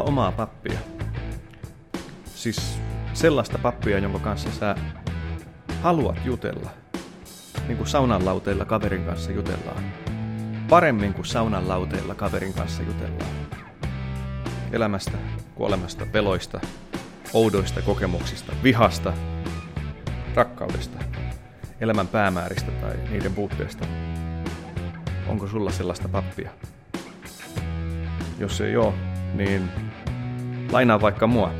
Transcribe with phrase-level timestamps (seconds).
[0.00, 0.78] sulla omaa pappia?
[2.24, 2.78] Siis
[3.12, 4.74] sellaista pappia, jonka kanssa sä
[5.82, 6.70] haluat jutella.
[7.66, 9.84] Niin kuin saunan lauteilla kaverin kanssa jutellaan.
[10.68, 13.30] Paremmin kuin saunan lauteilla kaverin kanssa jutellaan.
[14.72, 15.18] Elämästä,
[15.54, 16.60] kuolemasta, peloista,
[17.32, 19.12] oudoista kokemuksista, vihasta,
[20.34, 20.98] rakkaudesta,
[21.80, 23.86] elämän päämääristä tai niiden puutteesta.
[25.28, 26.50] Onko sulla sellaista pappia?
[28.38, 29.70] Jos ei ole, niin
[30.72, 31.52] lainaa vaikka mua.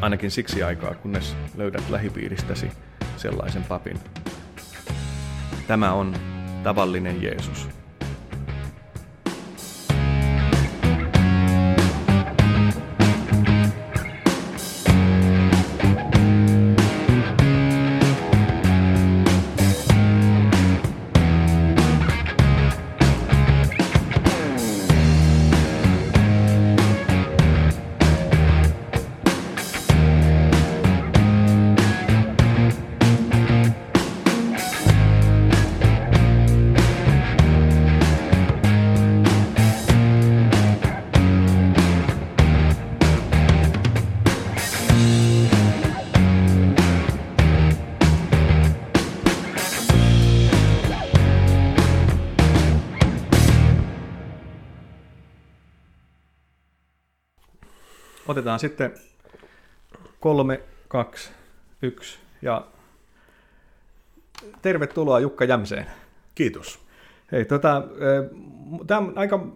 [0.00, 2.70] Ainakin siksi aikaa, kunnes löydät lähipiiristäsi
[3.16, 3.98] sellaisen papin.
[5.66, 6.14] Tämä on
[6.62, 7.68] tavallinen Jeesus.
[58.42, 58.94] Otetaan sitten
[60.20, 61.30] kolme, kaksi,
[61.82, 62.66] yksi ja
[64.62, 65.86] tervetuloa Jukka Jämseen.
[66.34, 66.78] Kiitos.
[67.32, 67.82] Hei, tota,
[68.86, 69.46] tämä on aika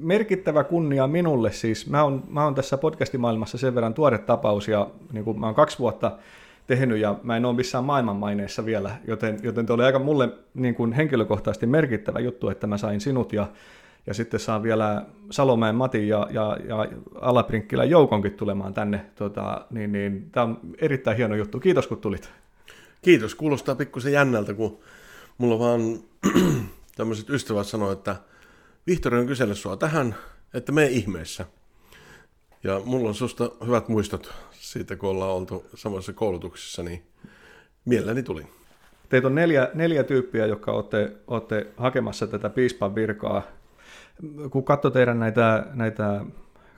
[0.00, 1.90] merkittävä kunnia minulle siis.
[1.90, 5.78] Mä oon, mä oon tässä podcastimaailmassa sen verran tuore tapaus ja niin mä oon kaksi
[5.78, 6.18] vuotta
[6.66, 10.92] tehnyt ja mä en ole missään maailmanmaineessa vielä, joten, joten oli aika mulle niin kuin
[10.92, 13.46] henkilökohtaisesti merkittävä juttu, että mä sain sinut ja
[14.06, 16.86] ja sitten saa vielä Salomäen Matin ja, ja, ja
[17.20, 19.06] Alaprinkkilän Joukonkin tulemaan tänne.
[19.14, 21.60] Tota, niin, niin, Tämä on erittäin hieno juttu.
[21.60, 22.30] Kiitos kun tulit.
[23.02, 23.34] Kiitos.
[23.34, 24.78] Kuulostaa pikkusen jännältä, kun
[25.38, 25.80] mulla vaan
[26.96, 28.16] tämmöiset ystävät sanoo, että
[28.86, 30.14] Vihtori on kysellä sua tähän,
[30.54, 31.46] että me ihmeessä.
[32.64, 37.02] Ja mulla on susta hyvät muistot siitä, kun ollaan oltu samassa koulutuksessa, niin
[37.84, 38.48] mielelläni tulin.
[39.08, 43.42] Teitä on neljä, neljä tyyppiä, jotka olette, olette hakemassa tätä piispan virkaa
[44.50, 46.20] kun katsoo teidän näitä, näitä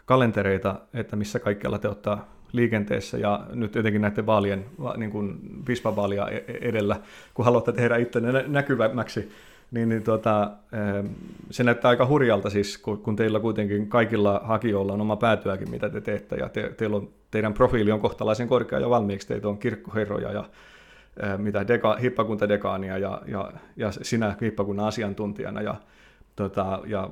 [0.04, 4.64] kalentereita, että missä kaikkialla te ottaa liikenteessä ja nyt jotenkin näiden vaalien,
[4.96, 6.96] niin kuin pispavaalia e-, e-, edellä,
[7.34, 9.30] kun haluatte tehdä itse näkyvämmäksi,
[9.70, 10.50] niin, niin tuota,
[11.50, 16.00] se näyttää aika hurjalta siis, kun teillä kuitenkin kaikilla hakijoilla on oma päätyäkin, mitä te
[16.00, 20.32] teette, ja te, teillä on, teidän profiili on kohtalaisen korkea jo valmiiksi, teitä on kirkkoherroja
[20.32, 20.44] ja
[21.36, 25.74] mitä deka, hippakuntadekaania ja, ja, ja sinä hippakunnan asiantuntijana, ja
[26.38, 27.10] Tota, ja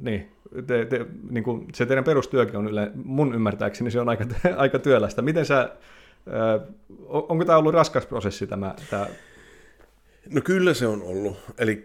[0.00, 0.32] niin,
[0.66, 4.24] te, te, niin kuin se teidän perustyökin on yle, mun ymmärtääkseni se on aika,
[4.56, 5.22] aika työlästä.
[5.22, 5.76] Miten sä,
[7.08, 9.06] onko tämä ollut raskas prosessi tämä, tämä?
[10.30, 11.36] No kyllä se on ollut.
[11.58, 11.84] Eli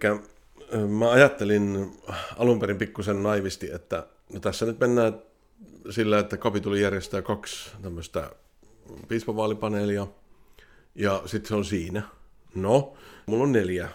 [0.87, 1.91] mä ajattelin
[2.37, 5.13] alun perin pikkusen naivisti, että no tässä nyt mennään
[5.89, 8.31] sillä, että kapituli järjestää kaksi tämmöistä
[9.07, 10.07] piispavaalipaneelia
[10.95, 12.01] ja sitten se on siinä.
[12.55, 12.93] No,
[13.25, 13.89] mulla on neljä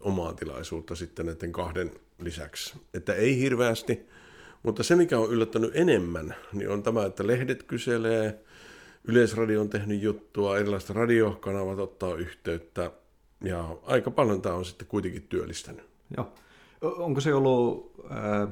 [0.00, 2.74] omaa tilaisuutta sitten näiden kahden lisäksi.
[2.94, 4.06] Että ei hirveästi,
[4.62, 8.40] mutta se mikä on yllättänyt enemmän, niin on tämä, että lehdet kyselee,
[9.04, 12.90] Yleisradio on tehnyt juttua, erilaiset radiokanavat ottaa yhteyttä,
[13.44, 15.84] ja aika paljon tämä on sitten kuitenkin työllistänyt.
[16.16, 16.32] Joo.
[16.80, 18.48] Onko se ollut, äh,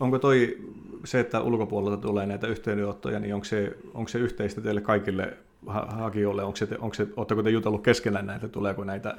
[0.00, 0.58] onko toi
[1.04, 6.42] se, että ulkopuolelta tulee näitä yhteydenottoja, niin onko se, onko se yhteistä teille kaikille hakijoille?
[6.44, 9.18] Onko se, onko se, oletteko te jutellut keskenään näitä, tuleeko näitä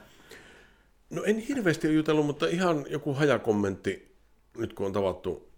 [1.10, 4.16] No en hirveästi ole jutellut, mutta ihan joku hajakommentti,
[4.57, 5.50] nyt kun on tavattu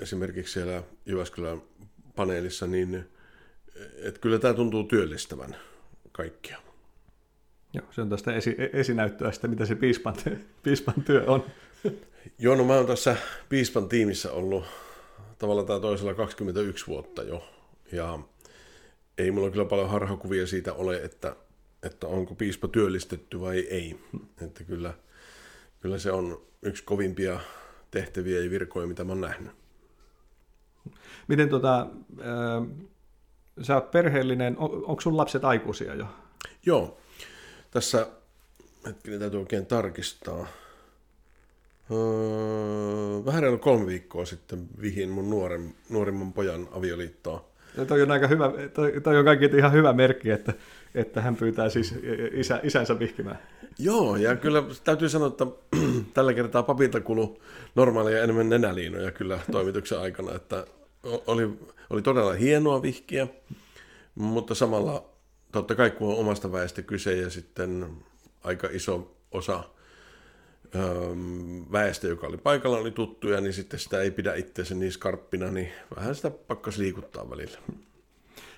[0.00, 1.62] esimerkiksi siellä Jyväskylän
[2.16, 3.04] paneelissa, niin
[4.02, 5.56] että kyllä tämä tuntuu työllistävän
[6.12, 6.58] kaikkia.
[7.72, 10.14] Joo, se on tästä esi- esinäyttöä sitä, mitä se piispan,
[10.62, 11.44] piispan työ on.
[12.38, 13.16] Joo, no mä oon tässä
[13.48, 14.64] piispan tiimissä ollut
[15.38, 17.48] tavallaan tämä toisella 21 vuotta jo.
[17.92, 18.18] Ja
[19.18, 21.36] ei mulla kyllä paljon harhakuvia siitä ole, että
[21.82, 24.00] että onko piispa työllistetty vai ei.
[24.42, 24.94] Että kyllä,
[25.80, 27.40] kyllä se on yksi kovimpia
[27.90, 29.52] tehtäviä ja virkoja, mitä mä oon nähnyt.
[31.28, 31.86] Miten tota,
[32.20, 32.86] äh,
[33.62, 36.06] sä oot perheellinen, on, onko sun lapset aikuisia jo?
[36.66, 36.98] Joo,
[37.70, 38.06] tässä
[38.86, 40.46] hetkinen täytyy oikein tarkistaa.
[41.90, 47.48] Öö, vähän reilu kolme viikkoa sitten vihin mun nuoren, nuorimman pojan avioliittoa.
[47.88, 50.52] toi on aika hyvä, toi, toi on kaikki ihan hyvä merkki, että,
[50.96, 51.94] että hän pyytää siis
[52.32, 53.38] isä, isänsä vihkimään.
[53.78, 55.46] Joo, ja kyllä täytyy sanoa, että
[56.14, 57.40] tällä kertaa papilta kulu
[57.74, 60.66] normaalia enemmän nenäliinoja kyllä toimituksen aikana, että
[61.26, 61.58] oli,
[61.90, 63.26] oli todella hienoa vihkiä,
[64.14, 65.10] mutta samalla
[65.52, 67.86] totta kai kun on omasta väestä kyse ja sitten
[68.44, 69.64] aika iso osa
[71.72, 75.68] väestö, joka oli paikalla, oli tuttuja, niin sitten sitä ei pidä itseänsä niin skarppina, niin
[75.96, 77.58] vähän sitä pakkas liikuttaa välillä.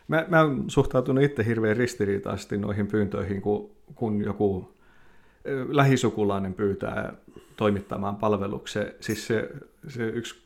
[0.09, 4.73] Mä, mä oon suhtautunut itse hirveän ristiriitaisesti noihin pyyntöihin, kun, kun joku
[5.69, 7.13] lähisukulainen pyytää
[7.57, 8.93] toimittamaan palveluksen.
[9.01, 9.51] Siis se,
[9.89, 10.43] se yksi,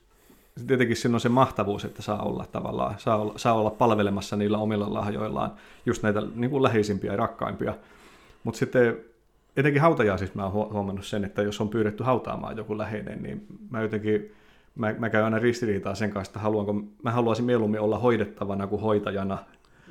[0.66, 4.58] tietenkin siinä on se mahtavuus, että saa olla tavallaan, saa olla, saa olla palvelemassa niillä
[4.58, 5.52] omilla lahjoillaan
[5.86, 7.74] just näitä niin kuin läheisimpiä ja rakkaimpia.
[8.44, 8.96] Mutta sitten
[9.56, 13.82] etenkin hautajaisissa mä oon huomannut sen, että jos on pyydetty hautaamaan joku läheinen, niin mä
[13.82, 14.32] jotenkin,
[14.74, 18.82] mä, mä käyn aina ristiriitaa sen kanssa, että haluanko, mä haluaisin mieluummin olla hoidettavana kuin
[18.82, 19.38] hoitajana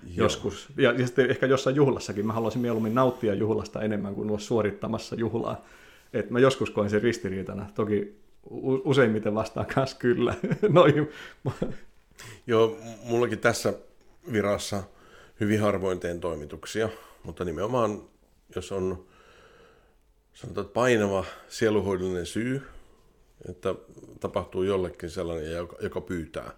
[0.04, 0.14] Joo.
[0.16, 0.70] joskus.
[0.78, 5.16] Ja, ja sitten ehkä jossain juhlassakin, mä haluaisin mieluummin nauttia juhlasta enemmän kuin olla suorittamassa
[5.16, 5.66] juhlaa.
[6.14, 7.70] Et mä joskus koen sen ristiriitana.
[7.76, 8.22] Toki
[8.84, 10.36] useimmiten vastaan kanssa kyllä.
[10.70, 11.10] Noin.
[12.48, 13.74] Joo, mullakin tässä
[14.32, 14.84] virassa
[15.40, 16.90] hyvin harvoin teen toimituksia,
[17.24, 18.02] mutta nimenomaan
[18.56, 19.06] jos on
[20.34, 22.62] sanotaan, painava sieluhoidollinen syy,
[23.50, 23.76] että
[24.20, 26.52] tapahtuu jollekin sellainen, joka, joka pyytää.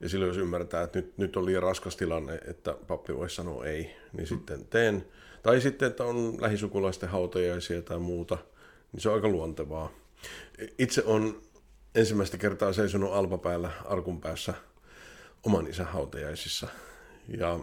[0.00, 3.64] Ja silloin jos ymmärtää, että nyt, nyt on liian raskas tilanne, että pappi voisi sanoa
[3.64, 4.26] ei, niin mm.
[4.26, 5.06] sitten teen.
[5.42, 8.38] Tai sitten, että on lähisukulaisten hautajaisia tai muuta,
[8.92, 9.92] niin se on aika luontevaa.
[10.78, 11.42] Itse on
[11.94, 14.54] ensimmäistä kertaa seisonut alpapäällä arkun päässä
[15.42, 16.68] oman isän hautajaisissa.
[17.38, 17.60] Ja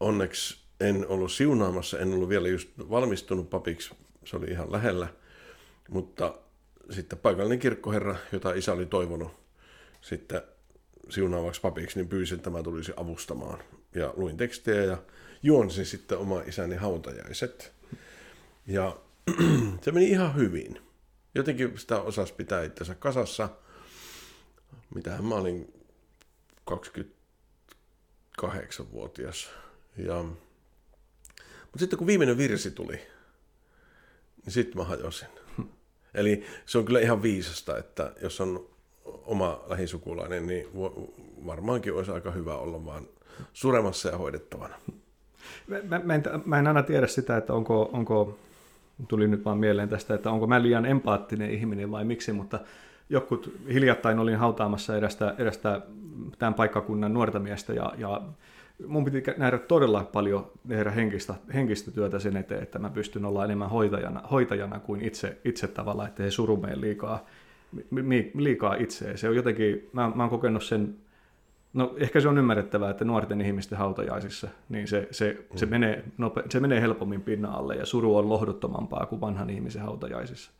[0.00, 3.94] onneksi en ollut siunaamassa, en ollut vielä just valmistunut papiksi
[4.24, 5.08] se oli ihan lähellä.
[5.90, 6.34] Mutta
[6.90, 9.32] sitten paikallinen kirkkoherra, jota isä oli toivonut
[10.00, 10.42] sitten
[11.08, 13.58] siunaavaksi papiksi, niin pyysin, että mä tulisi avustamaan.
[13.94, 15.02] Ja luin tekstejä ja
[15.42, 17.72] juonsin sitten oma isäni hautajaiset.
[18.66, 18.96] Ja
[19.82, 20.82] se meni ihan hyvin.
[21.34, 23.48] Jotenkin sitä osasi pitää itsensä kasassa.
[24.94, 25.72] Mitähän mä olin
[26.70, 29.50] 28-vuotias.
[29.96, 30.24] Ja...
[31.62, 33.00] Mutta sitten kun viimeinen virsi tuli,
[34.44, 35.28] niin sitten mä hajosin.
[36.18, 38.66] Eli se on kyllä ihan viisasta, että jos on
[39.04, 40.66] oma lähisukulainen, niin
[41.46, 43.08] varmaankin olisi aika hyvä olla vaan
[43.52, 44.74] suremassa ja hoidettavana.
[45.66, 48.38] Mä, mä, en, mä en aina tiedä sitä, että onko, onko,
[49.08, 52.60] tuli nyt vaan mieleen tästä, että onko mä liian empaattinen ihminen vai miksi, mutta
[53.10, 55.80] jokut hiljattain olin hautaamassa erästä, erästä
[56.38, 58.22] tämän paikkakunnan nuorta miestä ja, ja
[58.86, 63.44] mun piti nähdä todella paljon tehdä henkistä, henkistä työtä sen eteen, että mä pystyn olla
[63.44, 67.26] enemmän hoitajana, hoitajana kuin itse, itse tavallaan, että ei suru liikaa,
[68.34, 69.16] liikaa itseä.
[69.16, 70.96] Se on jotenkin, mä, mä oon kokenut sen,
[71.72, 75.70] no ehkä se on ymmärrettävää, että nuorten ihmisten hautajaisissa, niin se, se, se, mm.
[75.70, 80.50] menee, nope, se menee helpommin pinnalle ja suru on lohduttomampaa kuin vanhan ihmisen hautajaisissa.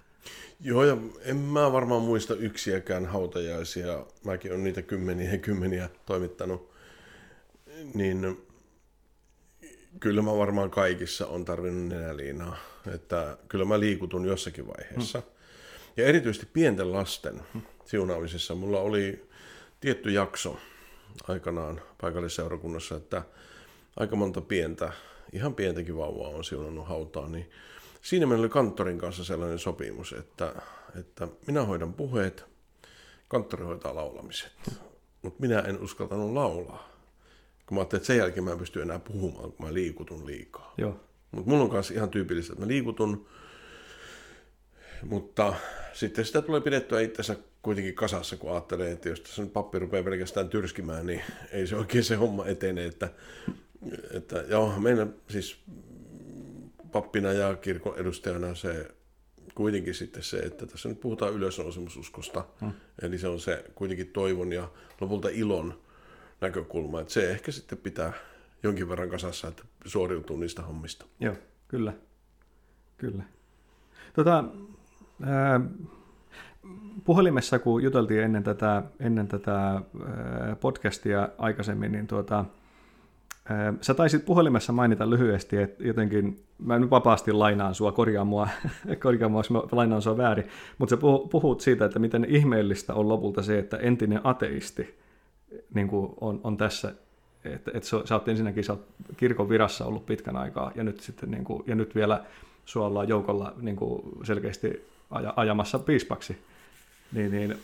[0.60, 4.04] Joo, ja en mä varmaan muista yksiäkään hautajaisia.
[4.24, 6.67] Mäkin olen niitä kymmeniä ja kymmeniä toimittanut
[7.94, 8.46] niin
[10.00, 12.56] kyllä mä varmaan kaikissa on tarvinnut nenäliinaa.
[12.94, 15.20] Että kyllä mä liikutun jossakin vaiheessa.
[15.20, 15.30] Hmm.
[15.96, 17.40] Ja erityisesti pienten lasten
[17.84, 19.28] siunaamisessa mulla oli
[19.80, 20.58] tietty jakso
[21.28, 23.22] aikanaan paikallisseurakunnassa, että
[23.96, 24.92] aika monta pientä,
[25.32, 27.50] ihan pientäkin vauvaa on siunannut hautaa, niin
[28.02, 30.52] siinä meillä oli kanttorin kanssa sellainen sopimus, että,
[31.00, 32.44] että minä hoidan puheet,
[33.28, 34.52] kanttori hoitaa laulamiset,
[35.22, 36.97] mutta minä en uskaltanut laulaa.
[37.68, 40.74] Kun mä ajattelin, että sen jälkeen mä en pysty enää puhumaan, kun mä liikutun liikaa.
[40.78, 41.00] Joo.
[41.30, 43.26] Mutta mulla on kanssa ihan tyypillistä, että mä liikutun,
[45.02, 45.54] mutta
[45.92, 50.04] sitten sitä tulee pidettyä itsensä kuitenkin kasassa, kun ajattelee, että jos tässä nyt pappi rupeaa
[50.04, 51.22] pelkästään tyrskimään, niin
[51.52, 53.08] ei se oikein se homma etene, että,
[54.10, 55.56] että joo, meidän siis
[56.92, 58.88] pappina ja kirkon edustajana se
[59.54, 62.72] kuitenkin sitten se, että tässä nyt puhutaan ylösnousemususkosta, hmm.
[63.02, 64.70] eli se on se kuitenkin toivon ja
[65.00, 65.87] lopulta ilon
[66.40, 68.12] näkökulma, että se ehkä sitten pitää
[68.62, 71.06] jonkin verran kasassa, että suoriutuu niistä hommista.
[71.20, 71.34] Joo,
[71.68, 71.92] kyllä.
[72.96, 73.22] Kyllä.
[74.12, 74.44] Tota,
[75.22, 75.60] ää,
[77.04, 79.82] puhelimessa, kun juteltiin ennen tätä, ennen tätä ää,
[80.60, 82.44] podcastia aikaisemmin, niin tuota,
[83.44, 88.48] ää, sä taisit puhelimessa mainita lyhyesti, että jotenkin, mä nyt vapaasti lainaan sua, korjaa mua,
[89.02, 93.08] korjaa mua jos mä lainaan sua väärin, mutta sä puhut siitä, että miten ihmeellistä on
[93.08, 94.98] lopulta se, että entinen ateisti
[95.74, 96.94] niin kuin on, on tässä,
[97.44, 98.86] että, että sä oot ensinnäkin sä oot
[99.16, 102.24] kirkon virassa ollut pitkän aikaa ja nyt, sitten, niin kuin, ja nyt vielä
[102.64, 106.38] sua ollaan joukolla niin kuin selkeästi aja, ajamassa piispaksi.
[107.12, 107.56] Niin, niin,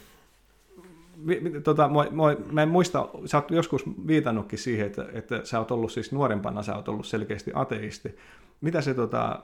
[1.62, 5.92] tota, mä, mä en muista, sä oot joskus viitannutkin siihen, että, että sä oot ollut
[5.92, 8.16] siis nuorempana, sä oot ollut selkeästi ateisti.
[8.60, 9.42] Mitä se, tota,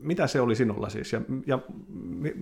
[0.00, 1.58] mitä se oli sinulla siis, ja, ja
[1.98, 2.32] mi,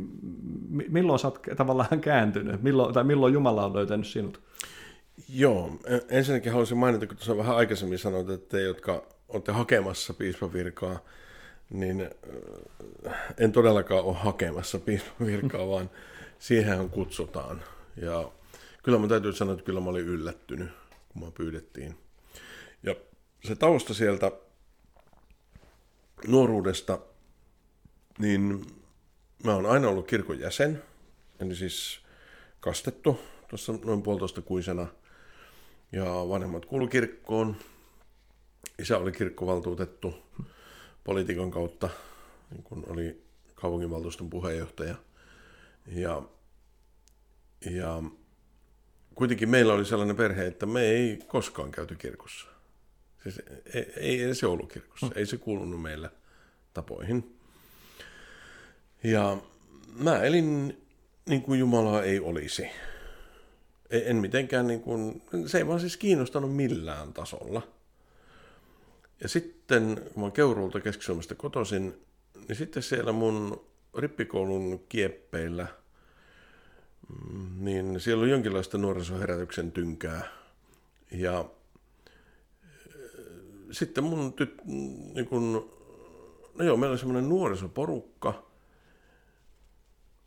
[0.68, 4.40] mi, milloin sä oot tavallaan kääntynyt, milloin, tai milloin Jumala on löytänyt sinut?
[5.28, 10.98] Joo, ensinnäkin haluaisin mainita, kun tuossa vähän aikaisemmin sanoit, että te, jotka olette hakemassa piispavirkaa,
[11.70, 12.10] niin
[13.38, 15.90] en todellakaan ole hakemassa piispavirkaa, vaan
[16.38, 17.62] siihen kutsutaan.
[17.96, 18.30] Ja
[18.82, 20.68] kyllä mä täytyy sanoa, että kyllä mä olin yllättynyt,
[21.08, 21.96] kun mä pyydettiin.
[22.82, 22.94] Ja
[23.44, 24.32] se tausta sieltä
[26.26, 26.98] nuoruudesta,
[28.18, 28.66] niin
[29.44, 30.82] mä oon aina ollut kirkon jäsen,
[31.40, 32.00] eli siis
[32.60, 34.86] kastettu tuossa noin puolitoista kuisena.
[35.92, 37.56] Ja vanhemmat kuulu kirkkoon.
[38.78, 40.14] Isä oli kirkkovaltuutettu
[41.04, 41.88] politiikan kautta,
[42.50, 43.22] niin kun oli
[43.54, 44.94] kaupunginvaltuuston puheenjohtaja.
[45.86, 46.22] Ja,
[47.70, 48.02] ja
[49.14, 52.46] kuitenkin meillä oli sellainen perhe, että me ei koskaan käyty kirkossa.
[53.22, 53.42] Siis
[53.74, 55.10] ei, ei edes joulukirkossa.
[55.14, 56.10] Ei se kuulunut meillä
[56.74, 57.36] tapoihin.
[59.04, 59.36] Ja
[59.98, 60.82] mä elin
[61.26, 62.66] niin kuin Jumalaa ei olisi.
[63.90, 67.62] En mitenkään niin kuin, se ei vaan siis kiinnostanut millään tasolla.
[69.22, 71.04] Ja sitten, kun mä Keuruulta keski
[71.36, 72.06] kotoisin,
[72.48, 73.66] niin sitten siellä mun
[73.98, 75.66] rippikoulun kieppeillä,
[77.58, 80.28] niin siellä oli jonkinlaista nuorisoherätyksen tynkää.
[81.10, 81.44] Ja
[83.70, 84.54] sitten mun tyt,
[85.14, 85.70] niin kun,
[86.54, 88.46] no joo, meillä oli semmoinen nuorisoporukka,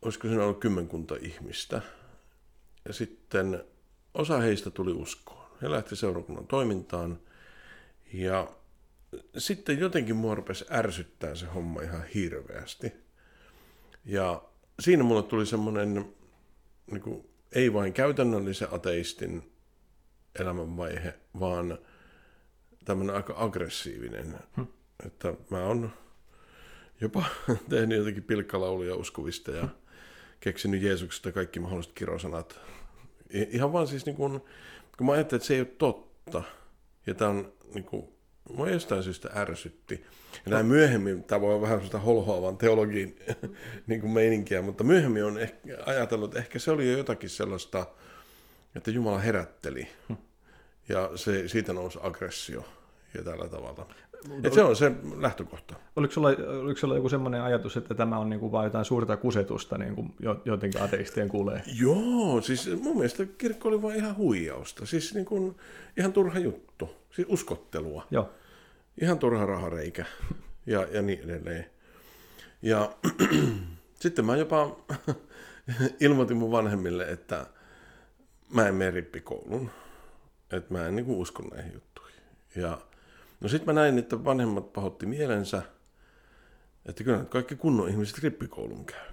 [0.01, 1.81] olisiko siinä ollut kymmenkunta ihmistä.
[2.87, 3.63] Ja sitten
[4.13, 5.49] osa heistä tuli uskoon.
[5.61, 7.19] He lähti seurakunnan toimintaan.
[8.13, 8.47] Ja
[9.37, 12.93] sitten jotenkin mua rupesi ärsyttää se homma ihan hirveästi.
[14.05, 14.41] Ja
[14.79, 16.13] siinä mulle tuli semmoinen,
[16.91, 19.51] niin kuin, ei vain käytännöllisen ateistin
[20.39, 21.77] elämänvaihe, vaan–
[22.85, 24.35] tämmöinen aika aggressiivinen.
[24.55, 24.67] Hmm.
[25.05, 25.91] Että mä oon
[27.01, 27.25] jopa
[27.69, 29.67] tehnyt jotenkin pilkkalauluja uskovista ja
[30.39, 32.59] keksinyt Jeesuksesta kaikki mahdolliset kirosanat.
[33.29, 34.45] Ihan vaan siis niin kun,
[34.97, 36.43] kun mä ajattelin, että se ei ole totta.
[37.07, 38.07] Ja tämä on niin kuin,
[38.53, 40.05] mua jostain syystä ärsytti.
[40.45, 43.19] Ja näin myöhemmin, tämä voi olla vähän sellaista holhoavan teologiin
[43.87, 47.85] niin kuin meininkiä, mutta myöhemmin on ehkä ajatellut, että ehkä se oli jo jotakin sellaista,
[48.75, 49.87] että Jumala herätteli.
[50.07, 50.17] Hmm.
[50.89, 52.65] Ja se, siitä nousi aggressio
[53.13, 53.93] ja tällä tavalla.
[54.43, 55.75] Et se on se lähtökohta.
[55.95, 56.29] Oliko sulla,
[56.61, 59.95] oliko sulla joku sellainen ajatus, että tämä on niin kuin vain jotain suurta kusetusta, niin
[59.95, 60.13] kuin
[60.45, 61.63] jotenkin ateistien kuulee?
[61.79, 64.85] Joo, siis mun mielestä kirkko oli vain ihan huijausta.
[64.85, 65.55] Siis niin kuin,
[65.97, 66.89] ihan turha juttu.
[67.11, 68.07] Siis uskottelua.
[68.11, 68.29] Joo.
[69.01, 70.05] Ihan turha rahareikä
[70.65, 71.65] ja, ja niin edelleen.
[72.61, 72.91] Ja
[74.01, 74.77] sitten mä jopa
[75.99, 77.45] ilmoitin mun vanhemmille, että
[78.53, 79.69] mä en mene rippikoulun.
[80.51, 82.21] Että mä en niin kuin usko näihin juttuihin.
[82.55, 82.81] Ja
[83.39, 85.61] No sitten mä näin, että vanhemmat pahotti mielensä,
[86.85, 89.05] että kyllä kaikki kunnon ihmiset rippikoulun käy.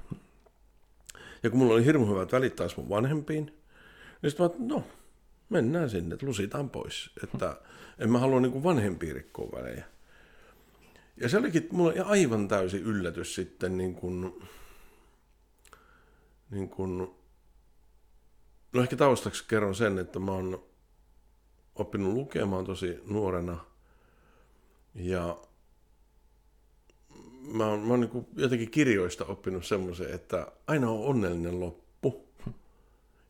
[1.42, 3.47] Ja kun mulla oli hirmu hyvät välit taas mun vanhempiin,
[4.23, 4.85] niin sitten mä että no,
[5.49, 7.11] mennään sinne, että lusitaan pois.
[7.25, 7.56] Että
[7.99, 9.85] en mä halua niin vanhempia rikkoa välejä.
[11.21, 14.42] Ja se olikin mulla aivan täysi yllätys sitten niin kuin,
[16.50, 16.99] niin kuin,
[18.73, 20.64] no ehkä taustaksi kerron sen, että mä oon
[21.75, 23.59] oppinut lukemaan tosi nuorena–
[24.96, 25.38] ja
[27.40, 32.24] mä oon, mä oon niin jotenkin kirjoista oppinut semmoisen, että aina on onnellinen loppu.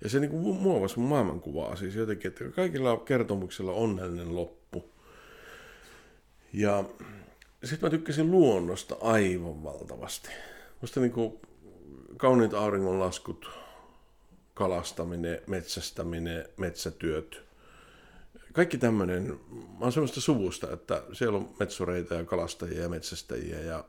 [0.04, 4.90] Ja se niin muovasi mun maailmankuvaa siis jotenkin, että kaikilla kertomuksilla on onnellinen loppu.
[6.52, 6.85] Ja
[7.64, 10.28] sitten mä tykkäsin luonnosta aivan valtavasti.
[10.80, 11.40] Musta niin kuin
[12.16, 13.50] kauniit auringonlaskut,
[14.54, 17.40] kalastaminen, metsästäminen, metsätyöt–
[18.57, 23.85] kaikki tämmöinen, mä oon semmoista suvusta, että siellä on metsureita ja kalastajia ja metsästäjiä ja,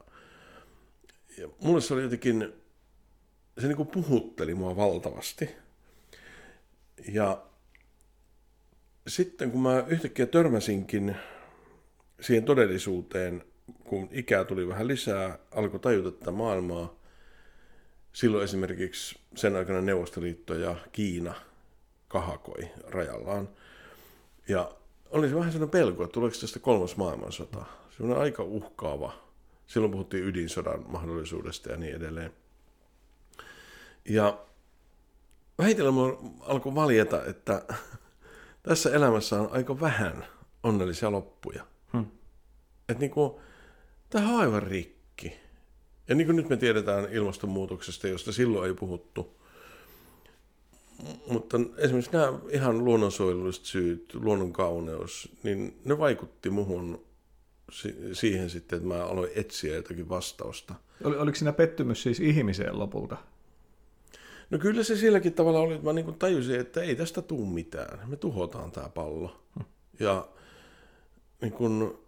[1.38, 2.54] ja mulle se oli jotenkin,
[3.58, 5.50] se niin kuin puhutteli mua valtavasti.
[7.12, 7.46] Ja
[9.08, 11.16] sitten kun mä yhtäkkiä törmäsinkin
[12.22, 13.44] siihen todellisuuteen,
[13.84, 17.00] kun ikää tuli vähän lisää, alkoi tajuta tätä maailmaa,
[18.14, 21.36] silloin esimerkiksi sen aikana Neuvostoliitto ja Kiina
[22.08, 23.50] kahakoi rajallaan–
[24.48, 24.72] ja
[25.10, 27.66] oli se vähän sellainen pelko, että tuleeko tästä kolmas maailmansota.
[27.98, 29.14] Sellainen aika uhkaava.
[29.68, 32.34] Silloin puhuttiin ydinsodan mahdollisuudesta ja niin edelleen.
[34.10, 34.40] Ja
[35.58, 35.94] vähitellen
[36.42, 37.66] alkoi valjeta, että
[38.64, 40.26] tässä elämässä on aika vähän
[40.64, 41.66] onnellisia loppuja.
[41.94, 42.06] Hmm.
[42.90, 43.42] Että niinku,
[44.10, 45.34] tämä on aivan rikki.
[46.08, 49.37] Ja niin kuin nyt me tiedetään ilmastonmuutoksesta, josta silloin ei puhuttu,
[51.32, 57.06] mutta esimerkiksi nämä ihan luonnonsuojelulliset syyt, luonnon kauneus, niin ne vaikutti muhun
[58.14, 60.76] siihen sitten, että mä aloin etsiä jotakin vastausta.
[61.04, 63.18] Ol, oliko siinä pettymys siis ihmiseen lopulta?
[64.50, 68.10] No kyllä se silläkin tavalla oli, että mä niin tajusin, että ei tästä tule mitään.
[68.10, 69.42] Me tuhotaan tämä pallo.
[69.56, 69.66] Hmm.
[70.00, 70.28] Ja
[71.42, 72.00] niin kun,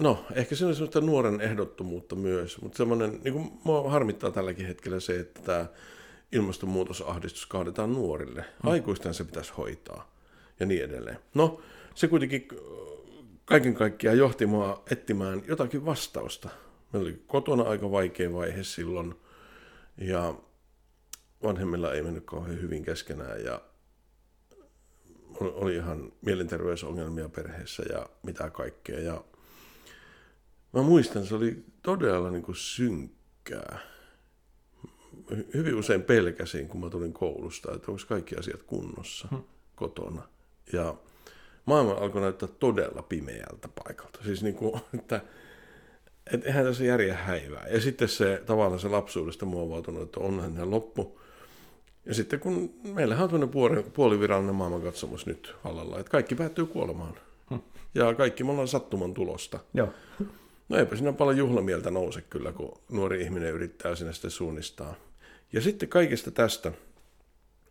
[0.00, 4.66] no, ehkä se on semmoista nuoren ehdottomuutta myös, mutta semmoinen, niin kuin mua harmittaa tälläkin
[4.66, 5.66] hetkellä se, että tämä
[6.32, 8.44] ilmastonmuutosahdistus kaadetaan nuorille.
[8.62, 8.70] Hmm.
[8.70, 10.12] Aikuisten se pitäisi hoitaa
[10.60, 11.18] ja niin edelleen.
[11.34, 11.60] No,
[11.94, 12.48] se kuitenkin
[13.44, 16.48] kaiken kaikkiaan johti mua etsimään jotakin vastausta.
[16.92, 19.14] Meillä oli kotona aika vaikea vaihe silloin,
[19.98, 20.34] ja
[21.42, 23.60] vanhemmilla ei mennyt kauhean hyvin keskenään, ja
[25.40, 29.00] oli ihan mielenterveysongelmia perheessä ja mitä kaikkea.
[29.00, 29.24] Ja
[30.72, 33.78] mä muistan, se oli todella niin kuin synkkää.
[35.54, 39.42] Hyvin usein pelkäsin, kun mä tulin koulusta, että onko kaikki asiat kunnossa hmm.
[39.76, 40.22] kotona.
[40.72, 40.94] Ja
[41.64, 44.18] maailma alkoi näyttää todella pimeältä paikalta.
[44.24, 45.20] Siis niin kuin, että
[46.32, 47.66] et eihän tässä järjä häivää.
[47.68, 51.20] Ja sitten se tavallaan se lapsuudesta muovautunut, että onhan ne loppu.
[52.06, 57.14] Ja sitten kun meillähän on tämmöinen puoli, puolivirallinen maailmankatsomus nyt vallalla, että kaikki päättyy kuolemaan.
[57.50, 57.60] Hmm.
[57.94, 59.58] Ja kaikki me ollaan sattuman tulosta.
[59.74, 59.88] Joo.
[60.68, 64.94] No eipä siinä paljon juhlamieltä nouse kyllä, kun nuori ihminen yrittää sinne sitten suunnistaa.
[65.52, 66.72] Ja sitten kaikesta tästä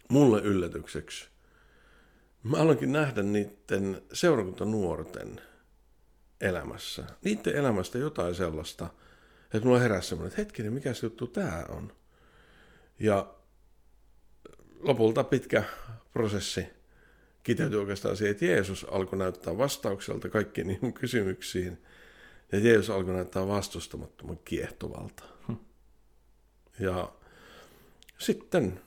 [0.10, 1.30] mulle yllätykseksi
[2.44, 5.42] mä aloinkin nähdä niiden seurakuntanuorten
[6.42, 8.90] elämässä, niiden elämästä jotain sellaista,
[9.54, 11.94] että mulla heräsi semmoinen, että hetkinen, mikä se juttu tämä on.
[13.00, 13.34] Ja
[14.80, 15.64] lopulta pitkä
[16.14, 16.66] prosessi
[17.44, 21.84] kiteytyi oikeastaan siihen, että Jeesus alkoi näyttää vastaukselta kaikkiin niihin kysymyksiin,
[22.52, 25.24] ja Jeesus alkoi näyttää vastustamattoman kiehtovalta.
[25.48, 25.54] Hm.
[26.80, 27.12] Ja
[28.20, 28.82] sitten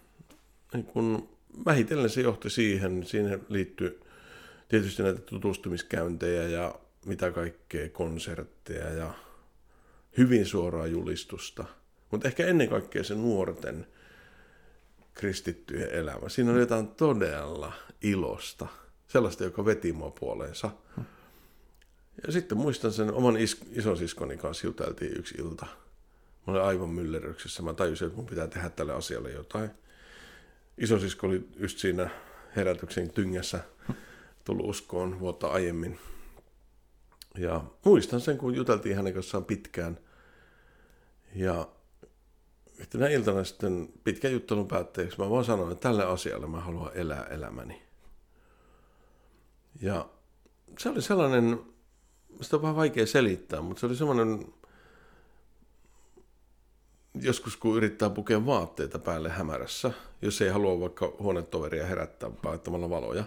[0.72, 1.28] niin kun
[1.64, 4.00] vähitellen se johti siihen, siihen liittyy
[4.68, 6.74] tietysti näitä tutustumiskäyntejä ja
[7.06, 9.14] mitä kaikkea, konsertteja ja
[10.18, 11.64] hyvin suoraa julistusta.
[12.10, 13.86] Mutta ehkä ennen kaikkea se nuorten
[15.14, 16.28] kristittyjen elämä.
[16.28, 18.66] Siinä oli jotain todella ilosta,
[19.08, 20.70] sellaista, joka veti mua puoleensa.
[22.26, 25.66] Ja sitten muistan sen oman is- isosiskoni kanssa juteltiin yksi ilta.
[26.46, 27.62] Mä olin aivan myllerryksessä.
[27.62, 29.70] Mä tajusin, että mun pitää tehdä tälle asialle jotain
[30.78, 32.10] isosisko oli just siinä
[32.56, 33.60] herätyksen tyngässä
[34.44, 35.98] tullut uskoon vuotta aiemmin.
[37.38, 39.98] Ja muistan sen, kun juteltiin hänen kanssaan pitkään.
[41.34, 41.68] Ja
[42.78, 47.24] yhtenä iltana sitten pitkän juttelun päätteeksi mä vaan sanoin, että tälle asialle mä haluan elää
[47.24, 47.82] elämäni.
[49.80, 50.08] Ja
[50.78, 51.60] se oli sellainen,
[52.40, 54.52] sitä on vähän vaikea selittää, mutta se oli sellainen
[57.14, 63.24] joskus kun yrittää pukea vaatteita päälle hämärässä, jos ei halua vaikka huonetoveria herättää laittamalla valoja,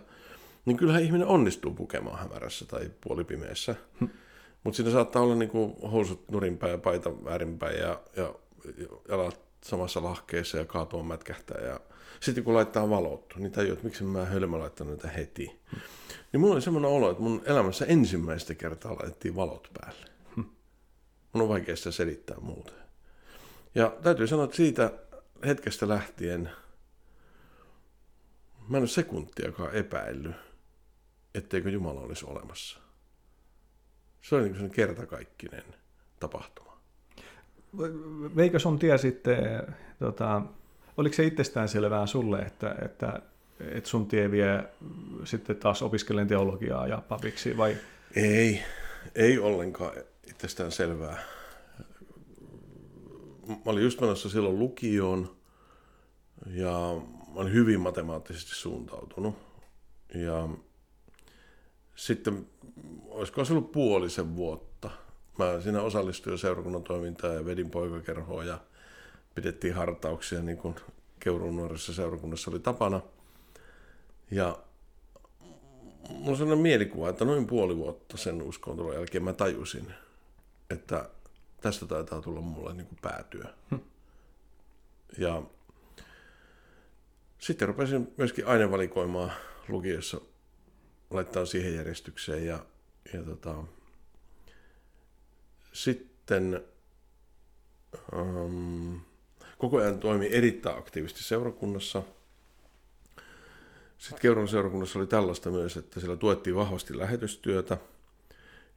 [0.65, 3.75] niin kyllähän ihminen onnistuu pukemaan hämärässä tai puolipimeessä.
[3.99, 4.09] Hmm.
[4.63, 8.35] Mutta siinä saattaa olla niinku housut nurinpäin ja paita väärinpäin ja, ja
[9.09, 11.61] jalat samassa lahkeessa ja kaatua mätkähtää.
[11.61, 11.79] Ja
[12.19, 15.59] sitten kun laittaa valot, niin tajuu, että miksi mä hölmö laittanut niitä heti.
[16.31, 20.05] Niin mulla oli semmoinen olo, että mun elämässä ensimmäistä kertaa laitettiin valot päälle.
[20.35, 20.45] Hmm.
[21.33, 22.84] Mun on vaikea sitä selittää muuten.
[23.75, 24.91] Ja täytyy sanoa, että siitä
[25.45, 26.51] hetkestä lähtien
[28.67, 30.35] mä en ole sekuntiakaan epäillyt,
[31.35, 32.79] etteikö Jumala olisi olemassa.
[34.21, 35.63] Se oli niin kertakaikkinen
[36.19, 36.77] tapahtuma.
[38.35, 39.37] Veikö sun tie sitten,
[39.99, 40.41] tota,
[40.97, 43.21] oliko se itsestään selvää sulle, että, että,
[43.59, 44.63] että sun tie vie
[45.23, 47.77] sitten taas opiskelen teologiaa ja papiksi vai?
[48.15, 48.63] Ei,
[49.15, 49.93] ei ollenkaan
[50.27, 51.34] itsestään selvää
[53.47, 55.35] mä olin just menossa silloin lukioon
[56.47, 56.71] ja
[57.33, 59.35] mä olin hyvin matemaattisesti suuntautunut.
[60.15, 60.49] Ja
[61.95, 62.47] sitten,
[63.07, 64.89] olisiko se ollut puolisen vuotta,
[65.39, 68.59] mä siinä osallistuin seurakunnan toimintaan ja vedin poikakerhoa ja
[69.35, 70.75] pidettiin hartauksia niin kuin
[71.19, 73.01] Keuruun nuorissa seurakunnassa oli tapana.
[74.31, 74.57] Ja
[76.09, 79.93] mulla on sellainen mielikuva, että noin puoli vuotta sen uskontulon jälkeen mä tajusin,
[80.69, 81.09] että
[81.65, 83.53] tästä taitaa tulla mulle niin kuin päätyä.
[83.71, 83.75] Hm.
[85.17, 85.43] Ja
[87.39, 89.31] sitten rupesin myöskin ainevalikoimaan
[89.67, 90.21] lukiossa
[91.09, 92.65] laittaa siihen järjestykseen ja,
[93.13, 93.63] ja tota,
[95.73, 96.61] sitten
[98.13, 99.01] um,
[99.57, 102.03] koko ajan toimi erittäin aktiivisesti seurakunnassa.
[103.97, 107.77] Sitten Keuron seurakunnassa oli tällaista myös, että siellä tuettiin vahvasti lähetystyötä–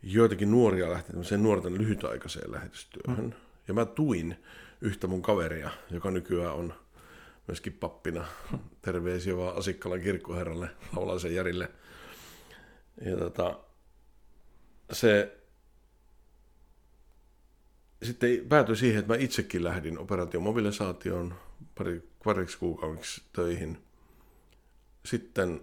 [0.02, 3.24] joitakin nuoria lähti tämmöiseen nuorten lyhytaikaiseen lähetystyöhön.
[3.24, 3.32] Mm.
[3.68, 4.36] Ja mä tuin
[4.80, 6.74] yhtä mun kaveria, joka nykyään on
[7.46, 8.24] myöskin pappina.
[8.82, 11.70] Terveisiä vaan Asikkalan kirkkoherralle, Laulaisen Järille.
[13.04, 13.58] Ja tota,
[14.92, 15.38] se
[18.02, 21.34] sitten päätyi siihen, että mä itsekin lähdin operaatiomobilisaatioon
[21.74, 23.78] pari, pariksi kuukaudeksi töihin.
[25.04, 25.60] Sitten,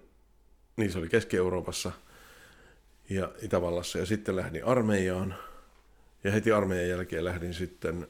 [0.78, 1.92] niin se oli Keski-Euroopassa
[3.10, 5.36] ja Itävallassa, ja sitten lähdin armeijaan.
[6.24, 8.08] Ja heti armeijan jälkeen lähdin sitten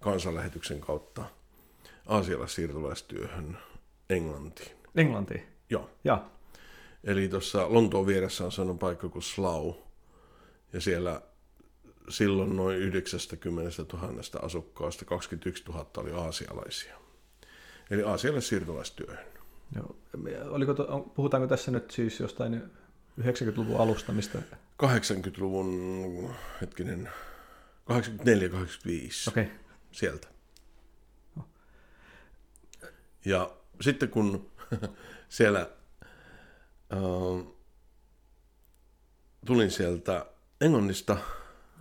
[0.00, 1.24] kansanlähetyksen kautta
[2.06, 3.58] aasialaissiirtolaistyöhön
[4.10, 4.76] Englantiin.
[4.96, 5.42] Englantiin?
[5.70, 5.90] Joo.
[6.04, 6.24] Ja.
[7.04, 9.78] Eli tuossa Lontoon vieressä on sellainen paikka kuin Slough.
[10.72, 11.22] Ja siellä
[12.08, 16.96] silloin noin 90 000 asukkaasta 21 000 oli aasialaisia.
[17.90, 19.24] Eli Aasialle siirtolaistyöhön.
[19.76, 19.96] Joo.
[20.50, 22.62] Oliko to, puhutaanko tässä nyt siis jostain
[23.20, 24.38] 90-luvun alusta, mistä?
[24.82, 27.08] 80-luvun, hetkinen,
[27.90, 27.92] 84-85.
[29.28, 29.46] Okay.
[29.92, 30.28] Sieltä.
[33.24, 34.50] Ja sitten kun
[35.28, 35.60] siellä
[36.92, 37.46] äh,
[39.46, 40.26] tulin sieltä
[40.60, 41.16] Englannista,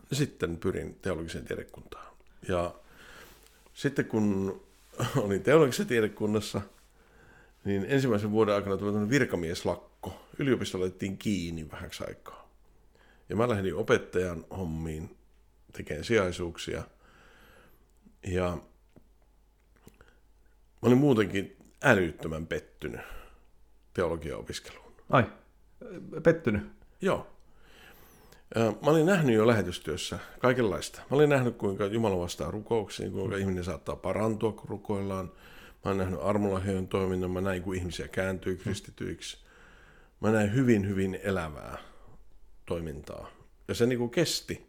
[0.09, 2.15] niin sitten pyrin teologiseen tiedekuntaan.
[2.47, 2.75] Ja
[3.73, 4.61] sitten kun
[5.23, 6.61] olin teologisessa tiedekunnassa,
[7.65, 9.88] niin ensimmäisen vuoden aikana tuli virkamieslakko.
[10.39, 12.49] Yliopisto laitettiin kiinni vähäksi aikaa.
[13.29, 15.17] Ja mä lähdin opettajan hommiin
[15.73, 16.83] tekemään sijaisuuksia.
[18.27, 18.57] Ja
[20.81, 23.01] mä olin muutenkin älyttömän pettynyt
[23.93, 24.93] teologian opiskeluun.
[25.09, 25.23] Ai,
[26.23, 26.61] pettynyt?
[27.01, 27.27] Joo.
[28.55, 31.01] Mä olin nähnyt jo lähetystyössä kaikenlaista.
[31.09, 33.41] Mä olin nähnyt, kuinka Jumala vastaa rukouksiin, kuinka mm.
[33.41, 35.25] ihminen saattaa parantua, kun rukoillaan.
[35.85, 38.59] Mä olen nähnyt armolahjojen toiminnan, mä näin, kun ihmisiä kääntyy mm.
[38.59, 39.48] kristityiksi.
[40.19, 41.77] Mä näin hyvin, hyvin elävää
[42.65, 43.31] toimintaa.
[43.67, 44.67] Ja se niin kuin kesti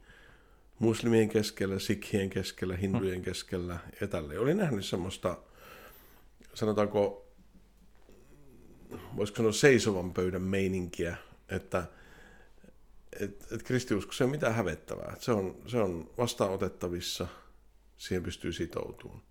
[0.78, 4.38] muslimien keskellä, sikhien keskellä, hindujen keskellä ja tälle.
[4.38, 5.38] Olin nähnyt semmoista,
[6.54, 7.26] sanotaanko,
[9.16, 11.16] voisiko sanoa seisovan pöydän meininkiä,
[11.48, 11.86] että–
[13.12, 15.16] että et kristiusko se on mitään hävettävää.
[15.20, 17.26] Se on, se on vastaanotettavissa,
[17.98, 19.22] siihen pystyy sitoutumaan.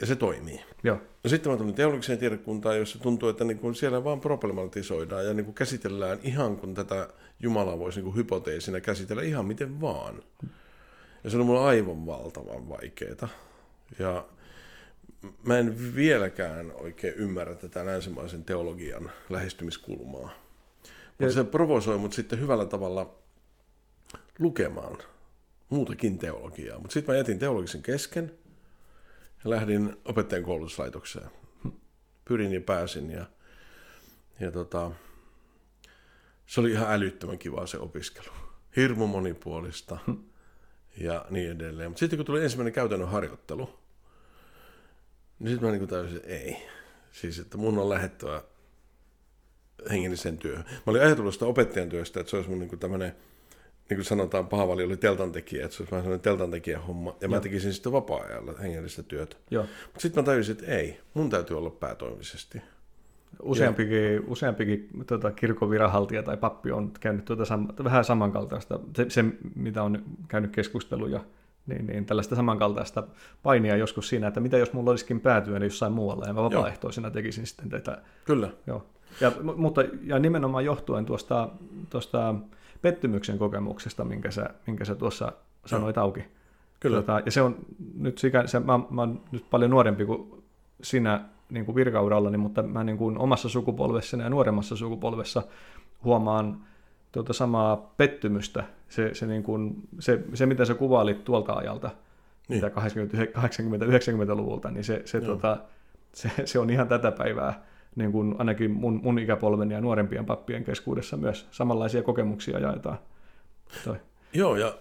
[0.00, 0.60] Ja se toimii.
[0.82, 0.96] Joo.
[1.24, 5.34] No sitten mä tulin teologiseen tiedekuntaan, jossa tuntuu, että niin kuin siellä vaan problematisoidaan ja
[5.34, 7.08] niin kuin käsitellään ihan kun tätä
[7.40, 10.22] Jumalaa voisi niin kuin hypoteesina käsitellä ihan miten vaan.
[11.24, 13.28] Ja se on mulle aivan valtavan vaikeaa.
[13.98, 14.24] Ja
[15.42, 20.30] mä en vieläkään oikein ymmärrä tätä länsimaisen teologian lähestymiskulmaa.
[21.18, 23.14] Mutta se provosoi mut sitten hyvällä tavalla
[24.38, 24.98] lukemaan
[25.68, 26.78] muutakin teologiaa.
[26.78, 28.47] Mutta sitten mä jätin teologisen kesken ja
[29.44, 31.30] lähdin opettajan koulutuslaitokseen.
[32.24, 33.26] Pyrin ja pääsin ja,
[34.40, 34.90] ja tota,
[36.46, 38.32] se oli ihan älyttömän kivaa se opiskelu.
[38.76, 39.98] Hirmu monipuolista
[40.96, 41.90] ja niin edelleen.
[41.90, 43.78] Mutta sitten kun tuli ensimmäinen käytännön harjoittelu,
[45.38, 46.56] niin sitten mä niin täysin, että ei.
[47.12, 48.42] Siis, että mun on lähettävä
[49.90, 50.64] hengellisen työhön.
[50.68, 53.16] Mä olin ajatellut sitä opettajan työstä, että se olisi mun niin tämmöinen,
[53.90, 57.30] niin kuin sanotaan, Paavali oli teltantekijä, että se olisi vähän sellainen teltantekijä homma, ja Joo.
[57.30, 59.36] mä tekisin sitten vapaa-ajalla hengellistä työtä.
[59.50, 62.62] Mutta sitten mä tajusin, että ei, mun täytyy olla päätoimisesti.
[63.42, 64.20] Useampikin, ja...
[64.26, 69.24] useampikin tuota, kirkon viranhaltija tai pappi on käynyt tuota sam, vähän samankaltaista, se, se,
[69.54, 71.20] mitä on käynyt keskusteluja,
[71.66, 73.02] niin, niin tällaista samankaltaista
[73.42, 77.46] painia joskus siinä, että mitä jos mulla olisikin päätyä jossain muualla, ja mä vapaaehtoisena tekisin
[77.46, 78.02] sitten tätä.
[78.24, 78.50] Kyllä.
[78.66, 78.86] Joo.
[79.20, 81.48] Ja, mutta, ja nimenomaan johtuen tuosta,
[81.90, 82.34] tuosta
[82.82, 85.32] pettymyksen kokemuksesta, minkä sä, minkä sä tuossa
[85.66, 86.02] sanoit no.
[86.02, 86.24] auki.
[86.80, 86.96] Kyllä.
[86.96, 87.56] Tota, ja se on
[87.98, 90.44] nyt sikä, se, mä, mä oon nyt paljon nuorempi kuin
[90.82, 95.42] sinä niin kuin virkaurallani, mutta mä niin kuin omassa sukupolvessani ja nuoremmassa sukupolvessa
[96.04, 96.60] huomaan
[97.12, 98.64] tuota samaa pettymystä.
[98.88, 101.90] Se, se, niin kuin, se, se mitä sä kuvailit tuolta ajalta,
[102.48, 102.62] niin.
[102.62, 105.58] 80-90-luvulta, niin se, se, tota,
[106.12, 107.62] se, se on ihan tätä päivää
[107.98, 112.98] niin kuin ainakin mun, mun ikäpolven ja nuorempien pappien keskuudessa myös samanlaisia kokemuksia jaetaan.
[113.84, 113.96] Toi.
[114.32, 114.78] Joo, ja...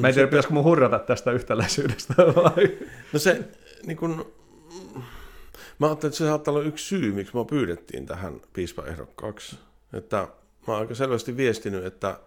[0.00, 2.78] Mä en tiedä, pitäisikö mun hurrata tästä yhtäläisyydestä vai?
[3.12, 3.48] No se,
[3.86, 4.32] niin kun,
[5.78, 9.58] mä ajattelin, että se saattaa olla yksi syy, miksi mä pyydettiin tähän piispaehdokkaaksi.
[9.92, 10.16] Että
[10.66, 12.18] mä oon aika selvästi viestinyt, että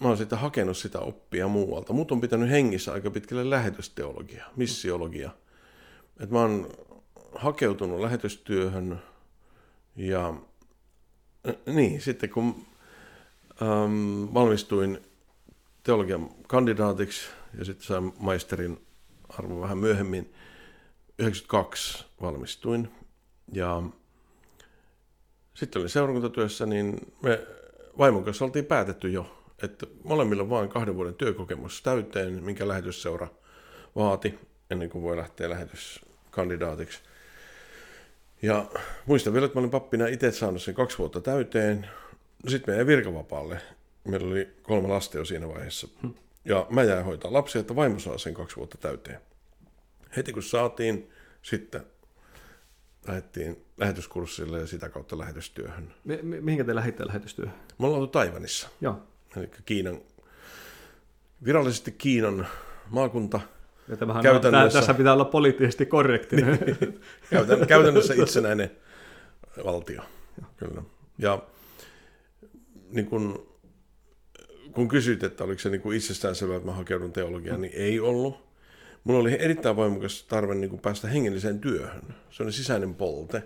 [0.00, 1.92] mä oon sitä hakenut sitä oppia muualta.
[1.92, 5.30] Mut on pitänyt hengissä aika pitkälle lähetysteologia, missiologia.
[6.20, 6.68] Että mä oon
[7.34, 9.02] hakeutunut lähetystyöhön
[9.96, 10.34] ja
[11.66, 12.66] niin, sitten kun
[13.62, 14.98] ähm, valmistuin
[15.82, 18.86] teologian kandidaatiksi ja sitten sain maisterin
[19.28, 20.34] arvo vähän myöhemmin,
[21.18, 22.88] 92 valmistuin
[23.52, 23.82] ja
[25.54, 27.46] sitten olin seurakuntatyössä, niin me
[27.98, 33.28] vaimon kanssa oltiin päätetty jo, että molemmilla vaan kahden vuoden työkokemus täyteen, minkä lähetysseura
[33.96, 34.38] vaati
[34.70, 37.00] ennen kuin voi lähteä lähetyskandidaatiksi.
[38.42, 38.70] Ja
[39.06, 41.88] muistan vielä, että mä olin pappina itse saanut sen kaksi vuotta täyteen.
[42.48, 43.60] Sitten meidän virkavapaalle.
[44.04, 45.88] Meillä oli kolme lasta jo siinä vaiheessa.
[46.44, 49.20] Ja mä jäin hoitaa lapsia, että vaimo saa sen kaksi vuotta täyteen.
[50.16, 51.10] Heti kun saatiin,
[51.42, 51.82] sitten
[53.06, 55.94] lähdettiin lähetyskurssille ja sitä kautta lähetystyöhön.
[56.04, 57.54] Mi- mi- mihinkä te lähditte lähetystyöhön?
[57.78, 59.02] Me ollaan oltu Taivanissa, Joo.
[59.36, 60.00] eli Kiinan,
[61.44, 62.46] virallisesti Kiinan
[62.88, 63.40] maakunta,
[63.90, 66.36] Ja tämähän Käytännössä- on, tässä pitää olla poliittisesti korrekti.
[67.30, 68.70] Käytän, käytännössä itsenäinen
[69.64, 70.02] valtio.
[70.56, 70.82] Kyllä.
[71.18, 71.42] Ja
[72.90, 73.56] niin kun,
[74.72, 78.50] kun kysyit, että oliko se niin kuin itsestäänselvää, että mä hakeudun teologiaan, niin ei ollut.
[79.04, 82.02] Mulla oli erittäin voimakas tarve niin kuin päästä hengelliseen työhön.
[82.30, 83.42] Se oli sisäinen polte.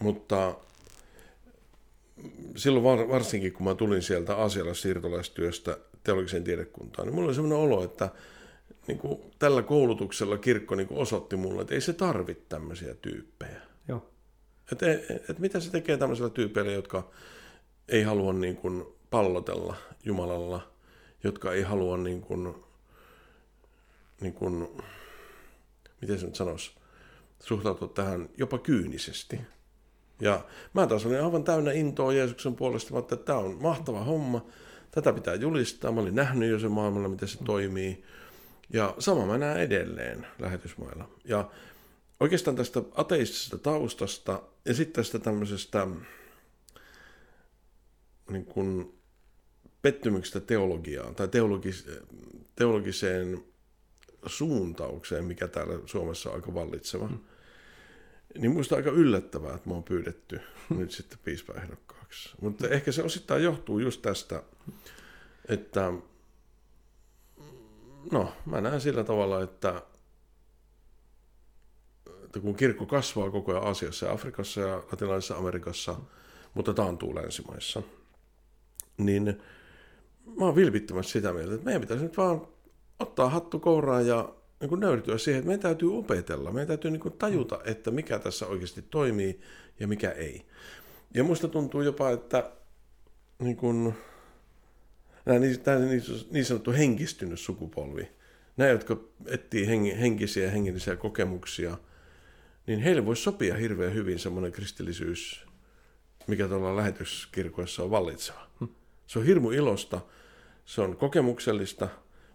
[0.00, 0.54] Mutta
[2.56, 7.84] silloin var, varsinkin, kun mä tulin sieltä aasialaissiirtolaistyöstä teologiseen tiedekuntaan, niin mulla oli sellainen olo,
[7.84, 8.08] että
[8.86, 13.60] niin kuin tällä koulutuksella kirkko niin kuin osoitti mulle, että ei se tarvitse tämmöisiä tyyppejä.
[13.88, 14.10] Joo.
[14.72, 14.86] Että
[15.28, 17.10] et mitä se tekee tämmöisillä tyypeillä, jotka
[17.88, 20.72] ei halua niin kuin pallotella Jumalalla,
[21.24, 22.54] jotka ei halua niin kuin,
[24.20, 24.68] niin kuin,
[26.00, 26.70] miten se nyt sanoisi,
[27.40, 29.40] suhtautua tähän jopa kyynisesti.
[30.20, 34.46] Ja mä taas olin aivan täynnä intoa Jeesuksen puolesta, että tämä on mahtava homma,
[34.90, 35.92] tätä pitää julistaa.
[35.92, 38.04] Mä olin nähnyt jo sen maailmalla, miten se toimii.
[38.72, 41.10] Ja sama mä näen edelleen lähetysmailla.
[41.24, 41.50] Ja
[42.20, 45.86] oikeastaan tästä ateistisesta taustasta ja sitten tästä tämmöisestä
[48.30, 49.00] niin kuin
[49.82, 51.86] pettymyksestä teologiaan tai teologis,
[52.56, 53.44] teologiseen
[54.26, 57.06] suuntaukseen, mikä täällä Suomessa on aika vallitseva.
[57.06, 57.18] Mm.
[58.38, 60.40] Niin muista aika yllättävää, että mä oon pyydetty
[60.76, 62.30] nyt sitten piispaehdokkaaksi.
[62.40, 64.42] Mutta ehkä se osittain johtuu just tästä,
[65.48, 65.92] että
[68.12, 69.82] no, mä näen sillä tavalla, että
[72.24, 75.96] että kun kirkko kasvaa koko ajan Aasiassa ja Afrikassa ja Latinalaisessa Amerikassa,
[76.54, 77.82] mutta taantuu länsimaissa,
[78.96, 79.42] niin
[80.38, 82.46] mä oon vilpittömästi sitä mieltä, että meidän pitäisi nyt vaan
[82.98, 87.00] ottaa hattu kouraan ja niin kuin nöyrtyä siihen, että meidän täytyy opetella, meidän täytyy niin
[87.00, 89.40] kuin tajuta, että mikä tässä oikeasti toimii
[89.80, 90.46] ja mikä ei.
[91.14, 92.50] Ja musta tuntuu jopa, että
[93.38, 93.94] niin kuin,
[95.26, 98.08] nämä niin, tämä niin, niin sanottu henkistynyt sukupolvi,
[98.56, 99.66] nämä, jotka etsii
[100.00, 101.78] henkisiä ja hengellisiä kokemuksia,
[102.66, 105.46] niin heille voisi sopia hirveän hyvin semmoinen kristillisyys,
[106.26, 108.50] mikä tuolla lähetyskirkoissa on vallitseva.
[109.06, 110.00] Se on hirmu ilosta,
[110.64, 111.88] se on kokemuksellista,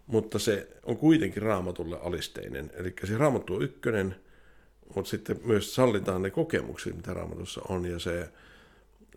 [0.06, 2.70] mutta se on kuitenkin raamatulle alisteinen.
[2.74, 4.16] Eli se raamattu on ykkönen,
[4.94, 8.28] mutta sitten myös sallitaan ne kokemukset, mitä raamatussa on, ja se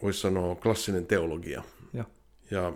[0.01, 1.63] voisi sanoa klassinen teologia.
[1.93, 2.05] Ja.
[2.51, 2.73] Ja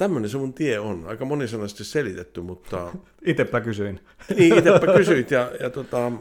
[0.00, 1.04] tämmöinen se mun tie on.
[1.06, 2.92] Aika monisanaisesti selitetty, mutta...
[3.26, 4.00] Itepä kysyin.
[4.36, 6.12] niin, itepä kysyit, ja, ja tota,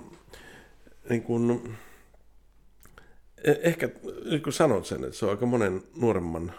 [1.09, 1.73] niin kun,
[3.43, 3.89] ehkä
[4.25, 6.53] nyt kun sanot sen, että se on aika monen nuoremman,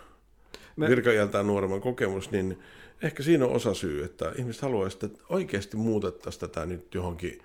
[0.76, 0.88] Me...
[0.88, 2.59] virkaiältään nuoremman kokemus, niin
[3.02, 7.42] ehkä siinä on osa syy, että ihmiset haluaisivat, että oikeasti muutettaisiin tätä nyt johonkin,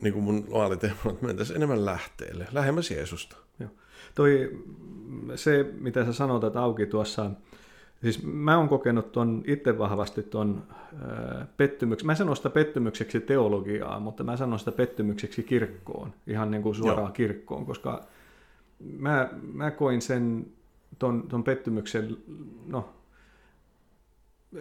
[0.00, 3.36] niin kuin mun vaaliteema, että mentäisiin enemmän lähteelle, lähemmäs Jeesusta.
[3.60, 3.70] Joo.
[4.14, 4.62] Toi,
[5.34, 7.30] se, mitä sä sanoit, että auki tuossa,
[8.02, 10.62] siis mä oon kokenut ton itse vahvasti ton
[11.56, 16.74] pettymyksen, mä sanon sitä pettymykseksi teologiaa, mutta mä sanon sitä pettymykseksi kirkkoon, ihan niin kuin
[16.74, 17.12] suoraan Joo.
[17.12, 18.04] kirkkoon, koska
[18.98, 20.46] mä, mä koin sen
[20.98, 22.16] ton, ton pettymyksen,
[22.66, 22.88] no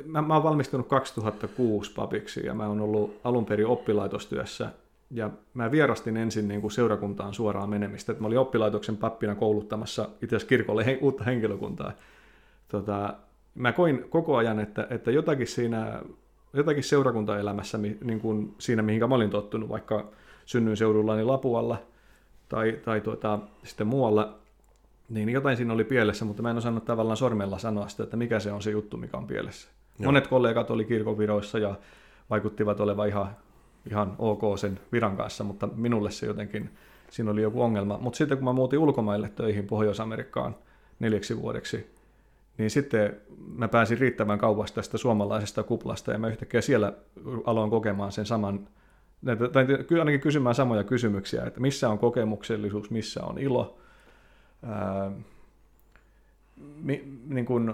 [0.06, 4.72] mä, mä oon valmistunut 2006 papiksi ja mä oon ollut alun perin oppilaitostyössä
[5.12, 8.16] ja mä vierastin ensin niin kuin seurakuntaan suoraan menemistä.
[8.20, 11.92] Mä olin oppilaitoksen pappina kouluttamassa itse asiassa kirkolle he, uutta henkilökuntaa.
[12.68, 13.14] Tota,
[13.56, 16.02] mä koin koko ajan, että, että jotakin siinä
[16.54, 20.12] jotakin seurakuntaelämässä, niin kuin siinä mihinkä mä olin tottunut, vaikka
[20.46, 21.78] synnyin seudullani Lapualla
[22.50, 24.40] tai, tai tuota, sitten muualla,
[25.10, 28.40] niin jotain siinä oli pielessä, mutta mä en osannut tavallaan sormella sanoa sitä, että mikä
[28.40, 29.70] se on se juttu, mikä on pielessä.
[30.00, 30.06] Joo.
[30.06, 31.76] Monet kollegat oli kirkonviroissa ja
[32.30, 33.38] vaikuttivat olevan ihan,
[33.90, 36.70] ihan ok sen viran kanssa, mutta minulle se jotenkin,
[37.10, 37.98] siinä oli joku ongelma.
[37.98, 40.56] Mutta sitten kun mä muutin ulkomaille töihin Pohjois-Amerikkaan
[41.00, 41.92] neljäksi vuodeksi,
[42.62, 43.18] niin sitten
[43.56, 46.94] mä pääsin riittävän kauas tästä suomalaisesta kuplasta ja mä yhtäkkiä siellä
[47.46, 48.68] aloin kokemaan sen saman,
[49.52, 49.66] tai
[50.00, 53.78] ainakin kysymään samoja kysymyksiä, että missä on kokemuksellisuus, missä on ilo,
[54.64, 55.12] ää,
[56.84, 57.74] mi, niin kuin,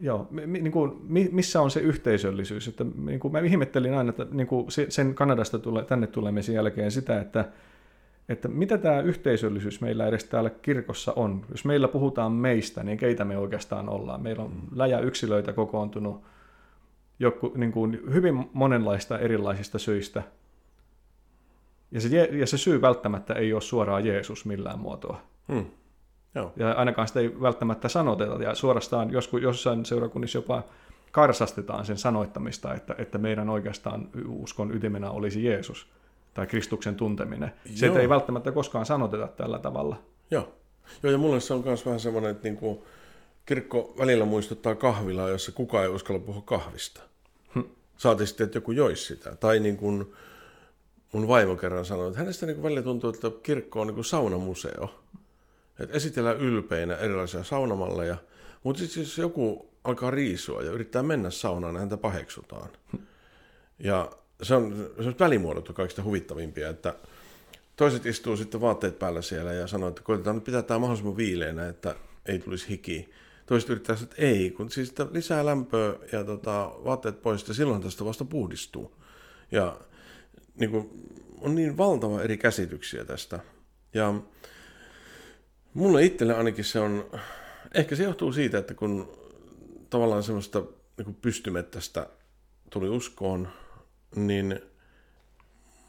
[0.00, 0.92] Joo, niin kuin,
[1.32, 2.68] missä on se yhteisöllisyys?
[2.68, 6.90] Että, niin kuin mä ihmettelin aina, että niin kuin sen Kanadasta tule, tänne tulemisen jälkeen
[6.90, 7.44] sitä, että,
[8.28, 11.44] että mitä tämä yhteisöllisyys meillä edes täällä kirkossa on.
[11.50, 14.22] Jos meillä puhutaan meistä, niin keitä me oikeastaan ollaan?
[14.22, 16.22] Meillä on läjä yksilöitä kokoontunut
[17.18, 20.22] joku, niin kuin hyvin monenlaista erilaisista syistä.
[21.90, 25.20] Ja se, ja se syy välttämättä ei ole suoraan Jeesus millään muotoa.
[25.52, 25.66] Hmm.
[26.34, 26.52] Joo.
[26.56, 28.42] Ja ainakaan sitä ei välttämättä sanoteta.
[28.42, 30.62] Ja suorastaan joskus, jossain seurakunnissa jopa
[31.12, 35.97] karsastetaan sen sanoittamista, että, että meidän oikeastaan uskon ytimenä olisi Jeesus
[36.38, 37.52] tai Kristuksen tunteminen.
[37.74, 37.98] Se Joo.
[37.98, 40.02] ei välttämättä koskaan sanoteta tällä tavalla.
[40.30, 40.54] Joo.
[41.02, 42.86] Joo, ja mulle se on myös vähän semmoinen, että niinku,
[43.46, 47.00] kirkko välillä muistuttaa kahvilaa, jossa kukaan ei uskalla puhua kahvista.
[47.54, 47.60] Hm.
[47.96, 49.36] Saati sitten, että joku joisi sitä.
[49.36, 50.14] Tai niin kuin
[51.12, 54.94] mun vaimo kerran sanoi, että hänestä niin välillä tuntuu, että kirkko on niin kuin saunamuseo.
[55.80, 58.16] Että esitellään ylpeinä erilaisia saunamalleja,
[58.62, 62.68] mutta sitten jos joku alkaa riisua ja yrittää mennä saunaan, niin häntä paheksutaan.
[63.78, 64.10] Ja
[64.42, 66.94] se on, se on välimuodot on kaikista huvittavimpia, että
[67.76, 71.68] toiset istuu sitten vaatteet päällä siellä ja sanoo, että koitetaan nyt pitää tämä mahdollisimman viileänä,
[71.68, 71.94] että
[72.26, 73.10] ei tulisi hiki.
[73.46, 77.82] Toiset yrittää sanoa, että ei, kun siis lisää lämpöä ja tota, vaatteet pois, ja silloin
[77.82, 78.94] tästä vasta puhdistuu.
[79.52, 79.80] Ja
[80.60, 80.90] niin kuin,
[81.40, 83.40] on niin valtava eri käsityksiä tästä.
[83.94, 84.14] Ja
[85.74, 87.10] mulle itselle ainakin se on,
[87.74, 89.18] ehkä se johtuu siitä, että kun
[89.90, 90.62] tavallaan semmoista
[90.98, 92.06] niin pystymettästä
[92.70, 93.48] tuli uskoon,
[94.16, 94.60] niin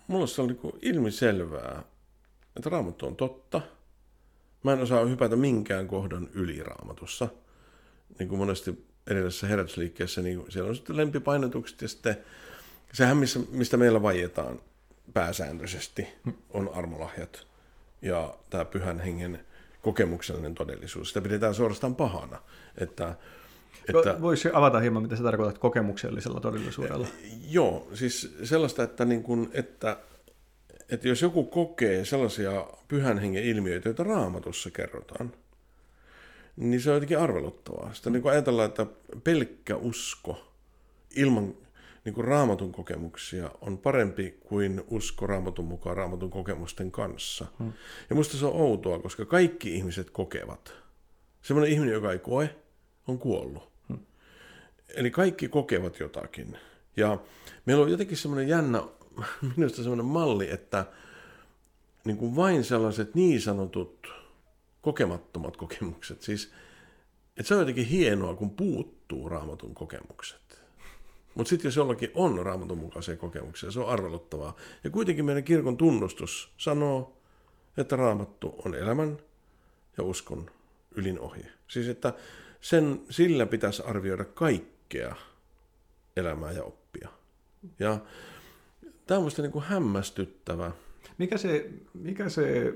[0.07, 1.83] mulle se oli niin ilmiselvää,
[2.55, 3.61] että raamattu on totta.
[4.63, 7.27] Mä en osaa hypätä minkään kohdan yli raamatussa.
[8.19, 12.17] Niin kuin monesti edellisessä herätysliikkeessä, niin siellä on sitten lempipainotukset ja sitten
[12.93, 14.59] sehän, missä, mistä meillä vaietaan
[15.13, 16.07] pääsääntöisesti,
[16.49, 17.47] on armolahjat
[18.01, 19.45] ja tämä pyhän hengen
[19.81, 21.07] kokemuksellinen todellisuus.
[21.07, 22.41] Sitä pidetään suorastaan pahana,
[22.77, 23.15] että
[23.87, 24.21] että...
[24.21, 27.07] Voisi avata hieman, mitä sä tarkoitat kokemuksellisella todellisuudella?
[27.49, 29.97] Joo, siis sellaista, että, niin kun, että,
[30.89, 35.33] että jos joku kokee sellaisia pyhän hengen ilmiöitä, joita raamatussa kerrotaan,
[36.55, 37.93] niin se on jotenkin arveluttavaa.
[37.93, 38.85] Sitä niin ajatellaan, että
[39.23, 40.53] pelkkä usko
[41.15, 41.55] ilman
[42.05, 47.45] niin kuin raamatun kokemuksia on parempi kuin usko raamatun mukaan raamatun kokemusten kanssa.
[47.59, 47.73] Hmm.
[48.09, 50.73] Ja musta se on outoa, koska kaikki ihmiset kokevat.
[51.41, 52.55] Semmoinen ihminen, joka ei koe,
[53.09, 53.69] on kuollut.
[54.95, 56.57] Eli kaikki kokevat jotakin.
[56.97, 57.17] Ja
[57.65, 58.83] meillä on jotenkin semmoinen jännä,
[59.57, 60.85] minusta semmoinen malli, että
[62.05, 64.13] niin kuin vain sellaiset niin sanotut
[64.81, 66.51] kokemattomat kokemukset, siis
[67.37, 70.61] että se on jotenkin hienoa, kun puuttuu raamatun kokemukset.
[71.35, 74.55] Mutta sitten jos jollakin on raamatun mukaisia kokemuksia, se on arveluttavaa.
[74.83, 77.17] Ja kuitenkin meidän kirkon tunnustus sanoo,
[77.77, 79.17] että raamattu on elämän
[79.97, 80.51] ja uskon
[80.95, 81.51] ylin ohje.
[81.67, 82.13] Siis että
[82.61, 85.15] sen, sillä pitäisi arvioida kaikkea
[86.17, 87.09] elämää ja oppia.
[87.79, 87.97] Ja
[89.07, 90.71] tämä on minusta niin hämmästyttävä.
[91.17, 92.73] Mikä se, mikä se,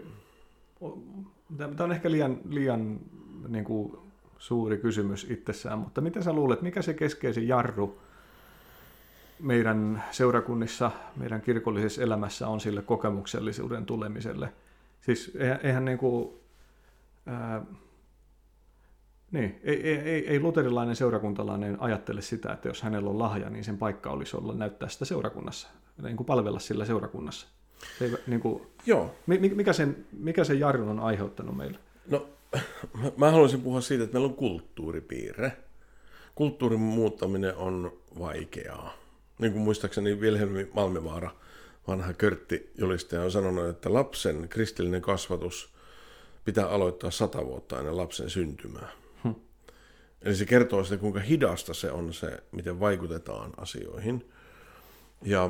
[1.58, 3.00] tämä on ehkä liian, liian
[3.48, 3.98] niin kuin
[4.38, 8.02] suuri kysymys itsessään, mutta mitä sä luulet, mikä se keskeisin jarru
[9.40, 14.54] meidän seurakunnissa, meidän kirkollisessa elämässä on sille kokemuksellisuuden tulemiselle?
[15.02, 16.34] Siis eihän, eihän niin kuin,
[17.26, 17.66] ää,
[19.34, 23.64] niin, ei, ei, ei, ei luterilainen seurakuntalainen ajattele sitä, että jos hänellä on lahja, niin
[23.64, 25.68] sen paikka olisi olla näyttää sitä seurakunnassa,
[26.02, 27.48] niin kuin palvella sillä seurakunnassa.
[28.00, 29.16] Se, niin kuin, Joo.
[29.28, 31.78] Mikä sen, mikä sen jarrun on aiheuttanut meille?
[32.10, 32.28] No,
[33.18, 35.58] mä haluaisin puhua siitä, että meillä on kulttuuripiirre.
[36.36, 38.94] Kulttuurin muuttaminen on vaikeaa.
[39.40, 41.32] Niin kuin muistaakseni Wilhelmi Malmivaara,
[41.88, 45.74] vanha körtti julistaja, on sanonut, että lapsen kristillinen kasvatus
[46.46, 49.03] pitää aloittaa sata vuotta ennen lapsen syntymää.
[50.24, 54.30] Eli se kertoo sitä, kuinka hidasta se on se, miten vaikutetaan asioihin.
[55.22, 55.50] Ja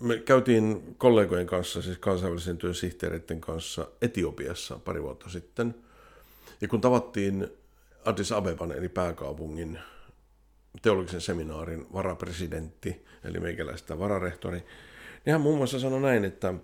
[0.00, 5.74] me käytiin kollegojen kanssa, siis kansainvälisen työn sihteereiden kanssa Etiopiassa pari vuotta sitten.
[6.60, 7.48] Ja kun tavattiin
[8.04, 9.78] Addis Abeban, eli pääkaupungin
[10.82, 14.58] teologisen seminaarin varapresidentti, eli meikäläistä vararehtori,
[15.24, 16.54] niin hän muun muassa sanoi näin, että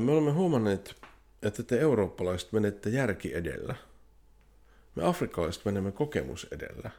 [0.00, 0.94] me olemme huomanneet,
[1.42, 3.74] että te eurooppalaiset menette järki edellä.
[4.98, 6.90] Me afrikkalaiset menemme kokemus edellä.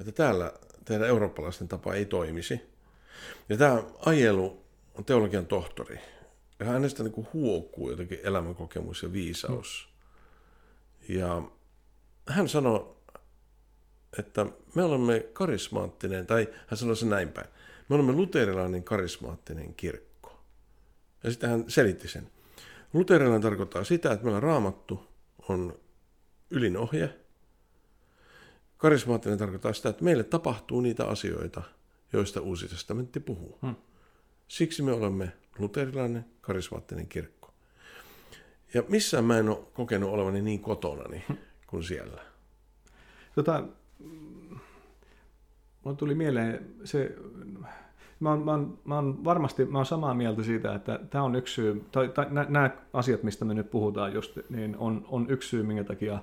[0.00, 0.52] Että täällä
[0.84, 2.60] teidän eurooppalaisten tapa ei toimisi.
[3.48, 6.00] Ja tämä Ajelu on teologian tohtori.
[6.58, 9.88] Ja hänestä niin kuin huokuu jotenkin elämänkokemus ja viisaus.
[11.08, 11.42] Ja
[12.28, 12.96] hän sanoi,
[14.18, 17.48] että me olemme karismaattinen, tai hän sanoi se näin päin.
[17.88, 20.40] Me olemme luterilainen karismaattinen kirkko.
[21.24, 22.30] Ja sitten hän selitti sen.
[22.92, 25.08] Luterilainen tarkoittaa sitä, että meillä raamattu
[25.48, 25.85] on
[26.50, 27.14] ylin ohje.
[28.76, 31.62] Karismaattinen tarkoittaa sitä, että meille tapahtuu niitä asioita,
[32.12, 33.58] joista Uusi testamentti puhuu.
[33.62, 33.74] Hmm.
[34.48, 37.54] Siksi me olemme luterilainen, karismaattinen kirkko.
[38.74, 41.36] Ja missään mä en ole kokenut olevani niin kotonani hmm.
[41.66, 42.22] kuin siellä.
[43.34, 43.64] Tota,
[45.84, 47.16] mulle tuli mieleen se,
[48.20, 51.36] mä oon, mä, oon, mä oon varmasti mä oon samaa mieltä siitä, että tämä on
[51.36, 55.48] yksi syy, tai, tai nämä asiat, mistä me nyt puhutaan just, niin on, on yksi
[55.48, 56.22] syy, minkä takia,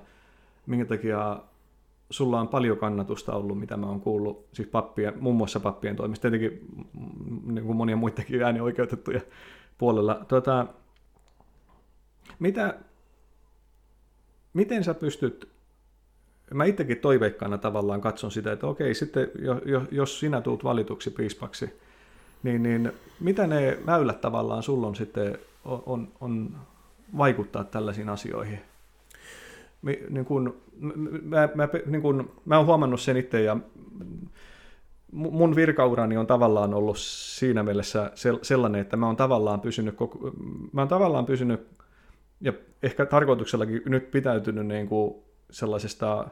[0.66, 1.40] minkä takia
[2.10, 6.30] sulla on paljon kannatusta ollut, mitä mä oon kuullut, siis pappien, muun muassa pappien toimista,
[6.30, 6.68] tietenkin
[7.46, 9.20] niin kuin monia muitakin äänioikeutettuja
[9.78, 10.24] puolella.
[10.28, 10.66] Tota,
[12.38, 12.78] mitä,
[14.52, 15.48] miten sä pystyt,
[16.54, 19.30] mä itsekin toiveikkaana tavallaan katson sitä, että okei, sitten
[19.90, 21.80] jos sinä tuut valituksi piispaksi,
[22.42, 26.56] niin, niin mitä ne väylät tavallaan sulla on sitten on, on, on
[27.18, 28.60] vaikuttaa tällaisiin asioihin?
[30.10, 30.56] Niin kun,
[31.22, 33.56] mä, mä, niin kun, mä oon huomannut sen itse ja
[35.12, 38.12] mun virkaurani on tavallaan ollut siinä mielessä
[38.42, 39.94] sellainen, että mä oon tavallaan pysynyt,
[40.72, 41.66] mä oon tavallaan pysynyt
[42.40, 45.14] ja ehkä tarkoituksellakin nyt pitäytynyt niin kuin
[45.50, 46.28] sellaisesta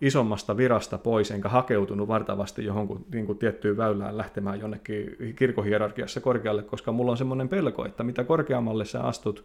[0.00, 6.62] isommasta virasta pois, enkä hakeutunut vartavasti johonkin niin kuin tiettyyn väylään lähtemään jonnekin kirkohierarkiassa korkealle,
[6.62, 9.44] koska mulla on semmoinen pelko, että mitä korkeammalle sä astut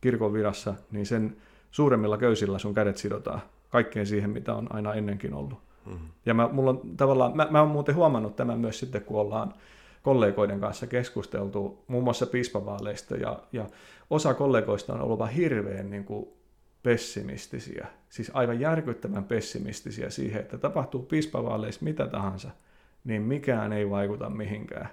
[0.00, 1.36] kirkon virassa, niin sen
[1.74, 5.58] suuremmilla köysillä sun kädet sidotaan kaikkeen siihen, mitä on aina ennenkin ollut.
[5.86, 6.08] Mm-hmm.
[6.26, 9.54] Ja mä, mulla on tavallaan, mä, mä oon muuten huomannut tämän myös sitten, kun ollaan
[10.02, 13.66] kollegoiden kanssa keskusteltu muun muassa piispavaaleista, ja, ja
[14.10, 16.28] osa kollegoista on ollut vaan hirveän niin kuin,
[16.82, 22.50] pessimistisiä, siis aivan järkyttävän pessimistisiä siihen, että tapahtuu piispavaaleissa mitä tahansa,
[23.04, 24.88] niin mikään ei vaikuta mihinkään.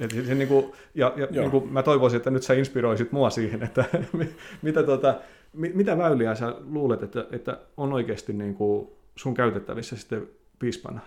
[0.00, 3.12] Et se, se, niin kuin, ja ja niin kuin mä toivoisin, että nyt sä inspiroisit
[3.12, 3.84] mua siihen, että
[4.62, 5.14] mitä, tota,
[5.56, 10.28] mitä väyliä sä luulet, että, että on oikeasti niin kuin sun käytettävissä sitten
[10.58, 11.00] piispana?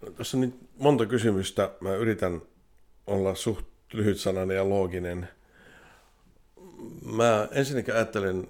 [0.00, 1.70] No, tässä on nyt monta kysymystä.
[1.80, 2.42] Mä yritän
[3.06, 5.28] olla suht lyhytsanainen ja looginen.
[7.16, 8.48] Mä ensinnäkin ajattelen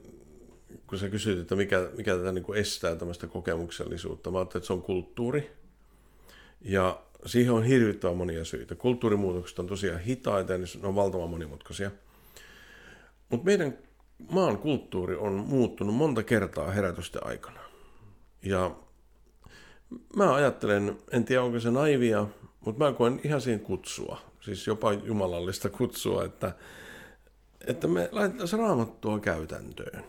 [0.92, 4.66] kun sä kysyt, että mikä, mikä tätä niin kuin estää tämmöistä kokemuksellisuutta, mä ajattelen, että
[4.66, 5.50] se on kulttuuri.
[6.60, 8.74] Ja siihen on hirvittävän monia syitä.
[8.74, 11.90] Kulttuurimuutokset on tosiaan hitaita ja ne on valtavan monimutkaisia.
[13.28, 13.78] Mutta meidän
[14.30, 17.60] maan kulttuuri on muuttunut monta kertaa herätysten aikana.
[18.42, 18.76] Ja
[20.16, 22.26] mä ajattelen, en tiedä onko se naivia,
[22.64, 26.54] mutta mä koen ihan siinä kutsua, siis jopa jumalallista kutsua, että,
[27.66, 30.04] että me laitetaan raamattua käytäntöön.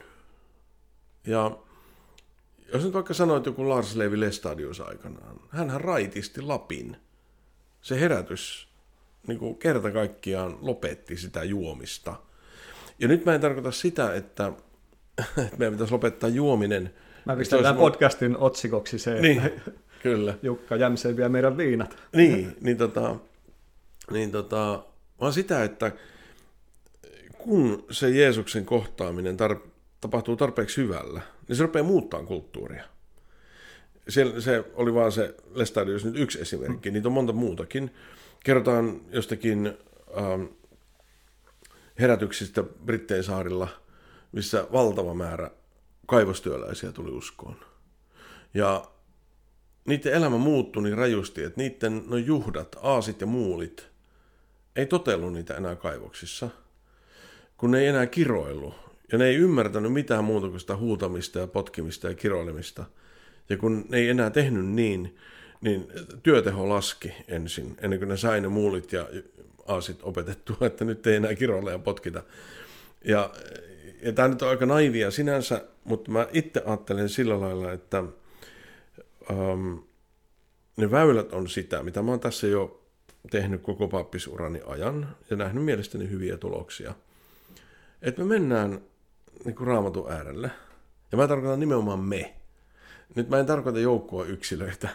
[1.28, 1.58] Ja
[2.74, 6.98] jos nyt vaikka sanoit joku Lars Levi Lestadius aikanaan, hän raitisti Lapin.
[7.82, 8.68] Se herätys
[9.28, 12.16] niin kuin kerta kaikkiaan lopetti sitä juomista.
[13.00, 14.52] Ja nyt mä en tarkoita sitä, että,
[15.46, 16.94] että meidän pitäisi lopettaa juominen.
[17.26, 19.72] Mä pistän tämän podcastin otsikoksi se, niin, että
[20.04, 20.38] kyllä.
[20.42, 21.98] Jukka Jämseen vie meidän viinat.
[22.16, 23.16] Niin, niin, tota,
[24.12, 24.84] niin tota,
[25.22, 25.92] vaan sitä, että
[27.38, 29.68] kun se Jeesuksen kohtaaminen tar-
[30.02, 32.84] tapahtuu tarpeeksi hyvällä, niin se rupeaa muuttaa kulttuuria.
[34.10, 37.92] Se, se oli vaan se Lestadius nyt yksi esimerkki, niitä on monta muutakin.
[38.44, 39.74] Kerrotaan jostakin
[40.18, 40.44] ähm,
[42.00, 43.68] herätyksistä Brittein saarilla,
[44.32, 45.52] missä valtava määrä
[46.06, 47.56] kaivostyöläisiä tuli uskoon.
[48.54, 48.86] Ja
[49.86, 53.88] niiden elämä muuttui niin rajusti, että niiden no juhdat, aasit ja muulit,
[54.76, 56.50] ei totellut niitä enää kaivoksissa,
[57.58, 58.74] kun ne ei enää kiroillut,
[59.12, 62.86] ja ne ei ymmärtänyt mitään muuta kuin sitä huutamista ja potkimista ja kiroilemista.
[63.50, 65.18] Ja kun ne ei enää tehnyt niin,
[65.62, 65.88] niin
[66.24, 69.08] työteho laski ensin, ennen kuin ne sai ne muulit ja
[69.68, 71.32] aasit opetettua, että nyt ei enää
[71.72, 72.24] ja potkita.
[73.06, 73.34] Ja,
[74.02, 78.04] ja tämä nyt on aika naivia sinänsä, mutta mä itse ajattelen sillä lailla, että
[79.30, 79.84] um,
[80.78, 82.84] ne väylät on sitä, mitä mä oon tässä jo
[83.32, 86.94] tehnyt koko pappisurani ajan ja nähnyt mielestäni hyviä tuloksia.
[88.02, 88.82] Että me mennään
[89.46, 90.50] niin kuin raamatun äärellä.
[91.12, 92.34] Ja mä tarkoitan nimenomaan me.
[93.16, 94.90] Nyt mä en tarkoita joukkoa yksilöitä,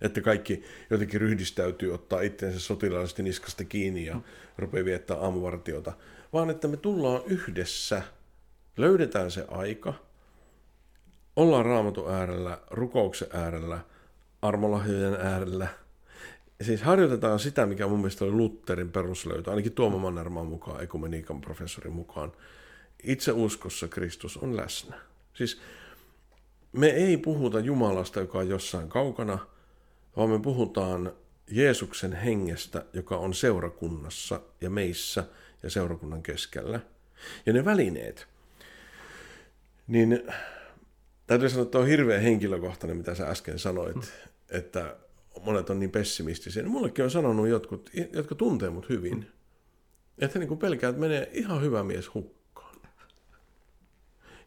[0.00, 4.20] että kaikki jotenkin ryhdistäytyy, ottaa itseensä sotilaallisesti niskasta kiinni ja
[4.58, 5.92] rupeaa viettää aamuvartiota,
[6.32, 8.02] vaan että me tullaan yhdessä,
[8.76, 9.94] löydetään se aika,
[11.36, 13.80] ollaan raamatun äärellä, rukouksen äärellä,
[14.42, 15.68] armolahjojen äärellä.
[16.62, 21.92] Siis harjoitetaan sitä, mikä mun mielestä oli Lutherin peruslöytö, ainakin Tuomo Mannermaan mukaan, ekumeniikan professorin
[21.92, 22.32] mukaan,
[23.02, 24.96] itse uskossa Kristus on läsnä.
[25.34, 25.60] Siis
[26.72, 29.38] me ei puhuta Jumalasta, joka on jossain kaukana,
[30.20, 31.12] vaan me puhutaan
[31.50, 35.24] Jeesuksen hengestä, joka on seurakunnassa ja meissä
[35.62, 36.80] ja seurakunnan keskellä.
[37.46, 38.26] Ja ne välineet,
[39.86, 40.22] niin
[41.26, 44.02] täytyy sanoa, että on hirveän henkilökohtainen, mitä sä äsken sanoit, mm.
[44.48, 44.96] että
[45.42, 46.62] monet on niin pessimistisiä.
[46.62, 49.24] Niin mullekin on sanonut jotkut, jotka tuntee mut hyvin, mm.
[50.18, 52.76] että niin kuin pelkää, että menee ihan hyvä mies hukkaan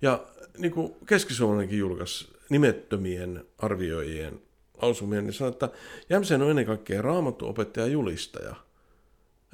[0.02, 4.42] ja niin kuin Keski-Suomenkin julkaisi nimettömien arvioijien
[4.82, 5.70] lausumia, niin sanoi, että
[6.10, 8.56] Jämsen on ennen kaikkea raamattu opettaja julistaja.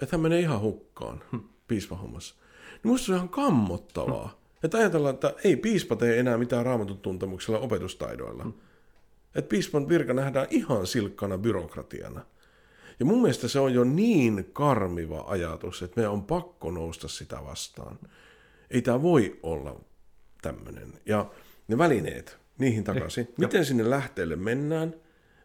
[0.02, 1.44] Että hän menee ihan hukkaan hmm.
[1.68, 2.36] piispahommassa.
[2.84, 4.28] Niin musta se on ihan kammottavaa.
[4.28, 4.60] Hmm.
[4.64, 8.44] Että ajatellaan, että ei piispa tee enää mitään raamatun tuntemuksella opetustaidoilla.
[8.44, 8.54] Hmm.
[9.36, 12.22] Että piispan virka nähdään ihan silkkana byrokratiana.
[13.00, 17.40] Ja mun mielestä se on jo niin karmiva ajatus, että meidän on pakko nousta sitä
[17.46, 18.00] vastaan.
[18.72, 19.80] Ei tämä voi olla
[20.42, 20.94] tämmöinen.
[21.06, 21.32] Ja
[21.68, 23.24] ne välineet, niihin takaisin.
[23.24, 24.96] Eh, Miten sinne lähteelle mennään?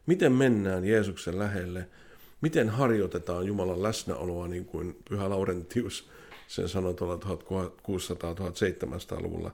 [0.05, 1.87] Miten mennään Jeesuksen lähelle?
[2.41, 6.09] Miten harjoitetaan Jumalan läsnäoloa, niin kuin Pyhä Laurentius
[6.47, 9.51] sen sanoi tuolla 1600-1700-luvulla.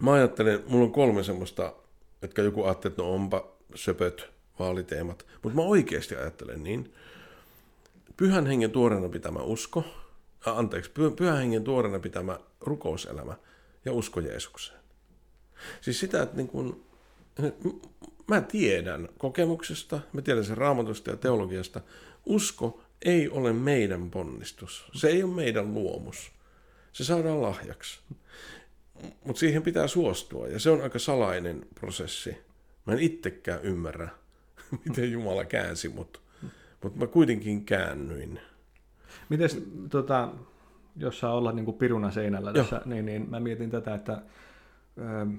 [0.00, 1.72] Mä ajattelen, mulla on kolme semmoista,
[2.22, 4.26] jotka joku ajattelee, että no onpa söpöt
[4.58, 6.94] vaaliteemat, mutta mä oikeasti ajattelen niin.
[8.16, 9.84] Pyhän hengen tuoreena pitämä usko,
[10.48, 13.34] äh, anteeksi, pyhän hengen tuoreena pitämä rukouselämä
[13.84, 14.78] ja usko Jeesukseen.
[15.80, 16.84] Siis sitä, että niin kun,
[18.28, 21.80] mä tiedän kokemuksesta, mä tiedän sen raamatusta ja teologiasta,
[22.26, 24.90] usko ei ole meidän ponnistus.
[24.94, 26.30] Se ei ole meidän luomus.
[26.92, 28.00] Se saadaan lahjaksi.
[29.24, 32.36] Mutta siihen pitää suostua, ja se on aika salainen prosessi.
[32.86, 34.08] Mä en itsekään ymmärrä,
[34.84, 36.20] miten Jumala käänsi mut,
[36.82, 38.40] mutta mä kuitenkin käännyin.
[39.28, 39.50] Miten
[39.90, 40.28] tota,
[40.96, 44.22] jos saa olla niin kuin piruna seinällä tässä, niin, niin mä mietin tätä, että
[45.00, 45.34] ähm,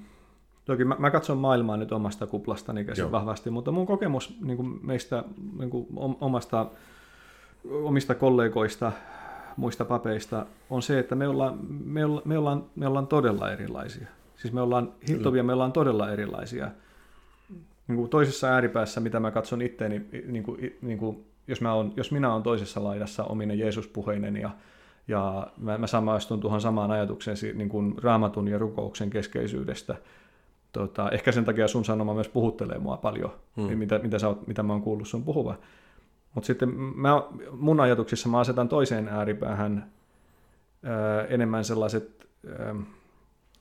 [0.69, 3.11] Toki mä, mä katson maailmaa nyt omasta kuplastani käsin Joo.
[3.11, 5.23] vahvasti, mutta mun kokemus niin kuin meistä
[5.59, 5.87] niin kuin
[6.21, 6.65] omasta,
[7.71, 8.91] omista kollegoista,
[9.57, 14.07] muista papeista on se, että me ollaan, me, ollaan, me, ollaan, me ollaan todella erilaisia.
[14.35, 16.71] Siis me ollaan hittovia, me ollaan todella erilaisia.
[17.87, 21.93] Niin kuin toisessa ääripäässä, mitä mä katson itteeni, niin kuin, niin kuin, jos, mä on,
[21.95, 24.49] jos minä olen toisessa laidassa ominen Jeesuspuheinen ja
[25.07, 29.95] ja mä, mä samaistun tuohon samaan ajatukseen niin kuin raamatun ja rukouksen keskeisyydestä.
[30.71, 33.77] Tota, ehkä sen takia sun sanoma myös puhuttelee mua paljon, hmm.
[33.77, 35.55] mitä, mitä, sä oot, mitä mä oon kuullut sun puhuva.
[36.35, 39.91] Mutta sitten mä, mun ajatuksissa mä asetan toiseen ääripäähän
[40.83, 42.27] ää, enemmän sellaiset,
[42.59, 42.75] ää,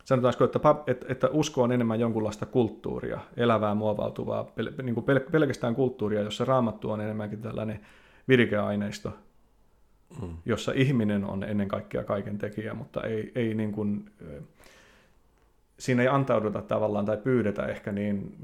[0.05, 5.21] sanotaanko, että, että, että usko on enemmän jonkunlaista kulttuuria, elävää, muovautuvaa, pel, niin kuin pel,
[5.33, 7.81] pelkästään kulttuuria, jossa raamattu on enemmänkin tällainen
[8.29, 9.13] virikeaineisto,
[10.21, 10.37] hmm.
[10.47, 14.11] jossa ihminen on ennen kaikkea kaiken tekijä, mutta ei, ei niin kuin,
[15.79, 18.35] siinä ei antauduta tavallaan tai pyydetä ehkä niin,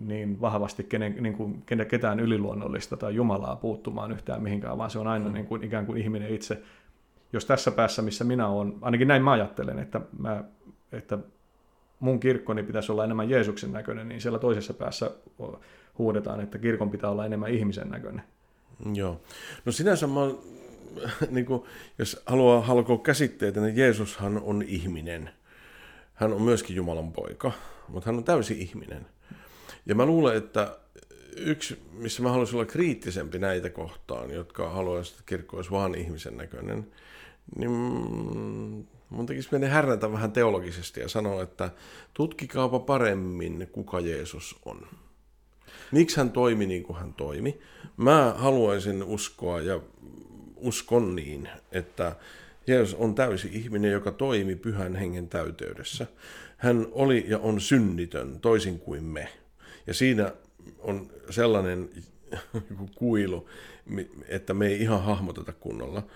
[0.00, 5.06] niin vahvasti kenen, niin kuin, ketään yliluonnollista tai Jumalaa puuttumaan yhtään mihinkään, vaan se on
[5.06, 5.34] aina mm.
[5.34, 6.62] niin kuin, ikään kuin ihminen itse.
[7.32, 10.44] Jos tässä päässä, missä minä olen, ainakin näin mä ajattelen, että, mä,
[10.92, 11.18] että
[12.00, 15.10] mun kirkkoni pitäisi olla enemmän Jeesuksen näköinen, niin siellä toisessa päässä
[15.98, 18.22] huudetaan, että kirkon pitää olla enemmän ihmisen näköinen.
[18.94, 19.20] Joo.
[19.64, 20.20] No sinänsä mä
[21.30, 21.62] niin kuin,
[21.98, 25.30] jos haluaa halkoa käsitteitä, niin Jeesushan on ihminen–
[26.16, 27.52] hän on myöskin Jumalan poika,
[27.88, 29.06] mutta hän on täysi ihminen.
[29.86, 30.78] Ja mä luulen, että
[31.36, 36.36] yksi, missä mä haluaisin olla kriittisempi näitä kohtaan, jotka haluaisivat, että kirkko olisi vaan ihmisen
[36.36, 36.92] näköinen,
[37.56, 37.70] niin
[39.10, 41.70] mun tekisi mennä härnätä vähän teologisesti ja sanoa, että
[42.14, 44.86] tutkikaapa paremmin, kuka Jeesus on.
[45.92, 47.58] Miksi hän toimi niin kuin hän toimi?
[47.96, 49.80] Mä haluaisin uskoa ja
[50.56, 52.16] uskon niin, että
[52.66, 56.06] Jeesus on täysi ihminen, joka toimi pyhän hengen täyteydessä.
[56.56, 59.28] Hän oli ja on synnitön, toisin kuin me.
[59.86, 60.32] Ja siinä
[60.78, 61.90] on sellainen
[62.98, 63.48] kuilu,
[64.28, 66.06] että me ei ihan hahmoteta kunnolla.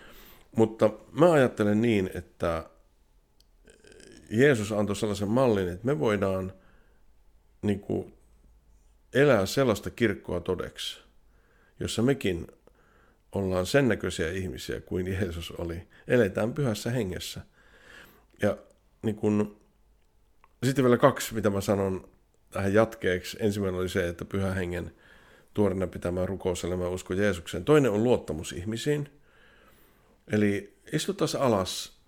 [0.57, 2.71] Mutta mä ajattelen niin, että
[4.31, 6.53] Jeesus antoi sellaisen mallin, että me voidaan
[7.63, 8.15] niin kuin,
[9.15, 11.01] elää sellaista kirkkoa todeksi,
[11.81, 12.47] jossa mekin
[13.33, 15.89] ollaan sen näköisiä ihmisiä kuin Jeesus oli.
[16.09, 17.41] Eletään pyhässä hengessä.
[18.43, 18.57] Ja
[19.03, 19.61] niin kun,
[20.65, 22.09] sitten vielä kaksi, mitä mä sanon
[22.51, 23.37] tähän jatkeeksi.
[23.41, 24.95] Ensimmäinen oli se, että pyhä hengen
[25.55, 27.65] tuorena pitämään rukouselämä usko Jeesukseen.
[27.65, 29.09] Toinen on luottamus ihmisiin.
[30.33, 32.01] Eli istuttaisiin alas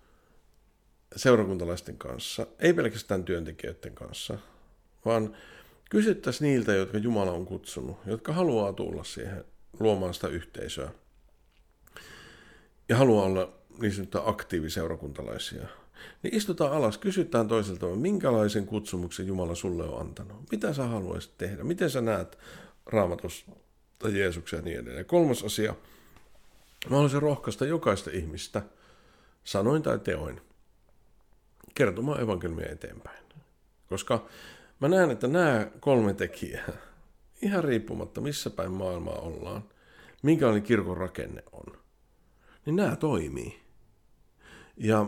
[1.15, 4.37] seurakuntalaisten kanssa, ei pelkästään työntekijöiden kanssa,
[5.05, 5.37] vaan
[5.89, 9.45] kysyttäisiin niiltä, jotka Jumala on kutsunut, jotka haluaa tulla siihen
[9.79, 10.89] luomaan sitä yhteisöä
[12.89, 15.67] ja haluaa olla niin sanottuja aktiiviseurakuntalaisia,
[16.23, 20.51] niin istutaan alas, kysytään toiselta, minkälaisen kutsumuksen Jumala sulle on antanut.
[20.51, 21.63] Mitä sä haluaisit tehdä?
[21.63, 22.37] Miten sä näet
[22.85, 23.45] raamatus
[23.99, 25.05] tai Jeesuksen ja niin edelleen.
[25.05, 25.75] Kolmas asia,
[26.89, 28.61] mä haluaisin rohkaista jokaista ihmistä,
[29.43, 30.41] sanoin tai teoin,
[31.75, 33.23] kertomaan evankeliumia eteenpäin.
[33.89, 34.27] Koska
[34.79, 36.67] mä näen, että nämä kolme tekijää,
[37.41, 39.63] ihan riippumatta missä päin maailmaa ollaan,
[40.21, 41.82] minkälainen kirkon rakenne on,
[42.65, 43.59] niin nämä toimii.
[44.77, 45.07] Ja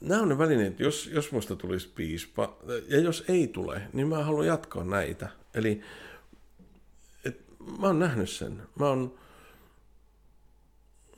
[0.00, 2.56] nämä on ne välineet, jos, jos musta tulisi piispa,
[2.88, 5.28] ja jos ei tule, niin mä haluan jatkaa näitä.
[5.54, 5.80] Eli
[7.24, 7.40] et,
[7.78, 8.62] mä oon nähnyt sen.
[8.78, 9.18] Mä oon...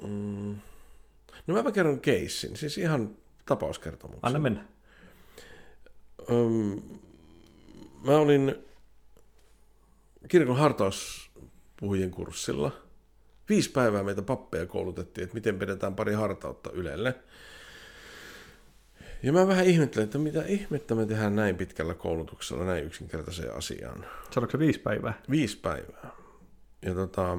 [0.03, 0.57] Mm,
[1.47, 3.17] no mä kerron keissin, siis ihan
[3.47, 4.27] tapauskertomuksen.
[4.27, 4.65] Anna mennä.
[6.31, 6.83] Öm,
[8.05, 8.55] mä olin
[10.29, 12.73] kirkon hartauspuhujien kurssilla.
[13.49, 17.15] Viisi päivää meitä pappeja koulutettiin, että miten pidetään pari hartautta Ylelle.
[19.23, 24.07] Ja mä vähän ihmettelen, että mitä ihmettä me tehdään näin pitkällä koulutuksella näin yksinkertaiseen asiaan.
[24.31, 25.23] Sanoiko se viisi päivää?
[25.31, 26.11] Viisi päivää.
[26.83, 27.39] Ja tota,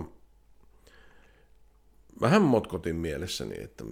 [2.22, 3.84] vähän motkotin mielessäni, että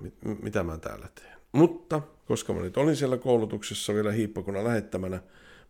[0.00, 1.38] mit, mitä mä täällä teen.
[1.52, 5.22] Mutta koska mä nyt olin siellä koulutuksessa vielä hiippakuna lähettämänä, mä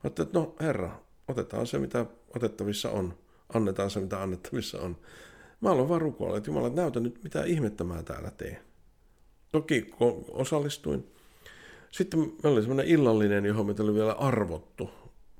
[0.04, 2.06] ajattelin, että no herra, otetaan se mitä
[2.36, 3.18] otettavissa on,
[3.54, 4.96] annetaan se mitä annettavissa on.
[5.60, 8.58] Mä aloin vaan rukoilla, että Jumala, näytä nyt mitä ihmettä mä täällä teen.
[9.52, 9.90] Toki
[10.28, 11.12] osallistuin.
[11.90, 14.90] Sitten meillä oli semmoinen illallinen, johon meitä oli vielä arvottu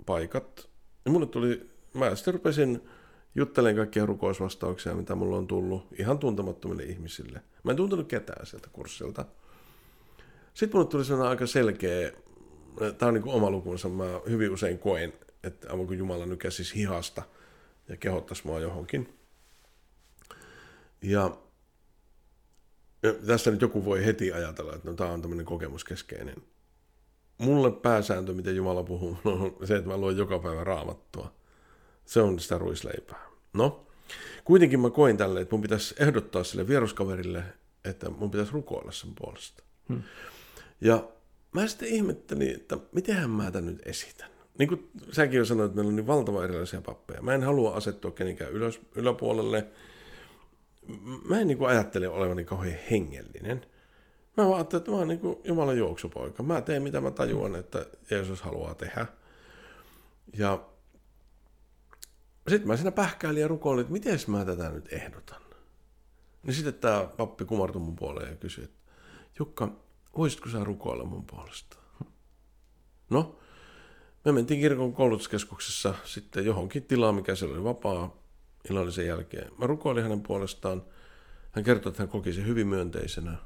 [0.07, 0.69] paikat.
[1.05, 2.89] Ja mulle tuli, mä sitten rupesin
[3.35, 7.43] juttelen kaikkia rukousvastauksia, mitä mulla on tullut ihan tuntemattomille ihmisille.
[7.63, 9.25] Mä en tuntenut ketään sieltä kurssilta.
[10.55, 12.13] Sitten mulle tuli sellainen aika selkeä,
[12.99, 15.13] tämä on niin kuin oma lukunsa, mä hyvin usein koen,
[15.45, 17.23] että aivan kuin Jumala nykäsisi hihasta
[17.89, 19.20] ja kehottaisi mua johonkin.
[21.03, 21.37] Ja,
[23.03, 26.37] ja tässä nyt joku voi heti ajatella, että no, tämä on tämmöinen kokemuskeskeinen.
[27.39, 31.35] Mulle pääsääntö, miten Jumala puhuu, on se, että mä luen joka päivä raamattua.
[32.05, 33.27] Se on sitä ruisleipää.
[33.53, 33.87] No,
[34.45, 37.43] kuitenkin mä koin tälle, että mun pitäisi ehdottaa sille vieruskaverille,
[37.85, 39.63] että mun pitäisi rukoilla sen puolesta.
[39.89, 40.03] Hmm.
[40.81, 41.09] Ja
[41.53, 44.31] mä sitten ihmettelin, että mitenhän mä tämän nyt esitän.
[44.59, 47.23] Niin kuin säkin jo sanoit, että meillä on niin valtava erilaisia pappeja.
[47.23, 49.67] Mä en halua asettua kenenkään ylös, yläpuolelle.
[51.29, 53.67] Mä en niin kuin ajattele olevani kauhean hengellinen.
[54.37, 56.43] Mä vaan ajattelin, että mä oon niin Jumalan juoksupoika.
[56.43, 59.07] Mä teen mitä mä tajuan, että Jeesus haluaa tehdä.
[60.37, 60.65] Ja
[62.49, 65.41] sitten mä siinä pähkäilin ja rukoilin, että miten mä tätä nyt ehdotan.
[66.43, 68.81] Niin sitten tämä pappi kumartui mun puoleen ja kysyi, että
[69.39, 69.73] Jukka,
[70.17, 71.77] voisitko sä rukoilla mun puolesta?
[73.11, 73.39] No,
[74.25, 78.17] me mentiin kirkon koulutuskeskuksessa sitten johonkin tilaan, mikä siellä oli vapaa
[78.71, 79.53] illallisen jälkeen.
[79.59, 80.83] Mä rukoilin hänen puolestaan.
[81.53, 83.37] Hän kertoi, että hän koki sen hyvin myönteisenä.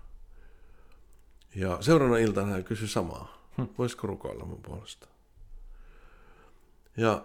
[1.55, 3.49] Ja seuraavana iltana hän kysyi samaa.
[3.57, 3.63] Hm.
[3.79, 5.09] Voisiko rukoilla mun puolesta?
[6.97, 7.25] Ja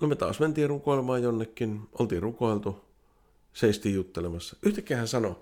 [0.00, 1.88] no me taas mentiin rukoilemaan jonnekin.
[1.98, 2.84] Oltiin rukoiltu.
[3.52, 4.56] Seistiin juttelemassa.
[4.62, 5.36] Yhtäkkiä hän sanoi,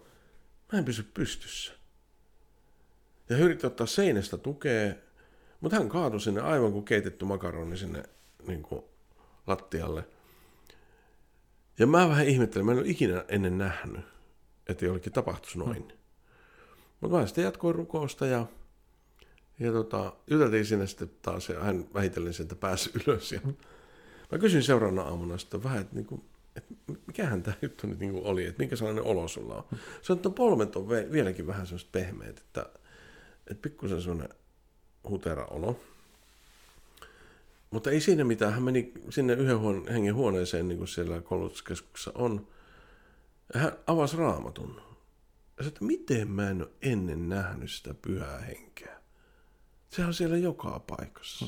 [0.73, 1.73] mä en pysy pystyssä.
[3.29, 4.95] Ja hän yritti ottaa seinästä tukea,
[5.61, 8.03] mutta hän kaatui sinne aivan kuin keitetty makaroni sinne
[8.47, 8.85] niin kuin
[9.47, 10.05] lattialle.
[11.79, 14.05] Ja mä vähän ihmettelin, mä en ole ikinä ennen nähnyt,
[14.67, 15.77] että jollekin tapahtuisi noin.
[15.77, 15.99] Hmm.
[17.01, 18.47] Mutta mä sitten jatkoin rukousta ja,
[19.59, 23.33] ja tota, juteltiin sinne sitten taas ja hän vähitellen sieltä pääsi ylös.
[23.33, 23.41] Ja.
[24.33, 26.25] Mä kysyin seuraavana aamuna sitten vähän, että, niin kuin,
[26.57, 26.75] että
[27.07, 29.79] mikähän tämä juttu nyt niin kuin oli, että minkä sellainen olo sulla on.
[30.03, 32.67] Se on, että polmet on vieläkin vähän semmoista pehmeät, että
[33.51, 34.37] että pikkusen semmoinen
[35.09, 35.81] hutera olo.
[37.75, 38.53] Mutta ei siinä mitään.
[38.53, 42.49] Hän meni sinne yhden huone, hengen huoneeseen, niin kuin siellä koulutuskeskuksessa on.
[43.55, 44.81] Hän avasi raamatun.
[45.59, 49.01] Ja että miten mä en ole ennen nähnyt sitä pyhää henkeä.
[49.89, 51.47] Se on siellä joka paikassa.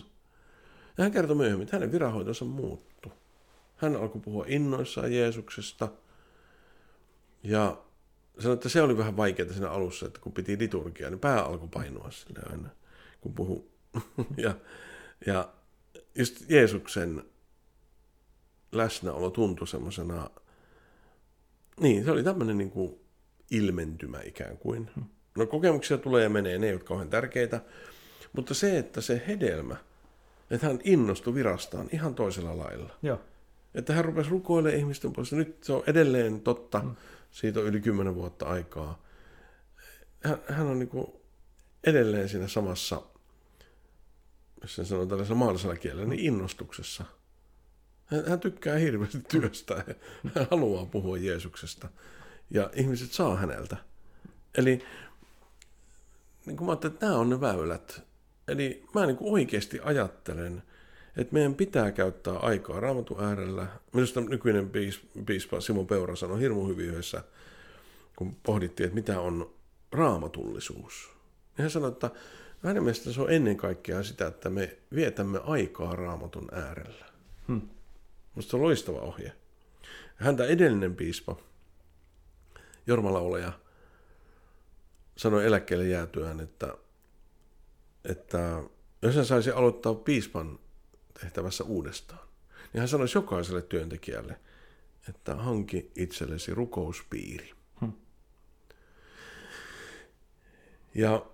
[0.99, 3.13] Ja hän kertoi myöhemmin, että hänen viranhoitonsa muuttui.
[3.77, 5.89] Hän alkoi puhua innoissaan Jeesuksesta.
[7.43, 7.83] Ja
[8.39, 11.69] Sanoin, että se oli vähän vaikeaa siinä alussa, että kun piti liturgia, niin pää alkoi
[11.69, 12.69] painua sille aina,
[13.21, 13.71] kun puhu.
[14.37, 14.55] ja,
[15.27, 15.49] ja
[16.19, 17.23] just Jeesuksen
[18.73, 20.31] läsnäolo tuntui semmoisena,
[21.81, 23.01] niin se oli tämmöinen niin kuin
[23.51, 24.91] ilmentymä ikään kuin.
[25.37, 27.61] No kokemuksia tulee ja menee, ne ei ole kauhean tärkeitä,
[28.33, 29.77] mutta se, että se hedelmä,
[30.51, 32.95] että hän innostui virastaan ihan toisella lailla.
[33.03, 33.21] Joo.
[33.75, 35.37] Että hän rupesi rukoilemaan ihmisten puolesta.
[35.37, 36.79] Nyt se on edelleen totta.
[36.79, 36.97] Mm
[37.37, 39.03] siitä on yli kymmenen vuotta aikaa.
[40.25, 41.07] Hän, hän on niin kuin
[41.85, 43.03] edelleen siinä samassa,
[44.67, 47.05] jos sen sanoo tällaisella maallisella kielellä, niin innostuksessa.
[48.07, 49.85] Hän, hän tykkää hirveästi työstä.
[50.35, 51.89] Hän haluaa puhua Jeesuksesta.
[52.51, 53.77] Ja ihmiset saa häneltä.
[54.59, 54.83] Eli
[56.47, 58.03] niin kuin mä ajattelin, että nämä on ne väylät.
[58.49, 60.63] Eli mä niin kuin oikeasti ajattelen,
[61.17, 63.67] että meidän pitää käyttää aikaa raamatun äärellä.
[63.93, 64.71] Minusta nykyinen
[65.27, 67.25] piispa Simon Peura sanoi hirmu hyvin yhdessä,
[68.17, 69.55] kun pohdittiin, että mitä on
[69.93, 71.11] raamatullisuus.
[71.59, 72.11] Ja hän sanoi, että
[72.67, 77.07] hänen mielestä se on ennen kaikkea sitä, että me vietämme aikaa raamatun äärellä.
[77.49, 77.69] Hmm.
[78.35, 79.33] Minusta se on loistava ohje.
[80.17, 81.37] Häntä edellinen piispa,
[82.87, 83.53] Jorma Lauleja,
[85.17, 86.75] sanoi eläkkeelle jäätyään, että,
[88.05, 88.63] että
[89.03, 90.59] jos hän saisi aloittaa piispan
[91.21, 92.29] tehtävässä uudestaan.
[92.73, 94.41] niin hän sanoisi jokaiselle työntekijälle,
[95.09, 97.53] että hanki itsellesi rukouspiiri.
[97.81, 97.93] Hmm.
[100.95, 101.27] Ja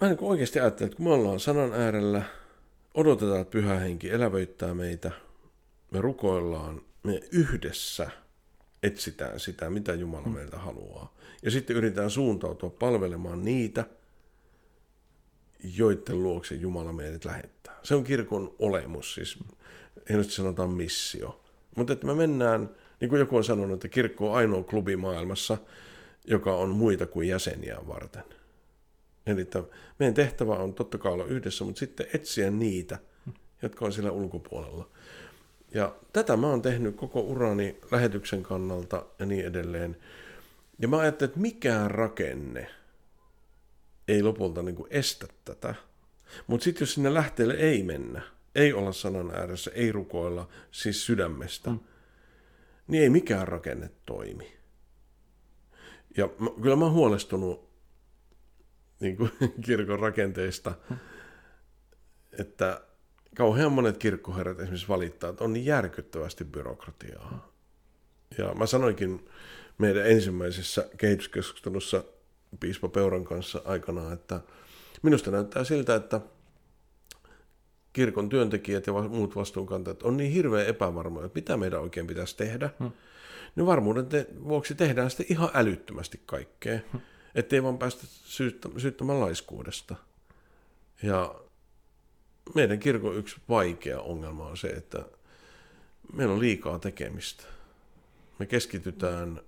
[0.00, 2.22] mä niin oikeasti ajattelen, että kun me ollaan sanan äärellä,
[2.94, 5.10] odotetaan, että pyhä henki elävöittää meitä,
[5.90, 8.10] me rukoillaan, me yhdessä
[8.82, 10.34] etsitään sitä, mitä Jumala hmm.
[10.34, 11.14] meiltä haluaa.
[11.42, 13.84] Ja sitten yritetään suuntautua palvelemaan niitä,
[15.76, 17.78] joiden luokse Jumala meidät lähettää.
[17.82, 19.38] Se on kirkon olemus, siis
[20.08, 21.40] hienosti sanotaan missio.
[21.76, 22.70] Mutta että me mennään,
[23.00, 25.58] niin kuin joku on sanonut, että kirkko on ainoa klubi maailmassa,
[26.24, 28.24] joka on muita kuin jäseniä varten.
[29.28, 29.62] Eli että
[29.98, 32.98] meidän tehtävä on totta kai olla yhdessä, mutta sitten etsiä niitä,
[33.62, 34.88] jotka on siellä ulkopuolella.
[35.74, 39.96] Ja tätä mä oon tehnyt koko urani lähetyksen kannalta ja niin edelleen.
[40.78, 42.70] Ja mä ajattelin, että mikään rakenne
[44.08, 45.74] ei lopulta niin kuin estä tätä.
[46.46, 48.22] Mutta sitten jos sinne lähteelle ei mennä,
[48.54, 51.78] ei olla sanan ääressä, ei rukoilla, siis sydämestä, mm.
[52.88, 54.52] niin ei mikään rakenne toimi.
[56.16, 57.67] Ja mä, kyllä mä oon huolestunut
[59.00, 59.30] niin kuin,
[59.66, 60.74] kirkon rakenteista,
[62.38, 62.80] että
[63.36, 67.52] kauhean monet kirkkoherrat esimerkiksi valittaa, että on niin järkyttävästi byrokratiaa.
[68.38, 69.28] Ja mä sanoinkin
[69.78, 72.04] meidän ensimmäisessä kehityskeskustelussa
[72.60, 74.40] piispa Peuran kanssa aikanaan, että
[75.02, 76.20] minusta näyttää siltä, että
[77.92, 82.70] kirkon työntekijät ja muut vastuunkantajat on niin hirveän epävarmoja, että mitä meidän oikein pitäisi tehdä.
[82.78, 82.90] Hmm.
[83.56, 87.00] Niin varmuuden te- vuoksi tehdään sitten ihan älyttömästi kaikkea, hmm.
[87.38, 89.94] Ettei vaan päästä syyttä- syyttämään laiskuudesta.
[91.02, 91.34] Ja
[92.54, 95.04] meidän kirkon yksi vaikea ongelma on se, että
[96.12, 97.44] meillä on liikaa tekemistä.
[98.38, 99.40] Me keskitytään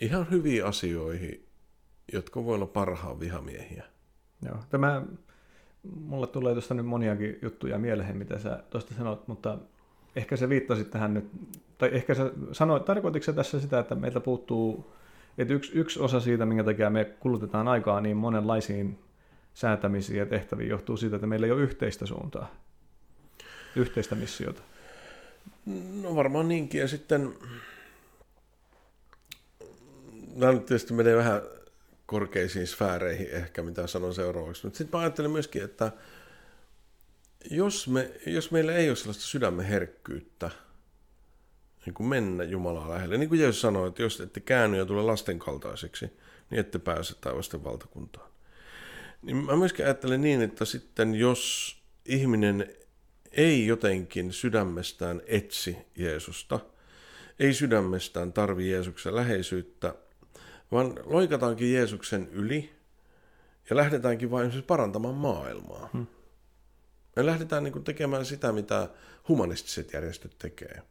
[0.00, 1.46] ihan hyviin asioihin,
[2.12, 3.84] jotka voi olla parhaan vihamiehiä.
[4.42, 5.02] Joo, tämä,
[6.00, 9.58] mulle tulee tuosta nyt moniakin juttuja mieleen, mitä sä tuosta sanot, mutta
[10.16, 11.30] ehkä se viittasi tähän nyt,
[11.78, 14.92] tai ehkä sä sanoit, tarkoititko tässä sitä, että meiltä puuttuu,
[15.38, 18.98] että yksi, yksi osa siitä, minkä takia me kulutetaan aikaa niin monenlaisiin
[19.54, 22.54] säätämisiin ja tehtäviin, johtuu siitä, että meillä ei ole yhteistä suuntaa,
[23.76, 24.62] yhteistä missiota.
[26.02, 27.34] No varmaan niinkin, ja sitten
[30.34, 31.42] nämä nyt tietysti menee vähän
[32.06, 34.66] korkeisiin sfääreihin ehkä, mitä sanon seuraavaksi.
[34.66, 35.92] Mutta sitten mä ajattelen myöskin, että
[37.50, 40.50] jos, me, jos meillä ei ole sellaista sydämen herkkyyttä,
[41.86, 45.02] niin kuin mennä Jumalaa lähelle, niin kuin Jeesus sanoi, että jos ette käänny ja tule
[45.02, 46.06] lasten kaltaiseksi,
[46.50, 48.30] niin ette pääse taivasten valtakuntaan.
[49.22, 52.74] Niin mä myöskin ajattelen niin, että sitten jos ihminen
[53.32, 56.60] ei jotenkin sydämestään etsi Jeesusta,
[57.38, 59.94] ei sydämestään tarvi Jeesuksen läheisyyttä,
[60.72, 62.72] vaan loikataankin Jeesuksen yli
[63.70, 65.88] ja lähdetäänkin vain parantamaan maailmaa.
[65.92, 66.06] Hmm.
[67.16, 68.88] Me lähdetään niin tekemään sitä, mitä
[69.28, 70.82] humanistiset järjestöt tekee.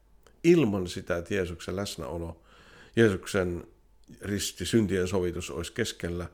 [0.44, 2.42] Ilman sitä, että Jeesuksen läsnäolo,
[2.96, 3.68] Jeesuksen
[4.22, 6.28] risti, syntien sovitus olisi keskellä.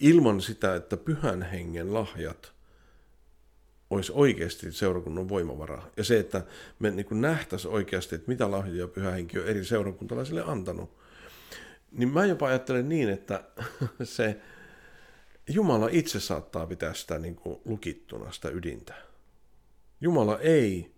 [0.00, 2.52] Ilman sitä, että pyhän hengen lahjat
[3.90, 5.82] olisi oikeasti seurakunnan voimavara.
[5.96, 6.44] Ja se, että
[6.78, 10.98] me niin nähtäisiin oikeasti, että mitä lahjoja pyhä henki on eri seurakuntalaisille antanut.
[11.92, 13.44] Niin mä jopa ajattelen niin, että
[14.02, 14.40] se
[15.48, 18.94] Jumala itse saattaa pitää sitä niin kuin lukittuna, sitä ydintä.
[20.00, 20.94] Jumala ei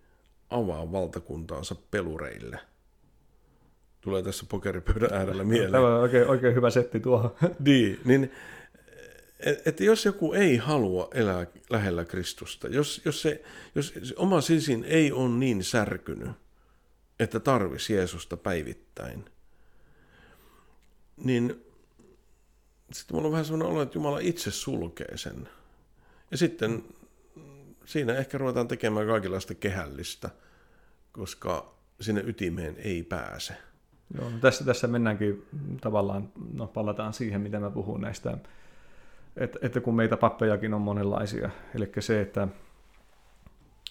[0.53, 2.59] avaa valtakuntaansa pelureille.
[4.01, 5.71] Tulee tässä pokeripöydän äärellä mieleen.
[5.71, 7.35] Tämä on oikein, oikein hyvä setti tuohon.
[7.65, 8.31] niin, niin
[9.65, 13.43] että jos joku ei halua elää lähellä Kristusta, jos, jos, se,
[13.75, 16.29] jos se oma sisin ei ole niin särkynyt,
[17.19, 19.25] että tarvisi Jeesusta päivittäin,
[21.17, 21.65] niin
[22.91, 25.49] sitten mulla on vähän sellainen olo, että Jumala itse sulkee sen.
[26.31, 26.83] Ja sitten
[27.85, 30.29] siinä ehkä ruvetaan tekemään kaikenlaista kehällistä,
[31.13, 33.53] koska sinne ytimeen ei pääse.
[34.17, 35.45] Joo, no tässä, tässä mennäänkin
[35.81, 38.37] tavallaan, no palataan siihen, mitä mä puhun näistä,
[39.37, 42.47] että, että kun meitä pappejakin on monenlaisia, eli se, että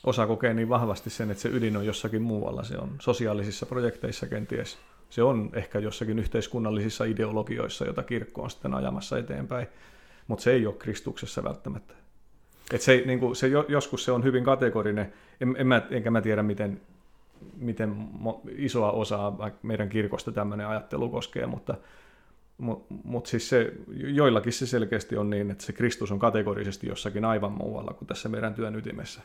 [0.05, 4.27] osa kokee niin vahvasti sen, että se ydin on jossakin muualla, se on sosiaalisissa projekteissa
[4.27, 4.79] kenties–
[5.13, 9.67] se on ehkä jossakin yhteiskunnallisissa ideologioissa, jota kirkko on sitten ajamassa eteenpäin,
[10.27, 11.95] mutta se ei ole Kristuksessa välttämättä.
[12.73, 16.21] Et se, niin kuin, se, joskus se on hyvin kategorinen, en, en mä, enkä mä
[16.21, 16.81] tiedä miten,
[17.57, 18.09] miten
[18.57, 21.75] isoa osaa meidän kirkosta tämmöinen ajattelu koskee, mutta,
[22.59, 27.25] mutta, mutta siis se, joillakin se selkeästi on niin, että se Kristus on kategorisesti jossakin
[27.25, 29.21] aivan muualla kuin tässä meidän työn ytimessä.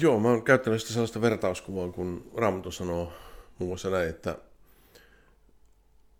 [0.00, 3.12] Joo, mä oon käyttänyt sitä sellaista vertauskuvaa, kun Raamattu sanoo
[3.58, 4.38] muun muassa näin, että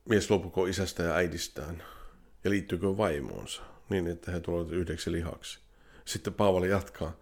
[0.09, 1.83] mies luopuko isästä ja äidistään
[2.45, 5.59] ja liittyykö vaimoonsa niin, että he tulevat yhdeksi lihaksi.
[6.05, 7.17] Sitten Paavali jatkaa,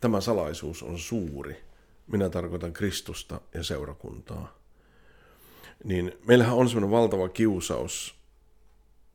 [0.00, 1.56] tämä salaisuus on suuri,
[2.06, 4.58] minä tarkoitan Kristusta ja seurakuntaa.
[5.84, 8.14] Niin meillähän on semmoinen valtava kiusaus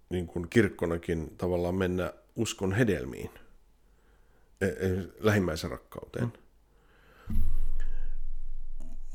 [0.09, 3.31] niin kuin kirkkonakin tavallaan mennä uskon hedelmiin,
[4.61, 4.73] e, e,
[5.19, 6.33] lähimmäisen rakkauteen.
[7.29, 7.35] Mm.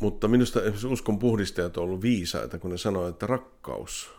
[0.01, 4.11] Mutta minusta esimerkiksi uskon puhdistajat on ollut viisaita, kun ne sanoo, että rakkaus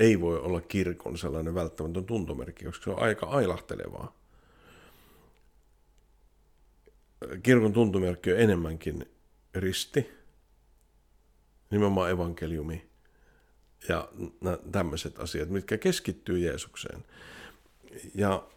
[0.00, 4.15] ei voi olla kirkon sellainen välttämätön tuntomerkki, koska se on aika ailahtelevaa.
[7.42, 9.06] Kirkon tuntomerkki on enemmänkin
[9.54, 10.10] risti,
[11.70, 12.86] nimenomaan evankeliumi
[13.88, 14.08] ja
[14.72, 17.04] tämmöiset asiat, mitkä keskittyy Jeesukseen.
[18.14, 18.48] Ja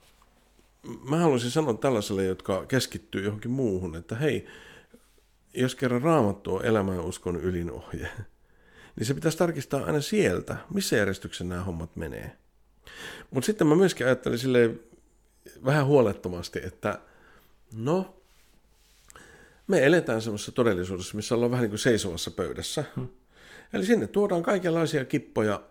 [1.10, 4.48] mä haluaisin sanoa tällaiselle, jotka keskittyy johonkin muuhun, että hei,
[5.54, 8.10] jos kerran raamattu on elämän uskon ylinohje,
[8.96, 12.38] niin se pitäisi tarkistaa aina sieltä, missä järjestyksen nämä hommat menee.
[13.32, 14.76] Mutta sitten mä myöskin ajattelin sille
[15.66, 17.00] vähän huolettomasti, että
[17.74, 18.19] no,
[19.70, 22.84] me eletään semmoisessa todellisuudessa, missä ollaan vähän niin kuin seisovassa pöydässä.
[22.96, 23.08] Hmm.
[23.74, 25.64] Eli sinne tuodaan kaikenlaisia kippoja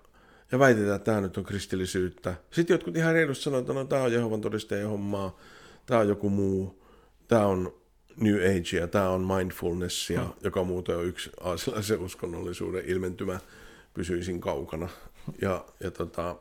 [0.52, 2.34] ja väitetään, että tämä nyt on kristillisyyttä.
[2.50, 5.38] Sitten jotkut ihan reilusti sanoo, että no, tämä on Jehovan todistajien hommaa,
[5.86, 6.84] tämä on joku muu,
[7.28, 7.74] tämä on
[8.16, 10.32] New Agea, tämä on mindfulnessia, hmm.
[10.44, 13.40] joka muuten on yksi aasialaisen uskonnollisuuden ilmentymä,
[13.94, 14.88] pysyisin kaukana.
[15.42, 16.36] Ja, ja tota,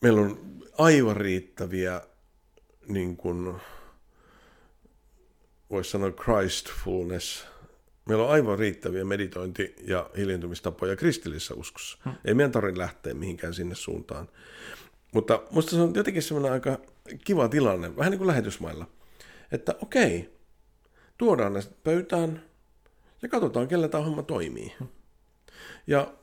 [0.00, 0.38] meillä on
[0.78, 2.00] aivan riittäviä
[2.88, 3.54] niin kuin,
[5.72, 7.46] voisi sanoa Christfulness.
[8.08, 11.98] Meillä on aivan riittäviä meditointi- ja hiljentymistapoja kristillisessä uskossa.
[12.04, 12.14] Hmm.
[12.24, 14.28] Ei meidän tarvitse lähteä mihinkään sinne suuntaan.
[15.14, 16.78] Mutta musta se on jotenkin semmoinen aika
[17.24, 18.86] kiva tilanne, vähän niin kuin lähetysmailla,
[19.52, 20.38] että okei,
[21.18, 22.42] tuodaan ne pöytään
[23.22, 24.74] ja katsotaan, kellä tämä homma toimii.
[24.78, 24.88] Hmm.
[25.86, 26.14] Ja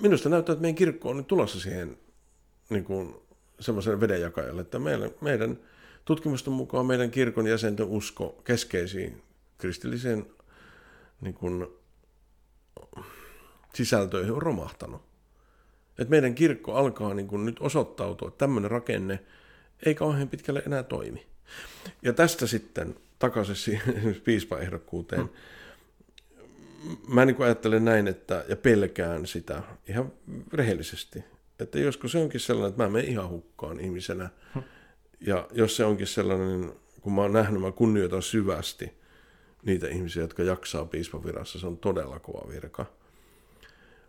[0.00, 1.98] minusta näyttää, että meidän kirkko on nyt tulossa siihen
[2.70, 3.14] niin kuin
[3.60, 5.58] semmoisen vedenjakajalle, että meidän, meidän
[6.04, 9.22] tutkimusten mukaan meidän kirkon jäsenten usko keskeisiin
[9.58, 10.26] kristilliseen
[11.20, 11.66] niin kuin,
[13.74, 15.02] sisältöihin on romahtanut.
[15.98, 19.20] Et meidän kirkko alkaa niin kuin nyt osoittautua, että tämmöinen rakenne
[19.86, 21.26] ei kauhean pitkälle enää toimi.
[22.02, 25.22] Ja tästä sitten takaisin siihen piispaehdokkuuteen.
[25.22, 26.96] Hmm.
[27.08, 30.12] Mä niin kuin ajattelen näin, että, ja pelkään sitä ihan
[30.52, 31.24] rehellisesti,
[31.60, 34.62] että joskus se onkin sellainen, että mä menen ihan hukkaan ihmisenä, hmm.
[35.20, 38.92] Ja jos se onkin sellainen, kun mä oon nähnyt, mä kunnioitan syvästi
[39.64, 42.86] niitä ihmisiä, jotka jaksaa piispavirassa, se on todella kova virka.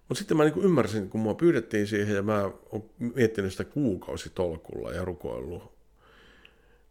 [0.08, 4.92] Mutta sitten mä niin ymmärsin, kun mua pyydettiin siihen ja mä oon miettinyt sitä kuukausitolkulla
[4.92, 5.64] ja rukoillut,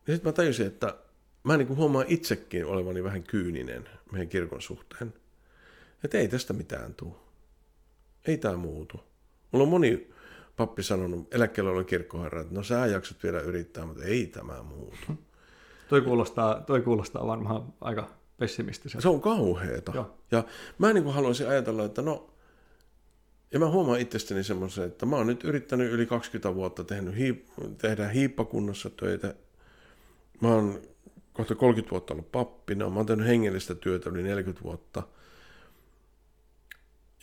[0.07, 0.95] niin sitten mä tajusin, että
[1.45, 5.15] mä niin huomaan itsekin olevani vähän kyyninen meidän kirkon suhteen.
[6.05, 7.15] Että ei tästä mitään tule.
[8.27, 9.01] Ei tämä muutu.
[9.53, 10.14] Mulla on moni
[10.57, 14.97] pappi sanonut, eläkkeellä oli kirkkoherra, että no sä jaksat vielä yrittää, mutta ei tämä muutu.
[15.89, 19.03] toi, kuulostaa, toi kuulostaa varmaan aika pessimistisesti.
[19.03, 19.93] Se on kauheeta.
[19.95, 20.17] Joo.
[20.31, 20.45] Ja
[20.79, 22.31] mä niin kuin haluaisin ajatella, että no,
[23.53, 27.77] ja mä huomaan itsestäni semmoisen, että mä oon nyt yrittänyt yli 20 vuotta tehnyt hiip-
[27.79, 29.35] tehdä hiippakunnassa töitä.
[30.41, 30.81] Mä oon
[31.33, 35.03] kohta 30 vuotta ollut pappina, mä oon tehnyt hengellistä työtä yli 40 vuotta–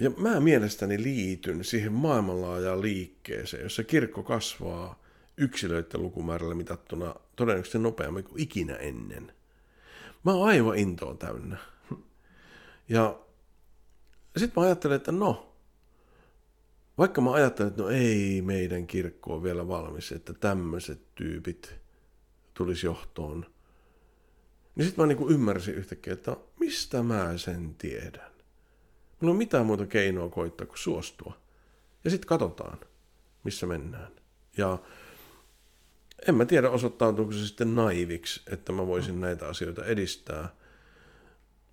[0.02, 5.04] ja mä mielestäni liityn siihen maailmanlaajaan liikkeeseen, jossa kirkko kasvaa
[5.38, 9.32] yksilöiden lukumäärällä mitattuna todennäköisesti nopeammin kuin ikinä ennen.
[10.26, 11.58] Mä oon aivan intoon täynnä.
[12.89, 13.20] Ja
[14.38, 15.56] sitten mä ajattelen, että no,
[16.97, 21.76] vaikka mä ajattelen, että no ei meidän kirkko on vielä valmis, että tämmöiset tyypit
[22.54, 23.45] tulisi johtoon,
[24.76, 28.32] niin sitten mä niin ymmärsin yhtäkkiä, että mistä mä sen tiedän.
[29.22, 31.38] Mulla on mitään muuta keinoa koittaa kuin suostua.
[32.03, 32.78] Ja sitten katsotaan,
[33.43, 34.11] missä mennään.
[34.57, 34.80] Ja
[36.28, 40.49] en mä tiedä, osoittautuuko se sitten naiviksi, että mä voisin näitä asioita edistää.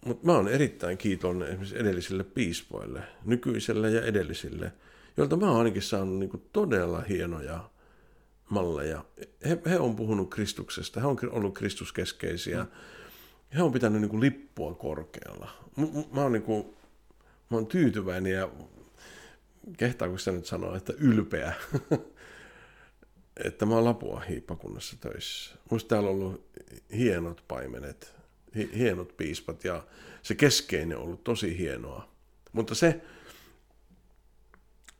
[0.04, 4.72] Mutta mä oon erittäin kiitollinen esimerkiksi edellisille piispoille, nykyisille ja edellisille,
[5.16, 7.70] joilta mä oon ainakin saanut niinku todella hienoja
[8.48, 9.04] malleja.
[9.48, 12.66] He, he on puhunut Kristuksesta, he on ollut kristuskeskeisiä.
[13.54, 15.50] He on pitänyt niinku lippua korkealla.
[15.76, 16.77] M- mä oon niinku
[17.50, 18.50] mä oon tyytyväinen ja
[19.76, 21.52] kehtaako se nyt sanoa, että ylpeä,
[23.44, 25.54] että mä oon Lapua hiippakunnassa töissä.
[25.70, 26.50] Musta täällä on ollut
[26.96, 28.14] hienot paimenet,
[28.54, 29.86] hienot piispat ja
[30.22, 32.08] se keskeinen on ollut tosi hienoa.
[32.52, 33.00] Mutta se,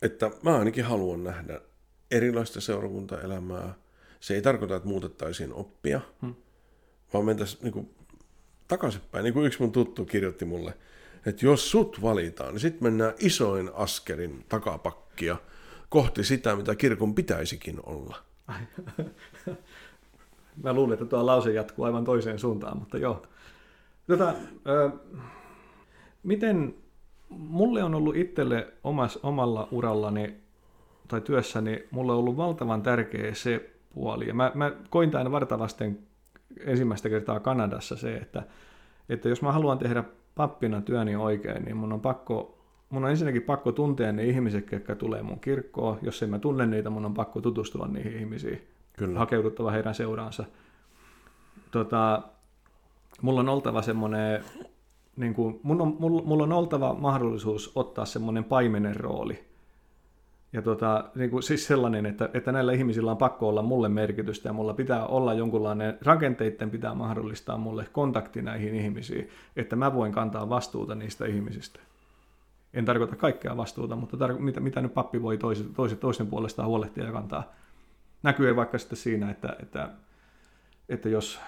[0.03, 1.61] että mä ainakin haluan nähdä
[2.11, 3.75] erilaista seurakuntaelämää.
[4.21, 6.35] Se ei tarkoita, että muutettaisiin oppia, hmm.
[7.13, 7.95] vaan mentäisiin niin
[8.69, 9.25] takaisinpäin.
[9.25, 10.75] Niin kuin yksi mun tuttu kirjoitti mulle–
[11.27, 15.37] että jos sut valitaan, niin sitten mennään isoin askelin takapakkia
[15.89, 18.17] kohti sitä, mitä kirkon pitäisikin olla.
[20.63, 23.23] Mä luulen, että tuo lause jatkuu aivan toiseen suuntaan, mutta joo.
[24.07, 24.35] Tota,
[24.69, 24.91] ö,
[26.23, 26.75] miten
[27.29, 30.35] mulle on ollut itselle omas, omalla urallani
[31.09, 34.29] tai työssäni, mulle on ollut valtavan tärkeä se puoli.
[34.29, 35.99] Ja mä, mä koin tämän vartavasten
[36.61, 38.43] ensimmäistä kertaa Kanadassa se, että,
[39.09, 40.05] että jos mä haluan tehdä
[40.39, 42.59] pappina työni oikein, niin mun on pakko
[42.91, 45.99] mun on ensinnäkin pakko tuntea ne ihmiset, jotka tulee mun kirkkoon.
[46.03, 48.69] Jos en mä tunne niitä, mun on pakko tutustua niihin ihmisiin.
[48.97, 49.19] Kyllä.
[49.19, 50.45] Hakeuduttava heidän seuraansa.
[51.71, 52.23] Tota,
[53.23, 54.45] mulla on oltava semmoinen,
[55.17, 59.48] niin kuin, mun on, mulla, mulla on oltava mahdollisuus ottaa semmoinen paimenen rooli.
[60.53, 64.49] Ja tota, niin kuin, siis sellainen, että, että näillä ihmisillä on pakko olla mulle merkitystä
[64.49, 70.13] ja mulla pitää olla jonkunlainen, rakenteiden pitää mahdollistaa mulle kontakti näihin ihmisiin, että mä voin
[70.13, 71.81] kantaa vastuuta niistä ihmisistä.
[72.75, 76.69] En tarkoita kaikkea vastuuta, mutta tarko- mitä, mitä nyt pappi voi toisen, toisen, toisen puolestaan
[76.69, 77.53] huolehtia ja kantaa.
[78.23, 79.89] Näkyy vaikka sitten siinä, että, että,
[80.89, 81.41] että jos,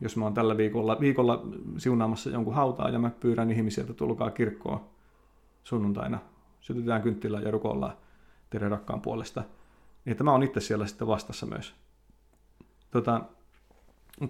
[0.00, 1.42] jos mä oon tällä viikolla, viikolla
[1.76, 4.80] siunaamassa jonkun hautaa ja mä pyydän ihmisiä, että tulkaa kirkkoon
[5.64, 6.18] sunnuntaina,
[6.60, 7.92] sytytään kynttilä ja rukoillaan
[8.50, 9.40] teidän rakkaan puolesta,
[10.04, 11.74] niin että mä oon itse siellä sitten vastassa myös.
[12.90, 13.22] Tota,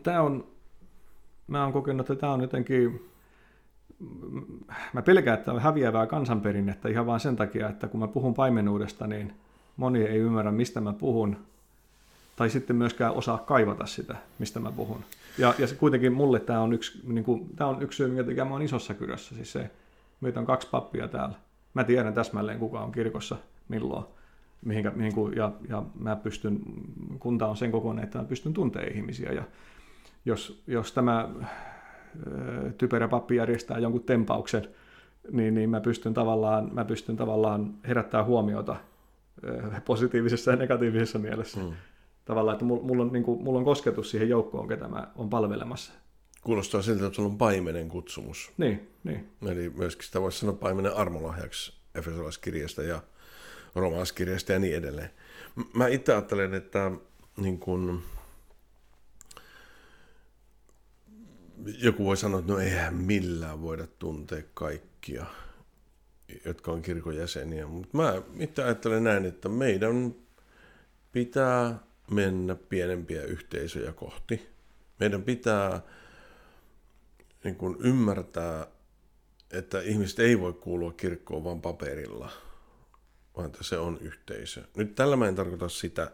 [0.02, 0.46] tämä on,
[1.46, 3.08] mä oon kokenut, että tämä on jotenkin
[4.92, 9.06] mä pelkään, että on häviävää kansanperinnettä ihan vain sen takia, että kun mä puhun paimenuudesta,
[9.06, 9.34] niin
[9.76, 11.36] moni ei ymmärrä, mistä mä puhun,
[12.36, 15.04] tai sitten myöskään osaa kaivata sitä, mistä mä puhun.
[15.38, 18.24] Ja, ja se kuitenkin mulle tämä on yksi, niin kuin, tämä on yksi syy, minkä
[18.24, 19.34] takia mä oon isossa kyrössä.
[19.34, 19.70] Siis se,
[20.20, 21.34] meitä on kaksi pappia täällä.
[21.74, 23.36] Mä tiedän täsmälleen, kuka on kirkossa
[23.68, 24.04] milloin.
[24.64, 26.60] Mihinkä, mihin, ja, ja mä pystyn,
[27.18, 29.32] kunta on sen kokoinen, että mä pystyn tuntemaan ihmisiä.
[29.32, 29.42] Ja
[30.24, 31.28] jos, jos tämä
[32.78, 34.68] typerä pappi järjestää jonkun tempauksen,
[35.30, 38.76] niin, niin mä, pystyn tavallaan, mä pystyn tavallaan herättää huomiota
[39.84, 41.60] positiivisessa ja negatiivisessa mielessä.
[41.60, 41.72] Mm.
[42.24, 45.92] Tavallaan, että mulla on, niin kuin, mulla on kosketus siihen joukkoon, ketä mä on palvelemassa.
[46.42, 48.52] Kuulostaa siltä, että sulla on paimenen kutsumus.
[48.56, 49.28] Niin, niin.
[49.46, 53.02] Eli myöskin sitä voisi sanoa paimenen armolahjaksi Efesolaiskirjasta ja
[53.74, 55.10] Romalaiskirjasta ja niin edelleen.
[55.74, 56.90] Mä itse ajattelen, että
[57.36, 58.02] niin kun,
[61.82, 65.26] joku voi sanoa, että no eihän millään voida tuntea kaikkia,
[66.44, 67.66] jotka on kirkon jäseniä.
[67.66, 70.14] Mutta mä itse ajattelen näin, että meidän
[71.12, 71.78] pitää
[72.10, 74.48] mennä pienempiä yhteisöjä kohti.
[75.00, 75.80] Meidän pitää
[77.44, 78.66] niin kuin ymmärtää,
[79.50, 82.30] että ihmiset ei voi kuulua kirkkoon vain paperilla,
[83.38, 84.62] vaan että se on yhteisö.
[84.76, 86.10] Nyt tällä mä en tarkoita sitä,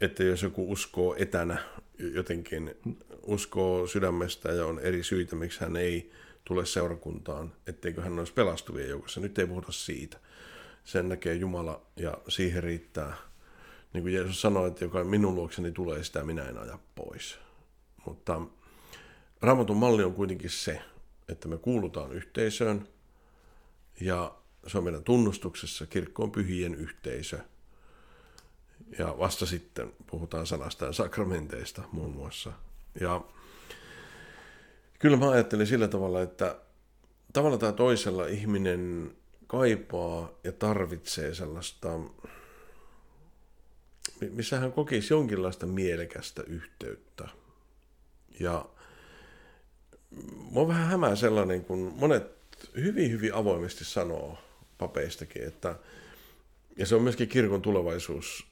[0.00, 1.58] että jos joku uskoo etänä
[1.98, 2.74] jotenkin
[3.22, 6.12] uskoo sydämestä ja on eri syitä, miksi hän ei
[6.44, 9.20] tule seurakuntaan, etteikö hän olisi pelastuvien joukossa.
[9.20, 10.18] Nyt ei puhuta siitä.
[10.84, 13.16] Sen näkee Jumala ja siihen riittää.
[13.92, 17.38] Niin kuin Jeesus sanoi, että joka minun luokseni tulee, sitä minä en aja pois.
[18.06, 18.40] Mutta
[19.42, 20.82] Raamatun malli on kuitenkin se,
[21.28, 22.88] että me kuulutaan yhteisöön
[24.00, 27.38] ja se on meidän tunnustuksessa kirkkoon pyhien yhteisö.
[28.98, 32.52] Ja vasta sitten puhutaan sanasta ja sakramenteista muun muassa.
[33.00, 33.24] Ja
[34.98, 36.56] kyllä mä ajattelin sillä tavalla, että
[37.32, 39.12] tavalla tai toisella ihminen
[39.46, 42.00] kaipaa ja tarvitsee sellaista,
[44.30, 47.28] missä hän kokisi jonkinlaista mielekästä yhteyttä.
[48.40, 48.64] Ja
[50.32, 52.32] mua vähän hämää sellainen, kun monet
[52.76, 54.38] hyvin, hyvin avoimesti sanoo
[54.80, 55.74] papeistakin, että,
[56.76, 58.46] ja se on myöskin kirkon tulevaisuus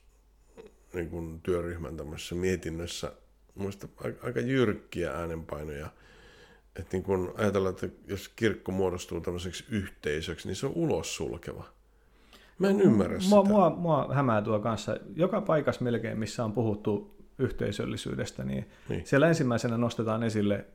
[0.92, 3.12] niin kuin työryhmän tämmöisessä mietinnössä,
[3.54, 3.88] muista
[4.22, 5.88] aika jyrkkiä äänenpainoja.
[6.76, 11.64] Että niin kun ajatellaan, että jos kirkko muodostuu tämmöiseksi yhteisöksi, niin se on ulos sulkeva.
[12.58, 13.52] Mä en ymmärrä mua, sitä.
[13.52, 14.96] Mua, mua hämää tuo kanssa.
[15.16, 19.06] Joka paikassa melkein, missä on puhuttu yhteisöllisyydestä, niin, niin.
[19.06, 20.66] siellä ensimmäisenä nostetaan esille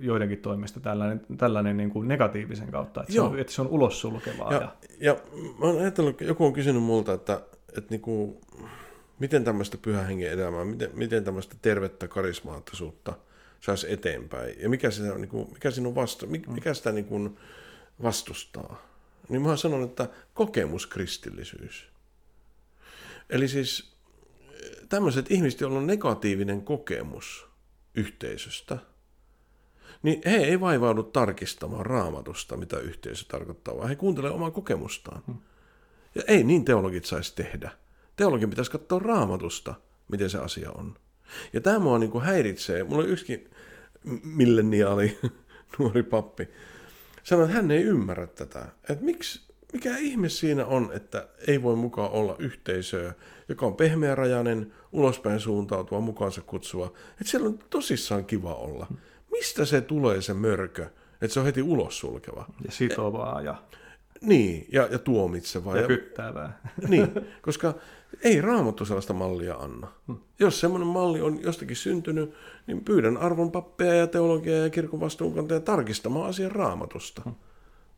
[0.00, 4.00] joidenkin toimesta tällainen, tällainen niin kuin negatiivisen kautta, että, se on, että se on ulos
[4.00, 4.52] sulkevaa.
[4.52, 4.72] Ja, ja...
[5.00, 5.16] ja
[5.58, 7.40] mä oon ajatellut, joku on kysynyt multa, että,
[7.76, 8.40] että niin kuin,
[9.18, 13.12] miten tämmöistä pyhän hengen elämää, miten, miten tämmöistä tervettä karismaattisuutta
[13.60, 14.60] saisi eteenpäin.
[14.60, 17.36] Ja mikä, se niin kuin, mikä, siinä on vasta, mikä sitä niin kuin
[18.02, 18.82] vastustaa.
[19.28, 21.88] Niin mä sanon, että kokemuskristillisyys.
[23.30, 23.92] Eli siis
[24.88, 27.46] tämmöiset ihmiset, joilla on negatiivinen kokemus
[27.94, 28.78] yhteisöstä,
[30.02, 35.22] niin he ei vaivaudu tarkistamaan raamatusta, mitä yhteisö tarkoittaa, vaan he kuuntelevat omaa kokemustaan.
[35.26, 35.36] Hmm.
[36.14, 37.70] Ja ei niin teologit saisi tehdä.
[38.16, 39.74] Teologin pitäisi katsoa raamatusta,
[40.08, 40.94] miten se asia on.
[41.52, 42.84] Ja tämä mua niin kuin häiritsee.
[42.84, 43.50] Mulla oli yksikin
[44.22, 45.18] milleniaali
[45.78, 46.48] nuori pappi.
[47.22, 48.66] Sanoi, että hän ei ymmärrä tätä.
[48.88, 49.40] Että miksi,
[49.72, 53.14] mikä ihme siinä on, että ei voi mukaan olla yhteisöä,
[53.48, 56.92] joka on pehmeärajainen, ulospäin suuntautua, mukaansa kutsua.
[57.10, 58.86] Että siellä on tosissaan kiva olla.
[59.30, 60.86] Mistä se tulee se mörkö,
[61.22, 62.46] että se on heti ulos sulkeva.
[62.64, 63.62] Ja sitovaa ja,
[64.20, 65.76] Niin, ja, ja tuomitsevaa.
[65.76, 66.60] ja kyttäävää.
[66.88, 67.12] Niin,
[67.42, 67.74] koska
[68.24, 69.88] ei raamattu sellaista mallia anna.
[70.38, 72.34] Jos semmoinen malli on jostakin syntynyt,
[72.66, 77.22] niin pyydän arvon pappeja ja teologia ja kirkon vastuunkantaja tarkistamaan asian raamatusta.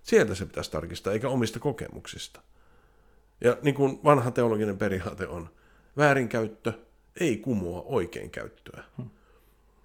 [0.03, 2.41] Sieltä se pitäisi tarkistaa, eikä omista kokemuksista.
[3.41, 5.49] Ja niin kuin vanha teologinen periaate on,
[5.97, 6.73] väärinkäyttö
[7.21, 8.85] ei kumoa oikeinkäyttöä.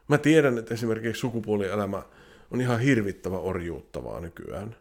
[0.07, 2.03] Mä tiedän, että esimerkiksi sukupuolielämä
[2.51, 4.75] on ihan hirvittävä orjuuttavaa nykyään.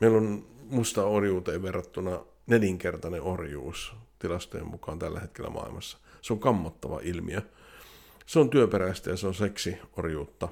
[0.00, 5.98] Meillä on musta orjuuteen verrattuna nelinkertainen orjuus tilastojen mukaan tällä hetkellä maailmassa.
[6.22, 7.42] Se on kammottava ilmiö.
[8.26, 10.48] Se on työperäistä ja se on seksiorjuutta.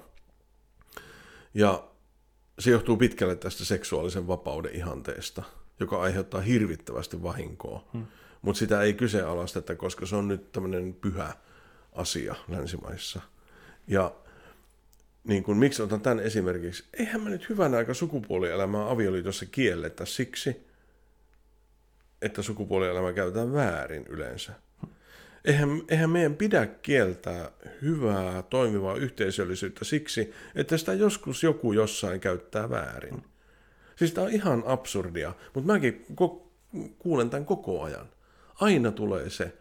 [1.55, 1.85] Ja
[2.59, 5.43] se johtuu pitkälle tästä seksuaalisen vapauden ihanteesta,
[5.81, 7.85] joka aiheuttaa hirvittävästi vahinkoa.
[7.93, 8.07] Hmm.
[8.43, 11.33] Mutta sitä ei kyseenalaisteta, koska se on nyt tämmöinen pyhä
[11.93, 13.21] asia länsimaissa.
[13.87, 14.15] Ja
[15.25, 16.85] niin kun, miksi otan tämän esimerkiksi?
[16.99, 20.67] Eihän mä nyt hyvänä aika sukupuolielämää avioliitossa kielletä siksi,
[22.23, 24.53] että sukupuolielämä käytetään väärin yleensä.
[25.45, 27.51] Eihän, eihän meidän pidä kieltää
[27.83, 33.25] hyvää, toimivaa yhteisöllisyyttä siksi, että sitä joskus joku jossain käyttää väärin.
[33.97, 36.43] Siis tämä on ihan absurdia, mutta mäkin ko-
[36.99, 38.09] kuulen tämän koko ajan.
[38.55, 39.53] Aina tulee se,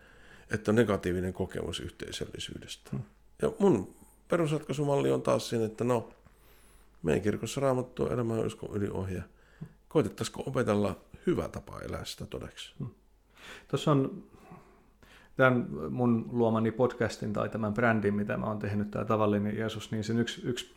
[0.51, 2.91] että on negatiivinen kokemus yhteisöllisyydestä.
[3.41, 3.95] Ja mun
[4.34, 6.09] perusratkaisumalli on taas siinä, että no,
[7.03, 9.23] meidän kirkossa raamattu on elämä uskon yliohje.
[9.89, 10.95] Koitettaisiko opetella
[11.27, 12.73] hyvä tapa elää sitä todeksi?
[13.67, 14.23] Tuossa on
[15.36, 20.03] tämän mun luomani podcastin tai tämän brändin, mitä mä oon tehnyt, tämä tavallinen Jeesus, niin
[20.03, 20.73] sen yksi, yksi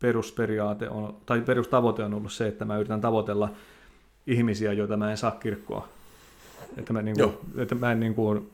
[0.00, 3.50] perusperiaate on, tai perustavoite on ollut se, että mä yritän tavoitella
[4.26, 5.88] ihmisiä, joita mä en saa kirkkoa.
[6.76, 8.50] Että mä, niin kuin, että mä en niin kuin,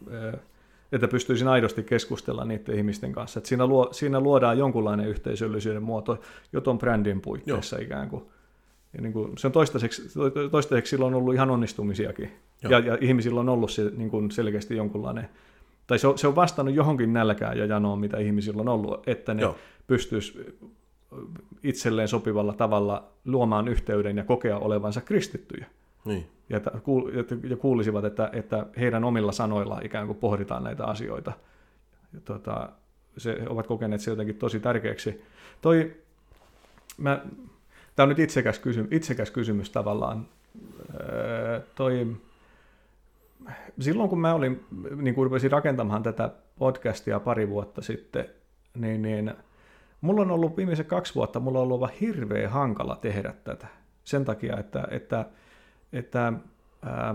[0.93, 3.38] että pystyisin aidosti keskustella niiden ihmisten kanssa.
[3.38, 6.20] Että siinä, luo, siinä luodaan jonkunlainen yhteisöllisyyden muoto
[6.53, 7.84] jo tuon brändin puitteissa Joo.
[7.84, 8.24] ikään kuin.
[8.93, 10.03] Ja niin kuin, se on toistaiseksi,
[10.51, 12.30] toistaiseksi silloin ollut ihan onnistumisiakin.
[12.62, 15.28] Ja, ja ihmisillä on ollut se, niin kuin selkeästi jonkunlainen,
[15.86, 19.34] tai se on, se on vastannut johonkin nälkään ja janoon, mitä ihmisillä on ollut, että
[19.34, 19.55] ne
[19.86, 20.57] pystyisi
[21.62, 25.66] itselleen sopivalla tavalla luomaan yhteyden ja kokea olevansa kristittyjä.
[26.05, 26.26] Niin.
[26.51, 26.61] Ja,
[27.48, 31.32] ja kuulisivat, että, että heidän omilla sanoilla ikään kuin pohditaan näitä asioita.
[32.14, 32.68] Ja, tota,
[33.16, 35.24] se, he ovat kokeneet se jotenkin tosi tärkeäksi.
[35.61, 35.96] Toi,
[36.98, 37.24] mä,
[37.96, 40.26] tämä on nyt itsekäs kysymys, itsekäs kysymys tavallaan.
[41.01, 42.16] Öö, toi,
[43.80, 44.64] silloin kun mä olin,
[44.96, 48.24] niin kun rupesin rakentamaan tätä podcastia pari vuotta sitten,
[48.74, 49.34] niin, niin
[50.01, 53.66] mulla on ollut viimeiset kaksi vuotta, mulla on ollut hirveän hankala tehdä tätä.
[54.05, 55.26] Sen takia, että, että,
[55.93, 56.32] että
[56.82, 57.14] ää,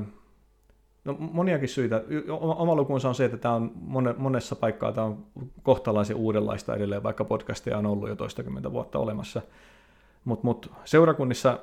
[1.06, 2.04] no moniakin syitä.
[2.40, 3.72] Oma lukunsa on se, että tämä on
[4.18, 5.26] monessa paikkaa tämä on
[5.64, 9.42] kohtalaisen uudenlaista edelleen, vaikka podcasteja on ollut jo toistakymmentä vuotta olemassa.
[10.26, 11.60] Mutta mut seurakunnissa,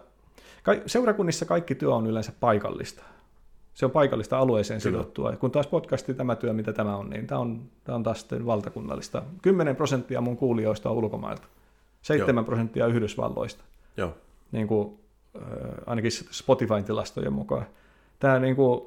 [0.62, 3.02] ka, seurakunnissa kaikki työ on yleensä paikallista
[3.74, 4.98] se on paikallista alueeseen Kyllä.
[4.98, 5.36] sidottua.
[5.36, 8.46] Kun taas podcasti tämä työ, mitä tämä on, niin tämä on, tämä on taas sitten
[8.46, 9.22] valtakunnallista.
[9.42, 11.46] 10 prosenttia mun kuulijoista on ulkomailta,
[12.02, 12.44] 7 Joo.
[12.44, 13.64] prosenttia Yhdysvalloista.
[13.96, 14.14] Joo.
[14.52, 14.98] Niin kuin,
[15.86, 17.66] ainakin Spotifyn tilastojen mukaan.
[18.18, 18.80] Tämä niin kuin,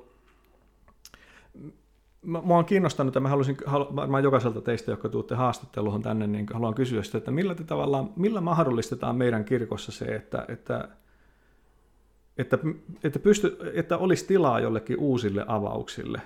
[2.21, 6.73] mä oon kiinnostanut, ja mä haluaisin, varmaan jokaiselta teistä, jotka tuutte haastatteluun tänne, niin haluan
[6.73, 10.89] kysyä sitä, että millä, te tavallaan, millä mahdollistetaan meidän kirkossa se, että, että
[12.37, 12.57] että,
[13.03, 16.21] että, pysty, että olisi tilaa jollekin uusille avauksille.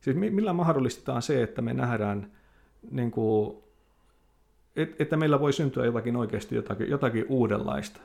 [0.00, 2.30] Siis millä mahdollistetaan se, että me nähdään,
[2.90, 3.56] niin kuin,
[4.98, 8.00] että meillä voi syntyä jotakin oikeasti jotakin, jotakin uudenlaista.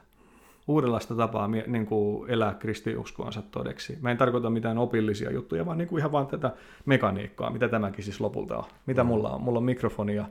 [0.68, 3.98] Uudenlaista tapaa niin kuin elää kristiuskoansa todeksi.
[4.02, 6.54] Mä en tarkoita mitään opillisia juttuja, vaan niin kuin ihan vaan tätä
[6.86, 8.64] mekaniikkaa, mitä tämäkin siis lopulta on.
[8.86, 9.08] Mitä mm.
[9.08, 9.42] mulla on?
[9.42, 10.26] Mulla on mikrofoni ja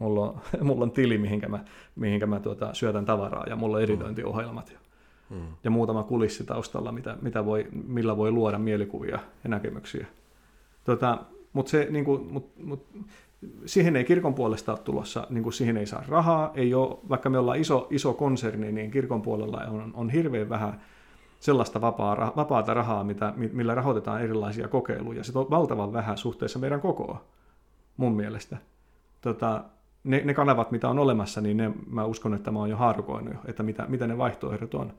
[0.00, 1.64] mulla on, mulla on tili, mihinkä mä,
[1.96, 4.76] mihinkä mä tuota, syötän tavaraa ja mulla on editointiohjelmat
[5.30, 5.46] mm.
[5.64, 10.06] ja muutama kulissi taustalla, mitä, mitä voi, millä voi luoda mielikuvia ja näkemyksiä.
[10.84, 11.18] Tota,
[11.52, 12.86] mutta se, niin kuin, mut, mut,
[13.66, 17.30] siihen ei kirkon puolesta ole tulossa, niin kuin siihen ei saa rahaa, ei ole, vaikka
[17.30, 20.80] me ollaan iso, iso konserni, niin kirkon puolella on, on hirveän vähän
[21.40, 25.24] sellaista vapaa, vapaata rahaa, mitä, millä rahoitetaan erilaisia kokeiluja.
[25.24, 27.24] Se on valtavan vähän suhteessa meidän kokoa,
[27.96, 28.56] mun mielestä.
[29.20, 29.64] Tota,
[30.04, 33.34] ne, ne kanavat, mitä on olemassa, niin ne, mä uskon, että mä oon jo haarukoinut,
[33.44, 34.92] että mitä, mitä ne vaihtoehdot on.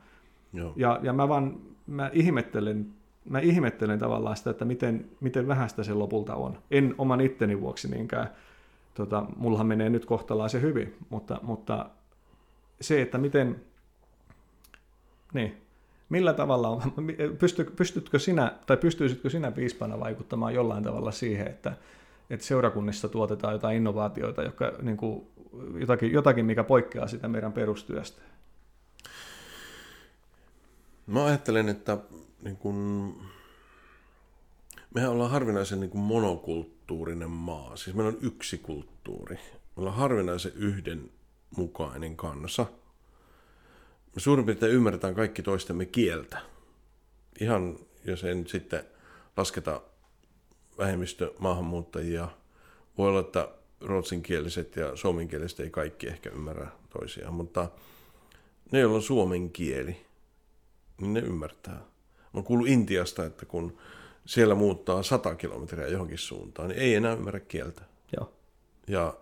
[0.54, 0.74] Joo.
[0.76, 1.58] Ja, ja mä vaan
[1.88, 2.88] mä ihmettelen,
[3.30, 6.58] mä ihmettelen tavallaan sitä, että miten, miten vähäistä se lopulta on.
[6.72, 8.30] En oman itteni vuoksi niinkään.
[8.94, 10.06] Tota, mullahan menee nyt
[10.48, 11.90] se hyvin, mutta, mutta
[12.82, 13.62] se, että miten,
[15.34, 15.58] niin,
[16.10, 16.82] millä tavalla, on,
[17.40, 21.74] pysty, pystytkö sinä, tai pystyisitkö sinä piispana vaikuttamaan jollain tavalla siihen, että,
[22.30, 25.28] että seurakunnissa tuotetaan jotain innovaatioita, jotka, niin kuin,
[25.80, 28.22] jotakin, jotakin, mikä poikkeaa sitä meidän perustyöstä?
[31.08, 31.98] Mä ajattelen, että
[32.42, 33.16] niin kun,
[34.96, 37.76] mehän ollaan harvinaisen niin monokulttuurinen maa.
[37.76, 39.36] Siis meillä on yksi kulttuuri.
[39.36, 42.66] Me ollaan harvinaisen yhdenmukainen kansa.
[44.16, 46.42] Me suurin piirtein ymmärretään kaikki toistemme kieltä.
[47.42, 48.84] Ihan, jos nyt sitten
[49.38, 49.82] lasketa
[50.78, 52.28] vähemmistö maahanmuuttajia.
[52.98, 53.50] Voi olla, että
[53.82, 57.70] ruotsinkieliset ja suomenkieliset ei kaikki ehkä ymmärrä toisiaan, mutta
[58.72, 60.07] ne, joilla on suomen kieli,
[61.02, 61.82] niin ne ymmärtää.
[62.34, 63.78] Mä kuullut Intiasta, että kun
[64.26, 67.82] siellä muuttaa 100 kilometriä johonkin suuntaan, niin ei enää ymmärrä kieltä.
[68.18, 68.34] Joo.
[68.88, 69.14] Ja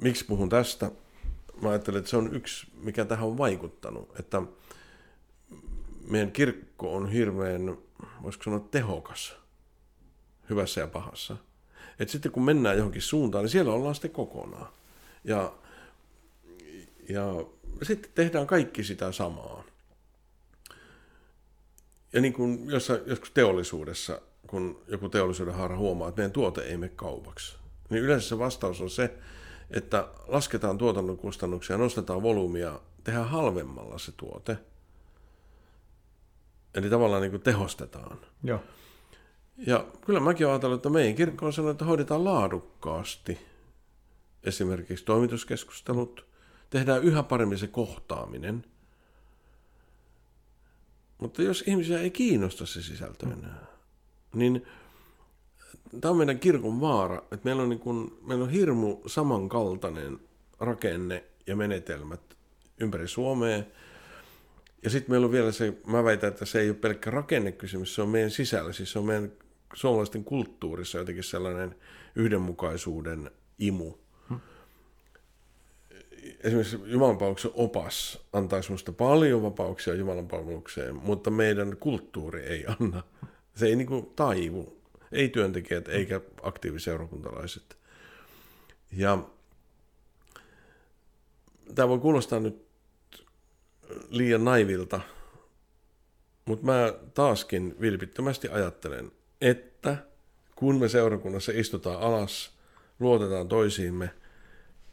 [0.00, 0.90] miksi puhun tästä?
[1.62, 4.42] Mä ajattelen, että se on yksi, mikä tähän on vaikuttanut, että
[6.08, 7.76] meidän kirkko on hirveän,
[8.22, 9.36] voisiko sanoa, tehokas
[10.50, 11.36] hyvässä ja pahassa.
[11.98, 14.72] Et sitten kun mennään johonkin suuntaan, niin siellä ollaan sitten kokonaan.
[15.24, 15.52] Ja,
[17.08, 17.24] ja
[17.82, 19.64] sitten tehdään kaikki sitä samaa.
[22.12, 26.76] Ja niin kuin jossain, joskus teollisuudessa, kun joku teollisuuden haara huomaa, että meidän tuote ei
[26.76, 27.56] mene kaupaksi,
[27.90, 29.14] niin yleensä se vastaus on se,
[29.70, 34.58] että lasketaan tuotannon kustannuksia, nostetaan volyymia, tehdään halvemmalla se tuote.
[36.74, 38.18] Eli tavallaan niin kuin tehostetaan.
[38.42, 38.60] Joo.
[39.66, 43.38] Ja kyllä mäkin olen ajatellut, että meidän kirkko on sellainen, että hoidetaan laadukkaasti
[44.44, 46.26] esimerkiksi toimituskeskustelut,
[46.70, 48.64] tehdään yhä paremmin se kohtaaminen.
[51.18, 53.66] Mutta jos ihmisiä ei kiinnosta se sisältö enää,
[54.34, 54.66] niin
[56.00, 60.18] tämä on meidän kirkon vaara, että meillä on, niin kuin, meillä on hirmu samankaltainen
[60.60, 62.20] rakenne ja menetelmät
[62.80, 63.62] ympäri Suomea.
[64.82, 68.02] Ja sitten meillä on vielä se, mä väitän, että se ei ole pelkkä rakennekysymys, se
[68.02, 69.32] on meidän sisällä, siis se on meidän
[69.74, 71.74] suomalaisten kulttuurissa jotenkin sellainen
[72.14, 73.94] yhdenmukaisuuden imu.
[76.40, 83.02] Esimerkiksi Jumalanpalveluksen opas antaa sinusta paljon vapauksia Jumalanpalvelukseen, mutta meidän kulttuuri ei anna.
[83.54, 84.76] Se ei niin kuin taivu.
[85.12, 87.76] Ei työntekijät eikä aktiiviseurakuntalaiset.
[88.92, 89.18] Ja
[91.74, 92.66] tämä voi kuulostaa nyt
[94.08, 95.00] liian naivilta,
[96.44, 99.96] mutta mä taaskin vilpittömästi ajattelen, että
[100.56, 102.50] kun me seurakunnassa istutaan alas,
[103.00, 104.10] luotetaan toisiimme,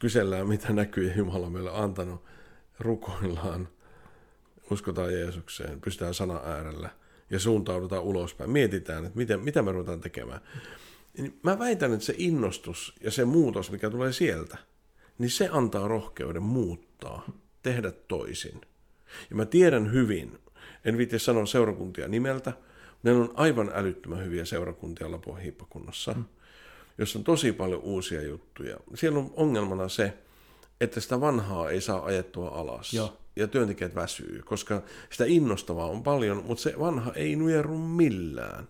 [0.04, 2.24] kysellään mitä näkyy Jumala meille antanut,
[2.78, 3.68] rukoillaan,
[4.70, 6.90] uskotaan Jeesukseen, pystytään sana äärellä
[7.30, 8.50] ja suuntaudutaan ulospäin.
[8.50, 10.40] Mietitään, että miten, mitä me ruvetaan tekemään.
[11.18, 14.58] Niin mä väitän, että se innostus ja se muutos, mikä tulee sieltä,
[15.18, 17.26] niin se antaa rohkeuden muuttaa,
[17.62, 18.60] tehdä toisin.
[19.30, 20.38] Ja mä tiedän hyvin,
[20.84, 22.52] en viitti sanoa seurakuntia nimeltä,
[23.02, 26.24] Meillä on aivan älyttömän hyviä seurakuntia Lapon hiippakunnassa, mm.
[26.98, 28.76] Jossa on tosi paljon uusia juttuja.
[28.94, 30.12] Siellä on ongelmana se,
[30.80, 32.92] että sitä vanhaa ei saa ajettua alas.
[32.94, 33.18] Joo.
[33.36, 38.68] Ja työntekijät väsyy, koska sitä innostavaa on paljon, mutta se vanha ei nujeru millään.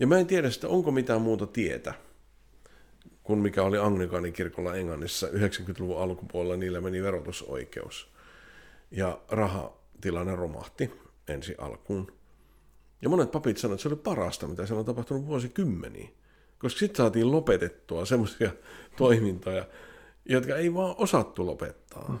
[0.00, 1.94] Ja mä en tiedä sitä, onko mitään muuta tietä,
[3.22, 8.08] kuin mikä oli Anglikaanin kirkolla Englannissa 90-luvun alkupuolella, niillä meni verotusoikeus.
[8.90, 10.90] Ja rahatilanne romahti
[11.28, 12.12] ensi alkuun.
[13.02, 16.08] Ja monet papit sanoivat, että se oli parasta, mitä siellä on tapahtunut vuosikymmeniä.
[16.60, 18.50] Koska sitten saatiin lopetettua semmoisia
[18.96, 19.66] toimintoja,
[20.24, 22.08] jotka ei vaan osattu lopettaa.
[22.08, 22.18] Mm.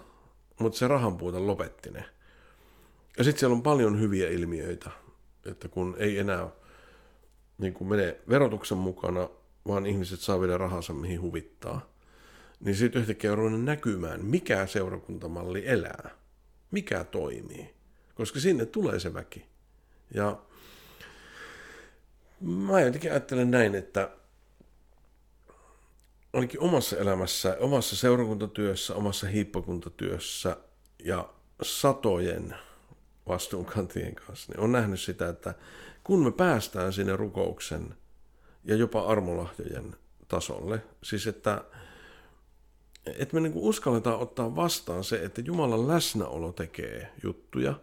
[0.60, 2.04] Mutta se rahan puute lopetti ne.
[3.18, 4.90] Ja sitten siellä on paljon hyviä ilmiöitä,
[5.46, 6.48] että kun ei enää
[7.58, 9.28] niin kun menee verotuksen mukana,
[9.68, 11.92] vaan ihmiset saa viedä rahansa mihin huvittaa,
[12.60, 16.10] niin sitten yhtäkkiä on näkymään, mikä seurakuntamalli elää,
[16.70, 17.74] mikä toimii,
[18.14, 19.46] koska sinne tulee se väki.
[20.14, 20.38] Ja
[22.40, 24.10] Mä jotenkin ajattelen näin, että
[26.32, 30.56] ainakin omassa elämässä, omassa seurakuntatyössä, omassa hiippakuntatyössä
[31.04, 31.28] ja
[31.62, 32.54] satojen
[33.28, 35.54] vastuunkantien kanssa, niin on nähnyt sitä, että
[36.04, 37.94] kun me päästään sinne rukouksen
[38.64, 39.96] ja jopa armolahjojen
[40.28, 41.64] tasolle, siis että,
[43.06, 47.74] että me niin uskalletaan ottaa vastaan se, että Jumalan läsnäolo tekee juttuja,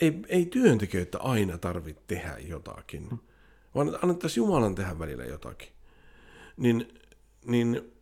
[0.00, 3.20] ei, ei työntekijöitä aina tarvitse tehdä jotakin.
[3.74, 5.68] Vaan annettaisiin Jumalan tehdä välillä jotakin.
[6.56, 6.99] Niin,
[7.46, 7.92] niin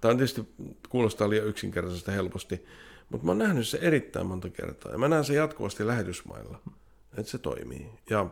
[0.00, 0.48] tämä on tietysti
[0.88, 2.64] kuulostaa liian yksinkertaisesti helposti,
[3.08, 4.92] mutta mä oon nähnyt se erittäin monta kertaa.
[4.92, 6.60] Ja mä näen se jatkuvasti lähetysmailla,
[7.16, 7.86] että se toimii.
[8.10, 8.26] Ja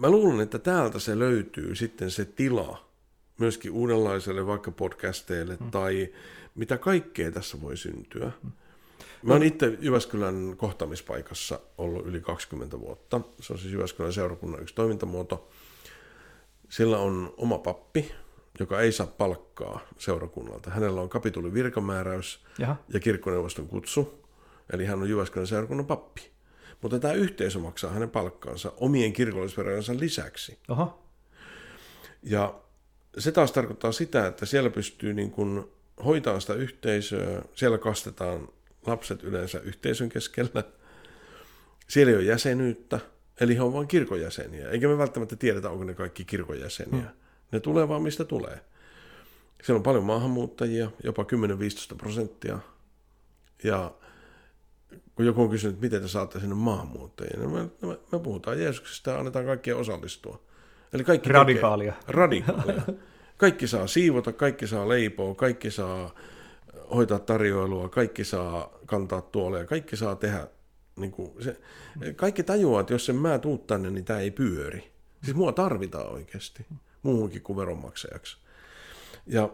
[0.00, 2.88] mä luulen, että täältä se löytyy sitten se tila
[3.38, 5.70] myöskin uudenlaiselle vaikka podcasteille mm.
[5.70, 6.08] tai
[6.54, 8.32] mitä kaikkea tässä voi syntyä.
[8.42, 8.52] Mm.
[9.22, 13.20] Mä oon itse Jyväskylän kohtaamispaikassa ollut yli 20 vuotta.
[13.40, 15.48] Se on siis Jyväskylän seurakunnan yksi toimintamuoto.
[16.72, 18.14] Sillä on oma pappi,
[18.60, 20.70] joka ei saa palkkaa seurakunnalta.
[20.70, 22.76] Hänellä on kapitulin virkamääräys Jaha.
[22.92, 24.24] ja kirkkoneuvoston kutsu,
[24.72, 26.30] eli hän on Jyväskylän seurakunnan pappi.
[26.82, 30.58] Mutta tämä yhteisö maksaa hänen palkkaansa omien kirkollisverojensa lisäksi.
[30.68, 31.02] Oho.
[32.22, 32.60] Ja
[33.18, 35.64] se taas tarkoittaa sitä, että siellä pystyy niin kuin
[36.04, 38.48] hoitaa sitä yhteisöä, siellä kastetaan
[38.86, 40.64] lapset yleensä yhteisön keskellä.
[41.88, 43.00] Siellä ei ole jäsenyyttä,
[43.42, 44.70] eli he on vain kirkojäseniä.
[44.70, 47.00] Eikä me välttämättä tiedetä, onko ne kaikki kirkojäseniä.
[47.00, 47.10] Hmm.
[47.52, 48.60] Ne tulee vaan mistä tulee.
[49.62, 52.58] Siellä on paljon maahanmuuttajia, jopa 10-15 prosenttia.
[53.64, 53.90] Ja
[55.14, 58.60] kun joku on kysynyt, että miten te saatte sinne maahanmuuttajia, niin me, me, me puhutaan
[58.60, 60.40] Jeesuksesta ja annetaan kaikkien osallistua.
[60.92, 61.92] Eli kaikki Radikaalia.
[61.92, 62.82] Tekee, radikaalia.
[63.36, 66.14] Kaikki saa siivota, kaikki saa leipoa, kaikki saa
[66.94, 70.46] hoitaa tarjoilua, kaikki saa kantaa tuoleja, kaikki saa tehdä.
[70.96, 71.60] Niin kuin se,
[72.16, 74.92] kaikki tajuaa, että jos sen mä tuut tänne, niin tämä ei pyöri.
[75.24, 76.66] Siis mua tarvitaan oikeasti
[77.02, 78.36] muuhunkin kuin veronmaksajaksi.
[79.26, 79.50] Ja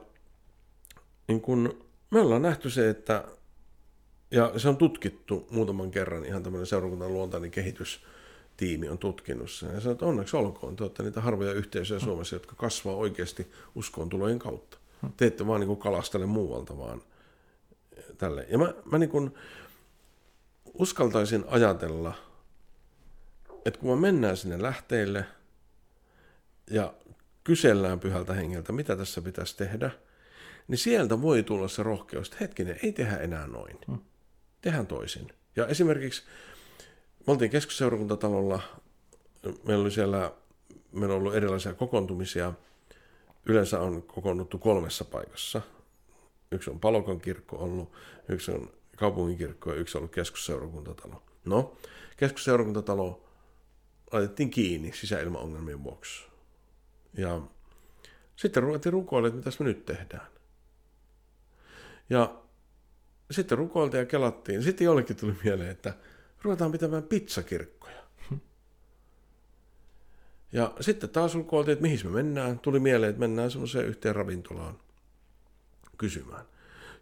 [1.28, 3.24] niin kun, me ollaan nähty se, että
[4.30, 9.74] ja se on tutkittu muutaman kerran, ihan tämmöinen seurakunnan luontainen kehitystiimi on tutkinut sen.
[9.74, 14.08] Ja sanoo, että onneksi olkoon, te olette niitä harvoja yhteisöjä Suomessa, jotka kasvaa oikeasti uskoon
[14.08, 14.78] tulojen kautta.
[15.16, 17.02] Te ette vaan niin kalastele muualta, vaan
[18.18, 18.46] tälle.
[18.50, 19.34] Ja mä, mä niin kuin
[20.78, 22.14] uskaltaisin ajatella,
[23.64, 25.24] että kun me mennään sinne lähteille
[26.70, 26.94] ja
[27.44, 29.90] kysellään pyhältä hengeltä, mitä tässä pitäisi tehdä,
[30.68, 33.78] niin sieltä voi tulla se rohkeus, että hetkinen, ei tehdä enää noin.
[33.86, 33.98] Hmm.
[34.60, 35.32] Tehdään toisin.
[35.56, 36.22] Ja esimerkiksi
[37.26, 38.60] me oltiin keskusseurakuntatalolla,
[39.64, 40.32] meillä oli siellä,
[40.92, 42.52] meillä on ollut erilaisia kokoontumisia,
[43.46, 45.62] yleensä on kokoonnuttu kolmessa paikassa.
[46.52, 47.92] Yksi on Palokon kirkko ollut,
[48.28, 51.22] yksi on kaupunginkirkko ja yksi ollut keskusseurakuntatalo.
[51.44, 51.76] No,
[52.16, 53.24] keskusseurakuntatalo
[54.12, 56.24] laitettiin kiinni sisäilmaongelmien vuoksi.
[57.14, 57.40] Ja
[58.36, 60.26] sitten ruvettiin rukoilemaan, että mitä me nyt tehdään.
[62.10, 62.34] Ja
[63.30, 64.62] sitten rukoiltiin ja kelattiin.
[64.62, 65.94] Sitten jollekin tuli mieleen, että
[66.42, 67.98] ruvetaan pitämään pizzakirkkoja.
[70.52, 72.58] Ja sitten taas rukoiltiin, että mihin me mennään.
[72.58, 74.80] Tuli mieleen, että mennään semmoiseen yhteen ravintolaan
[75.98, 76.44] kysymään.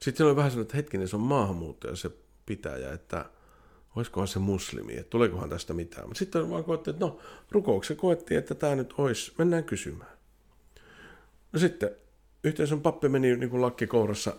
[0.00, 2.10] Sitten oli vähän sellainen, että hetkinen, se on maahanmuuttaja se
[2.46, 3.24] pitäjä, että
[3.96, 6.08] olisikohan se muslimi, että tuleekohan tästä mitään.
[6.08, 7.18] Mutta sitten vaan koettiin, että no,
[7.50, 10.16] rukouksen koettiin, että tämä nyt olisi, mennään kysymään.
[11.52, 11.90] No sitten
[12.44, 14.36] yhteisön pappi meni niin kuin lakki kourassa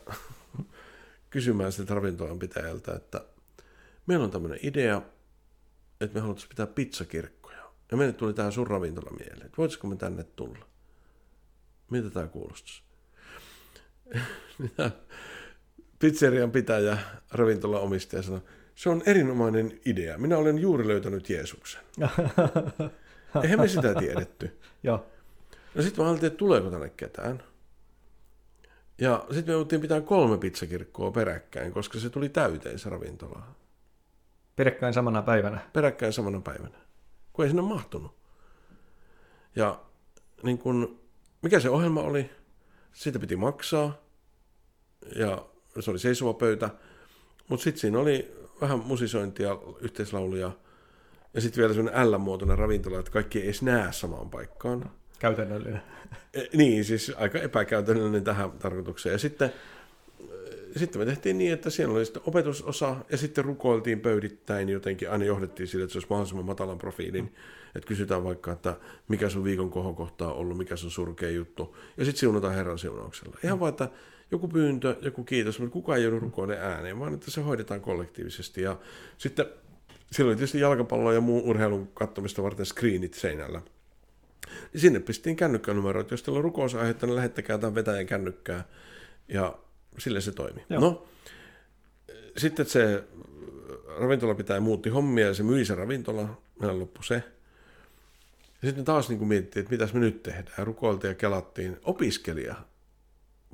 [1.30, 3.26] kysymään siltä ravintolan pitäjältä, että
[4.08, 5.02] meillä on tämmöinen idea,
[6.02, 7.72] että me haluttaisiin pitää pizzakirkkoja.
[7.92, 10.66] Ja meille tuli tähän sun ravintola mieleen, että voisiko me tänne tulla?
[11.92, 12.84] Mitä tämä kuulostaisi?
[15.99, 16.98] Pizzerian pitäjä,
[17.32, 18.41] ravintolan omistaja sanoi,
[18.76, 20.18] se on erinomainen idea.
[20.18, 21.82] Minä olen juuri löytänyt Jeesuksen.
[23.44, 24.60] Eihän me sitä tiedetty.
[24.84, 25.06] Joo.
[25.76, 27.44] No sitten mä ajattelin, että tuleeko tänne ketään.
[28.98, 33.44] Ja sitten me jouduttiin pitää kolme pizzakirkkoa peräkkäin, koska se tuli täyteen se ravintola.
[34.56, 35.60] Peräkkäin samana päivänä.
[35.74, 36.78] Peräkkäin samana päivänä.
[37.34, 38.18] Kun ei sinne mahtunut.
[39.56, 39.80] Ja
[40.44, 40.99] niin kun,
[41.41, 42.30] mikä se ohjelma oli?
[42.94, 44.02] Siitä piti maksaa.
[45.15, 45.45] Ja
[45.82, 46.70] se oli seisova pöytä.
[47.48, 48.32] Mutta sitten siinä oli
[48.62, 50.52] vähän musisointia, yhteislauluja.
[51.34, 54.91] Ja sitten vielä sellainen L-muotoinen ravintola, että kaikki ei edes näe samaan paikkaan.
[55.20, 55.82] Käytännöllinen.
[56.34, 59.14] E, niin, siis aika epäkäytännöllinen tähän tarkoitukseen.
[59.14, 59.54] Ja sitten,
[60.76, 65.26] sitten me tehtiin niin, että siellä oli sitten opetusosa ja sitten rukoiltiin pöydittäin jotenkin, aina
[65.26, 67.24] johdettiin sille, että se olisi mahdollisimman matalan profiilin.
[67.24, 67.30] Mm.
[67.76, 68.76] Että kysytään vaikka, että
[69.08, 71.78] mikä sun viikon kohokohta on ollut, mikä sun surkea juttu.
[71.98, 73.38] Ja sitten siunataan Herran siunauksella.
[73.44, 73.90] Ihan vaan, että
[74.32, 78.62] joku pyyntö, joku kiitos, mutta kukaan ei joudu rukoilemaan ääneen, vaan että se hoidetaan kollektiivisesti.
[78.62, 78.80] Ja
[79.18, 79.45] sitten
[80.12, 83.62] siellä oli tietysti jalkapalloa ja muun urheilun katsomista varten screenit seinällä.
[84.76, 86.12] Sinne pistiin kännykkänumeroit.
[86.12, 88.66] Jos teillä on rukousaihetta, niin lähettäkää tämän vetäjän kännykkää.
[89.28, 89.58] Ja
[89.98, 90.66] sille se toimi.
[90.70, 90.82] Joo.
[90.82, 91.08] No,
[92.38, 93.04] sitten se
[93.99, 96.41] ravintola pitää muutti hommia ja se myi se ravintola.
[96.60, 97.24] Meillä loppui se.
[98.62, 100.68] Ja sitten taas niin mietittiin, että mitäs me nyt tehdään.
[100.68, 101.78] Rukoiltiin ja kelattiin.
[101.84, 102.56] Opiskelija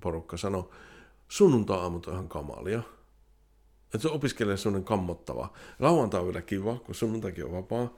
[0.02, 0.70] porukka sanoi,
[1.28, 2.84] sunnuntai-aamut on ihan kamalia.
[3.84, 5.54] Että se opiskelee semmoinen kammottava.
[5.80, 7.94] Lauantai on vielä kiva, kun sunnuntaikin on vapaa.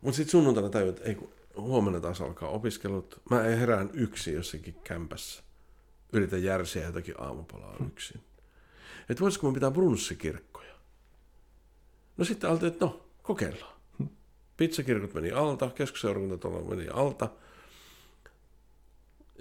[0.00, 1.18] Mutta sitten sunnuntaina tajuu, että ei,
[1.56, 3.20] huomenna taas alkaa opiskelut.
[3.30, 5.42] Mä herään yksin jossakin kämpässä.
[6.12, 8.20] Yritän järsiä jotakin aamupalaa yksin.
[9.08, 10.74] Että voisiko me pitää brunssikirkkoja?
[12.16, 13.74] No sitten altiin, että no, kokeillaan.
[14.56, 17.28] Pizzakirkot meni alta, keskusseurakuntatalo meni alta.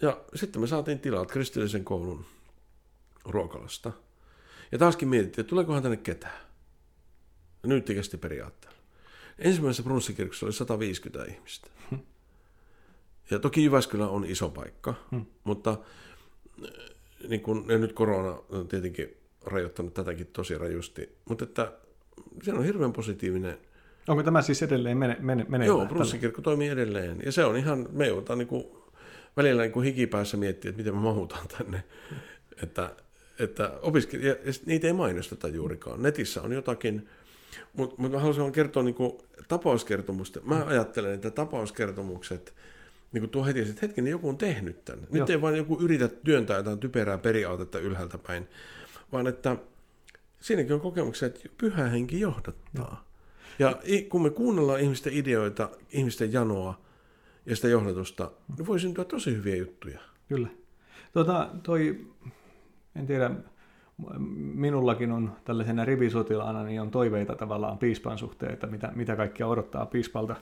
[0.01, 2.25] Ja sitten me saatiin tilat kristillisen koulun
[3.25, 3.91] ruokalasta.
[4.71, 6.41] Ja taaskin mietittiin, että tuleekohan tänne ketään.
[7.63, 8.77] Ja nyt kesti periaatteella.
[9.39, 11.67] Ensimmäisessä brunssikirkossa oli 150 ihmistä.
[13.31, 15.25] Ja toki Jyväskylä on iso paikka, hmm.
[15.43, 15.77] mutta
[17.27, 21.71] niin kun, ja nyt korona on tietenkin rajoittanut tätäkin tosi rajusti, mutta että
[22.43, 23.57] se on hirveän positiivinen.
[24.07, 27.21] Onko tämä siis edelleen mene, mene, mene Joo, Brussikirkko toimii edelleen.
[27.25, 28.65] Ja se on ihan, me joudutaan niin kuin,
[29.38, 31.84] välillä niin kuin hikipäässä miettiä, että miten me mahutaan tänne.
[32.64, 32.95] Että,
[33.39, 34.35] että opiskelija,
[34.65, 36.01] niitä ei mainosteta juurikaan.
[36.01, 37.10] Netissä on jotakin,
[37.73, 39.14] mutta mut mä haluaisin kertoa niin kuin,
[39.47, 40.39] tapauskertomusta.
[40.43, 42.53] Mä ajattelen, että tapauskertomukset,
[43.11, 45.07] niin kuin tuo heti, että hetken joku on tehnyt tämän.
[45.11, 45.27] Nyt Joo.
[45.30, 48.47] ei vain joku yritä työntää jotain typerää periaatetta ylhäältä päin,
[49.11, 49.57] vaan että
[50.39, 53.05] siinäkin on kokemuksia, että pyhä henki johdattaa.
[53.60, 53.80] Ja
[54.10, 56.81] kun me kuunnellaan ihmisten ideoita, ihmisten janoa
[57.45, 59.99] ja sitä johdatusta, niin voi syntyä tosi hyviä juttuja.
[60.27, 60.47] Kyllä.
[61.13, 62.05] Tuota, toi,
[62.95, 63.31] en tiedä,
[64.53, 69.85] minullakin on tällaisena rivisotilaana, niin on toiveita tavallaan piispan suhteen, että mitä, mitä kaikkia odottaa
[69.85, 70.35] piispalta.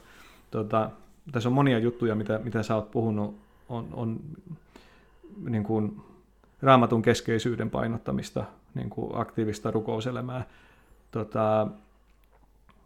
[0.52, 0.90] Tuota,
[1.32, 3.36] tässä on monia juttuja, mitä, mitä sä oot puhunut,
[3.70, 4.20] on, on
[5.50, 6.02] niin kuin
[6.62, 10.46] raamatun keskeisyyden painottamista, niin kuin aktiivista rukouselämää,
[11.12, 11.68] tota,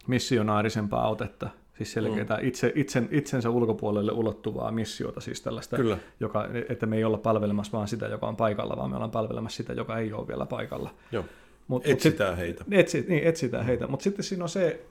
[0.07, 2.47] missionaarisempaa otetta, siis selkeää mm.
[2.47, 5.97] itse, itsen, itsensä ulkopuolelle ulottuvaa missiota, siis tällaista, Kyllä.
[6.19, 9.57] Joka, että me ei olla palvelemassa vaan sitä, joka on paikalla, vaan me ollaan palvelemassa
[9.57, 10.93] sitä, joka ei ole vielä paikalla.
[11.11, 11.25] Joo.
[11.67, 12.65] Mut, etsitään mut sit, heitä.
[12.71, 14.85] Etsi, niin, etsitään heitä, mutta sitten siinä on se,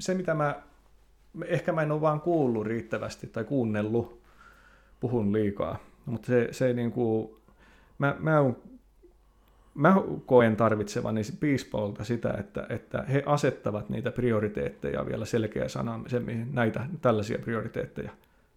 [0.00, 0.62] se, mitä mä,
[1.44, 4.20] ehkä mä en ole vaan kuullut riittävästi tai kuunnellut,
[5.00, 7.30] puhun liikaa, mutta se, se niin kuin,
[7.98, 8.56] mä, mä oon
[9.76, 9.96] mä
[10.26, 17.38] koen tarvitsevani piispoilta sitä, että, että he asettavat niitä prioriteetteja vielä selkeä sanamisemmin, näitä tällaisia
[17.38, 18.10] prioriteetteja.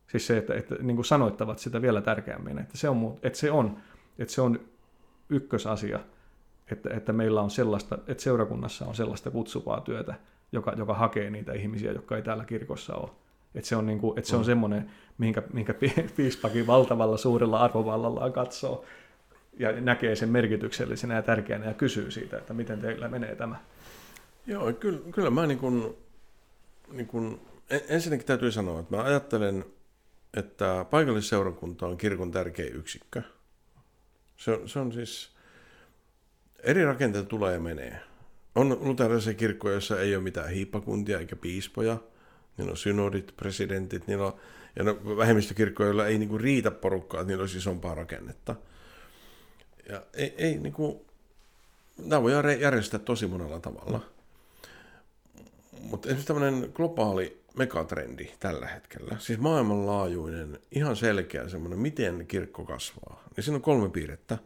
[0.07, 3.51] Siis se, että, että niin kuin sanoittavat sitä vielä tärkeämmin, että se on, että se
[3.51, 3.77] on,
[4.19, 4.59] että se on
[5.29, 5.99] ykkösasia,
[6.71, 10.13] että, että meillä on sellaista, että seurakunnassa on sellaista kutsuvaa työtä,
[10.51, 13.09] joka, joka hakee niitä ihmisiä, jotka ei täällä kirkossa ole.
[13.55, 14.45] Että se on, niin kuin, että se on mm.
[14.45, 15.73] semmoinen, mihinkä, mihinkä
[16.15, 18.85] piispakin valtavalla suurella arvovallallaan katsoo,
[19.57, 23.55] ja näkee sen merkityksellisenä ja tärkeänä ja kysyy siitä, että miten teillä menee tämä.
[24.47, 25.97] Joo, kyllä, kyllä mä niin kuin,
[26.91, 29.65] niin kuin, ensinnäkin täytyy sanoa, että mä ajattelen,
[30.33, 33.21] että paikallisseurakunta on kirkon tärkeä yksikkö.
[34.37, 35.29] Se on, se on siis,
[36.63, 37.99] eri rakenteita tulee ja menee.
[38.55, 41.97] On luterilaisia kirkkoja, joissa ei ole mitään hiippakuntia eikä piispoja.
[42.57, 44.33] Niillä on synodit, presidentit, niillä on,
[44.75, 48.55] ja no, vähemmistökirkkoja, joilla ei niin kuin riitä porukkaa, että niillä olisi isompaa rakennetta–
[49.89, 50.99] ja ei, ei niin kuin,
[51.97, 54.01] nämä voi järjestää tosi monella tavalla.
[55.81, 63.23] Mutta esimerkiksi tämmöinen globaali megatrendi tällä hetkellä, siis maailmanlaajuinen, ihan selkeä semmoinen, miten kirkko kasvaa,
[63.35, 64.37] niin siinä on kolme piirrettä.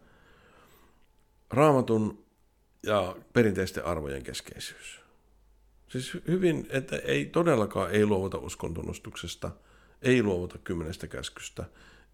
[1.50, 2.24] Raamatun
[2.84, 5.04] ja perinteisten arvojen keskeisyys.
[5.88, 9.52] Siis hyvin, että ei todellakaan ei luovuta uskontunnustuksesta,
[10.02, 11.64] ei luovuta kymmenestä käskystä,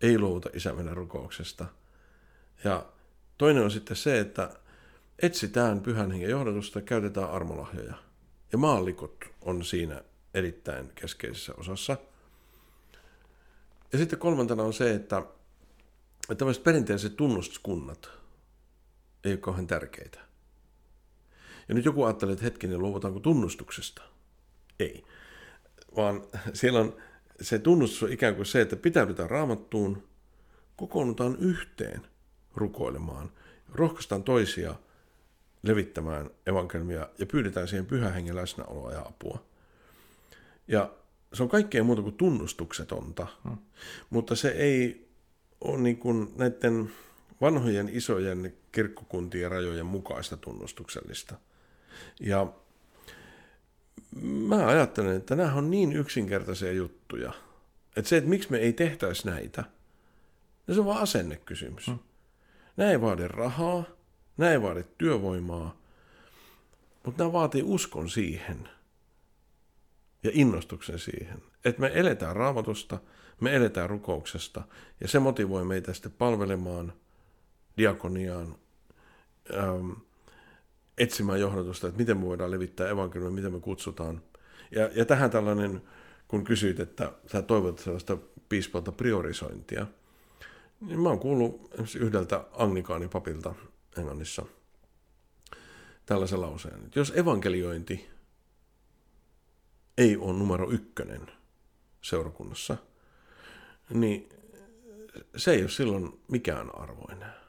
[0.02, 1.66] ei luovuta isämenen rukouksesta.
[2.64, 2.86] Ja
[3.40, 4.50] Toinen on sitten se, että
[5.20, 7.94] etsitään pyhän hengen johdatusta, käytetään armolahjoja.
[8.52, 10.02] Ja maallikot on siinä
[10.34, 11.98] erittäin keskeisessä osassa.
[13.92, 15.18] Ja sitten kolmantena on se, että,
[16.22, 18.10] että tämmöiset perinteiset tunnustuskunnat
[19.24, 20.20] ei ole kauhean tärkeitä.
[21.70, 24.02] Ja nyt joku ajattelee, että hetkinen, luovutaanko tunnustuksesta?
[24.80, 25.04] Ei.
[25.96, 26.96] Vaan siellä on
[27.42, 30.08] se tunnustus on ikään kuin se, että pitäydytään raamattuun,
[30.76, 32.08] kokoonnutaan yhteen–
[32.56, 33.32] rukoilemaan.
[33.74, 34.76] Rohkaistaan toisia
[35.64, 39.46] levittämään evankelmia ja pyydetään siihen pyhän hengen läsnäoloa ja apua.
[40.68, 40.92] Ja
[41.34, 43.58] se on kaikkea muuta kuin tunnustuksetonta, hmm.
[44.10, 45.10] mutta se ei
[45.62, 46.92] ole niin kuin näiden
[47.42, 51.36] vanhojen isojen kirkkokuntien rajojen mukaista tunnustuksellista.
[52.20, 52.54] Ja
[54.22, 57.34] mä ajattelen, että nämä on niin yksinkertaisia juttuja,
[57.96, 59.64] että se, että miksi me ei tehtäisi näitä,
[60.68, 61.88] niin se on vaan asennekysymys.
[61.88, 62.00] Hmm.
[62.80, 63.84] Nämä ei vaadi rahaa,
[64.38, 65.78] nämä ei vaadi työvoimaa,
[67.06, 68.70] mutta nämä vaatii uskon siihen
[70.24, 73.00] ja innostuksen siihen, että me eletään raamatusta,
[73.40, 74.62] me eletään rukouksesta
[75.02, 76.94] ja se motivoi meitä sitten palvelemaan
[77.78, 78.56] diakoniaan,
[79.54, 79.92] ähm,
[80.98, 84.22] etsimään johdatusta, että miten me voidaan levittää evankeliumia, miten me kutsutaan.
[84.72, 85.82] Ja, ja tähän tällainen,
[86.28, 88.18] kun kysyit, että sä toivot sellaista
[88.50, 89.88] piispalta priorisointia–
[90.82, 93.56] niin mä oon kuullut yhdeltä anglikaanin-papilta
[93.98, 94.46] Englannissa
[96.06, 98.10] tällaisen lauseen, että jos evankeliointi
[99.98, 101.32] ei ole numero ykkönen
[102.02, 102.78] seurakunnassa,
[103.94, 104.30] niin
[105.36, 107.40] se ei ole silloin mikään arvo enää.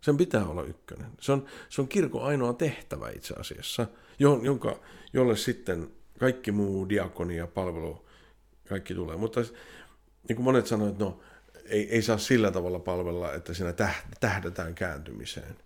[0.00, 1.10] Sen pitää olla ykkönen.
[1.20, 3.86] Se on, se on kirkon ainoa tehtävä itse asiassa,
[4.18, 4.80] jonka,
[5.12, 8.06] jolle sitten kaikki muu diakonia, palvelu,
[8.68, 9.16] kaikki tulee.
[9.16, 9.40] Mutta
[10.28, 11.20] niin kuin monet sanoivat, että no,
[11.64, 13.74] ei, ei saa sillä tavalla palvella, että siinä
[14.20, 15.56] tähdätään kääntymiseen.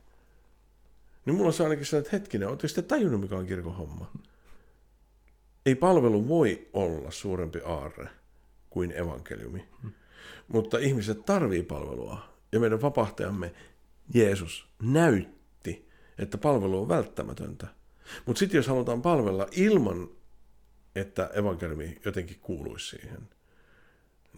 [1.25, 4.13] Niin mulla on ainakin sellainen, että hetkinen, ootteko sitten tajunnut, mikä on kirkon homma?
[5.67, 8.09] Ei palvelu voi olla suurempi aarre
[8.71, 9.69] kuin evankeliumi.
[10.49, 12.29] Mutta ihmiset tarvii palvelua.
[12.53, 13.55] Ja meidän vapahtajamme
[14.15, 15.89] Jeesus näytti,
[16.19, 17.67] että palvelu on välttämätöntä.
[18.27, 20.09] Mutta sitten jos halutaan palvella ilman,
[20.97, 23.29] että evankeliumi jotenkin kuuluisi siihen,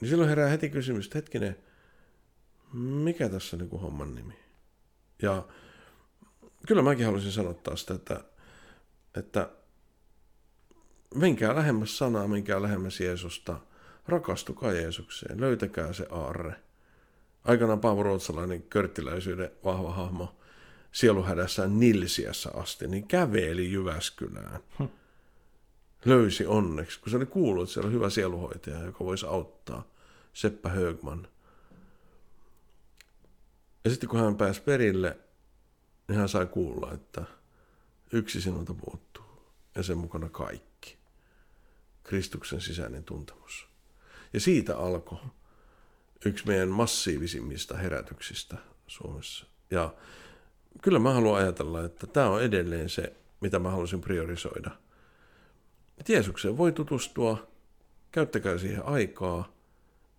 [0.01, 1.57] niin silloin herää heti kysymys, että hetkinen,
[2.73, 4.35] mikä tässä on niin homman nimi?
[5.23, 5.47] Ja
[6.67, 8.25] kyllä mäkin haluaisin sanoa sitä, että,
[9.17, 9.51] että
[11.15, 13.61] menkää lähemmäs sanaa, menkää lähemmäs Jeesusta,
[14.09, 16.55] rakastukaa Jeesukseen, löytäkää se aarre.
[17.45, 20.41] Aikanaan Paavo Ruotsalainen körttiläisyyden vahva hahmo
[20.93, 24.61] sieluhädässään Nilsiässä asti, niin käveli Jyväskylään.
[24.79, 24.85] Hm.
[26.05, 29.85] Löysi onneksi, kun se oli kuullut, että siellä on hyvä sieluhoitaja, joka voisi auttaa.
[30.33, 31.29] Seppä Högman.
[33.85, 35.19] Ja sitten kun hän pääsi perille,
[36.09, 37.25] niin hän sai kuulla, että
[38.13, 40.99] yksi sinulta puuttuu ja sen mukana kaikki.
[42.03, 43.67] Kristuksen sisäinen tuntemus.
[44.33, 45.19] Ja siitä alkoi
[46.25, 48.57] yksi meidän massiivisimmista herätyksistä
[48.87, 49.47] Suomessa.
[49.71, 49.95] Ja
[50.83, 54.71] kyllä mä haluan ajatella, että tämä on edelleen se, mitä mä haluaisin priorisoida.
[56.01, 57.47] Että Jeesukseen voi tutustua,
[58.13, 59.53] käyttäkää siihen aikaa,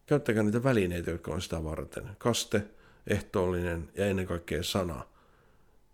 [0.06, 2.10] käyttäkää niitä välineitä, jotka on sitä varten.
[2.18, 2.64] Kaste,
[3.08, 5.06] ehtoollinen ja ennen kaikkea sana,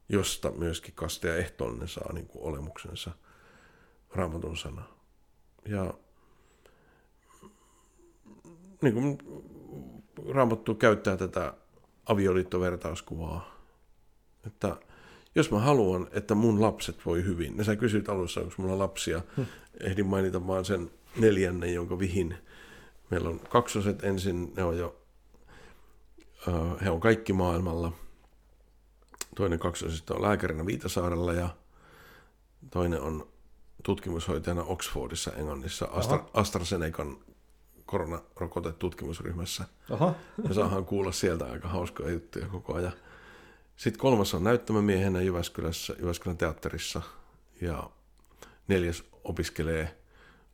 [0.10, 3.12] josta myöskin kaste ja ehtoollinen saa niin kuin olemuksensa,
[4.12, 4.84] raamatun sana.
[5.66, 5.94] Ja
[8.82, 9.18] niin kuin
[10.30, 11.54] Raamattu käyttää tätä
[12.06, 13.58] avioliittovertauskuvaa,
[14.48, 14.78] että
[15.36, 19.22] jos mä haluan, että mun lapset voi hyvin, ja sä kysyt alussa, onko mulla lapsia,
[19.36, 19.46] hmm.
[19.82, 22.38] Ehdin mainita vaan sen neljännen, jonka vihin.
[23.10, 24.96] Meillä on kaksoset ensin, ne on jo,
[26.48, 27.92] uh, he on kaikki maailmalla.
[29.36, 31.50] Toinen kaksosista on lääkärinä Viitasaarella ja
[32.72, 33.28] toinen on
[33.84, 37.18] tutkimushoitajana Oxfordissa Englannissa Astra, AstraZenecan
[37.86, 39.66] koronarokotetutkimusryhmässä.
[39.92, 40.14] Aha.
[40.48, 42.94] Ja saahan kuulla sieltä aika hauskoja juttuja koko ajan.
[43.78, 47.02] Sitten kolmas on näyttämömiehenä Jyväskylässä, Jyväskylän teatterissa.
[47.62, 47.90] Ja
[48.68, 49.98] neljäs opiskelee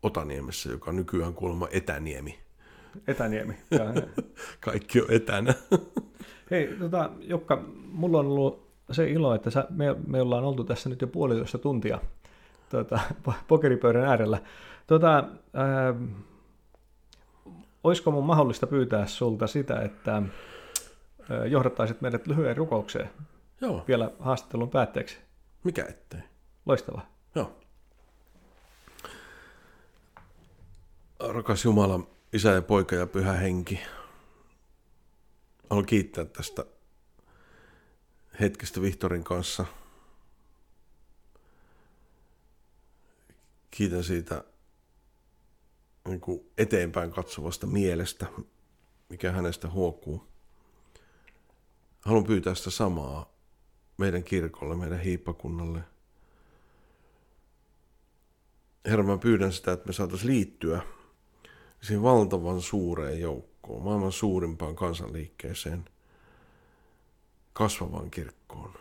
[0.03, 2.39] Otaniemessä, joka on nykyään kuulemma Etäniemi.
[3.07, 3.53] Etäniemi.
[4.65, 5.53] Kaikki on etänä.
[6.51, 10.89] Hei, tota, Jokka, mulla on ollut se ilo, että sä, me, me ollaan oltu tässä
[10.89, 11.99] nyt jo puolitoista tuntia
[12.69, 12.99] tota,
[13.47, 14.41] pokeripöydän äärellä.
[14.87, 15.23] Tota,
[15.53, 15.95] ää,
[17.83, 20.21] olisiko mun mahdollista pyytää sulta sitä, että
[21.49, 23.09] johdattaisit meidät lyhyen rukoukseen
[23.61, 23.83] Joo.
[23.87, 25.17] vielä haastattelun päätteeksi?
[25.63, 26.19] Mikä ettei.
[26.65, 27.01] Loistava.
[27.35, 27.62] Joo.
[31.31, 33.79] Rakas Jumala, Isä ja Poika ja Pyhä Henki,
[35.69, 36.65] haluan kiittää tästä
[38.39, 39.65] hetkestä Vihtorin kanssa.
[43.71, 44.43] Kiitän siitä
[46.07, 48.25] niin kuin eteenpäin katsovasta mielestä,
[49.09, 50.27] mikä hänestä huokuu.
[52.01, 53.33] Haluan pyytää sitä samaa
[53.97, 55.79] meidän kirkolle, meidän hiippakunnalle.
[58.85, 60.81] Herra, mä pyydän sitä, että me saataisiin liittyä
[61.83, 65.85] siihen valtavan suureen joukkoon, maailman suurimpaan kansanliikkeeseen,
[67.53, 68.73] kasvavaan kirkkoon.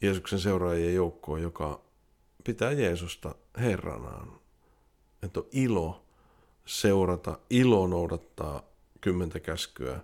[0.00, 1.80] Jeesuksen seuraajien joukkoon, joka
[2.44, 4.40] pitää Jeesusta Herranaan,
[5.22, 6.04] että on ilo
[6.66, 8.62] seurata, ilo noudattaa
[9.00, 10.00] kymmentä käskyä,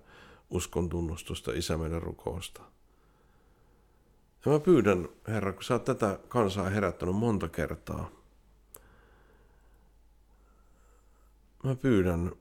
[0.50, 2.62] uskon tunnustusta, isä meidän rukousta.
[4.46, 8.10] Ja mä pyydän, Herra, kun sä oot tätä kansaa herättänyt monta kertaa,
[11.62, 12.32] mä pyydän,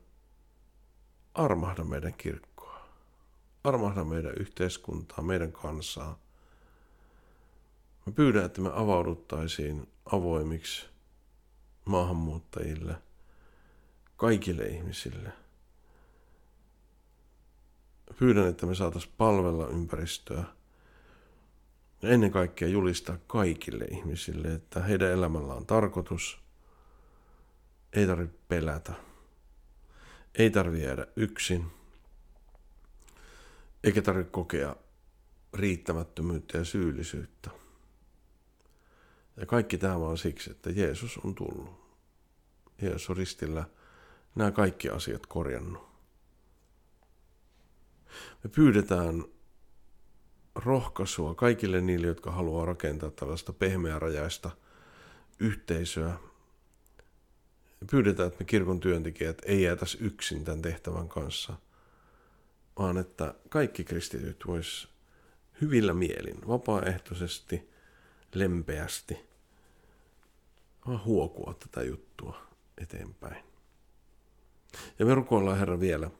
[1.34, 2.88] armahda meidän kirkkoa,
[3.64, 6.18] armahda meidän yhteiskuntaa, meidän kansaa.
[8.06, 10.86] Mä pyydän, että me avauduttaisiin avoimiksi
[11.84, 12.94] maahanmuuttajille,
[14.16, 15.32] kaikille ihmisille.
[18.18, 20.44] Pyydän, että me saataisiin palvella ympäristöä
[22.02, 26.38] ja ennen kaikkea julistaa kaikille ihmisille, että heidän elämällä on tarkoitus.
[27.92, 29.11] Ei tarvitse pelätä.
[30.34, 31.66] Ei tarvitse jäädä yksin.
[33.84, 34.76] Eikä tarvitse kokea
[35.54, 37.50] riittämättömyyttä ja syyllisyyttä.
[39.36, 41.82] Ja kaikki tämä vaan siksi, että Jeesus on tullut.
[42.82, 43.64] Jeesus on ristillä
[44.34, 45.88] nämä kaikki asiat korjannut.
[48.44, 49.24] Me pyydetään
[50.54, 54.50] rohkaisua kaikille niille, jotka haluaa rakentaa tällaista pehmeärajaista
[55.38, 56.18] yhteisöä,
[57.90, 61.54] pyydetään, että me kirkon työntekijät ei jäätäisi yksin tämän tehtävän kanssa,
[62.78, 64.88] vaan että kaikki kristityt vois
[65.60, 67.70] hyvillä mielin, vapaaehtoisesti,
[68.34, 69.18] lempeästi,
[70.86, 72.46] vaan huokua tätä juttua
[72.78, 73.44] eteenpäin.
[74.98, 76.10] Ja me rukoillaan Herra vielä,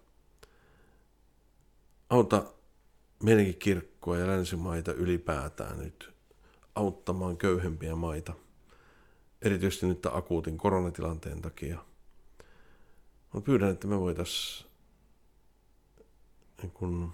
[2.10, 2.52] auta
[3.22, 6.14] meidänkin kirkkoa ja länsimaita ylipäätään nyt
[6.74, 8.32] auttamaan köyhempiä maita,
[9.42, 11.84] erityisesti nyt tämän akuutin koronatilanteen takia.
[13.34, 14.70] Mä pyydän, että me voitaisiin
[16.62, 17.12] niin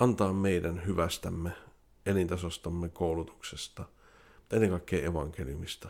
[0.00, 1.52] antaa meidän hyvästämme,
[2.06, 3.84] elintasostamme, koulutuksesta,
[4.36, 5.88] mutta ennen kaikkea evankeliumista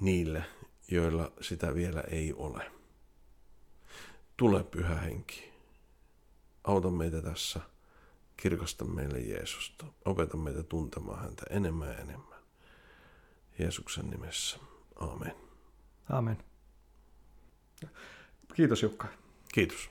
[0.00, 0.44] niille,
[0.90, 2.70] joilla sitä vielä ei ole.
[4.36, 5.50] Tule pyhä henki.
[6.64, 7.60] Auta meitä tässä.
[8.36, 9.86] Kirkasta meille Jeesusta.
[10.04, 12.39] Opeta meitä tuntemaan häntä enemmän ja enemmän.
[13.58, 14.58] Jeesuksen nimessä.
[15.00, 15.32] Amen.
[16.10, 16.38] Amen.
[18.54, 19.08] Kiitos Jukka.
[19.54, 19.90] Kiitos.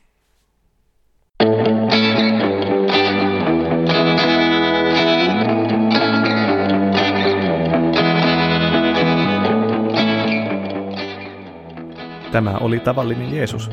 [12.31, 13.69] Tämä oli tavallinen Jeesus,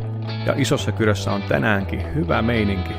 [0.46, 2.92] ja isossa kyrössä on tänäänkin hyvä meininki.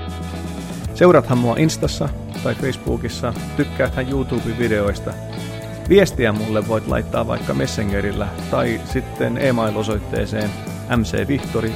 [0.94, 2.10] Seurathan mua Instassa
[2.44, 5.14] tai Facebookissa, tykkääthän YouTube-videoista.
[5.90, 10.50] Viestiä mulle voit laittaa vaikka Messengerillä tai sitten e-mail-osoitteeseen
[10.98, 11.74] mcvihtori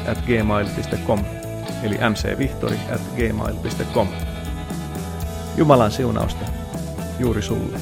[1.83, 2.79] eli mcvihtori.
[5.57, 6.45] Jumalan siunausta
[7.19, 7.77] juuri sulle.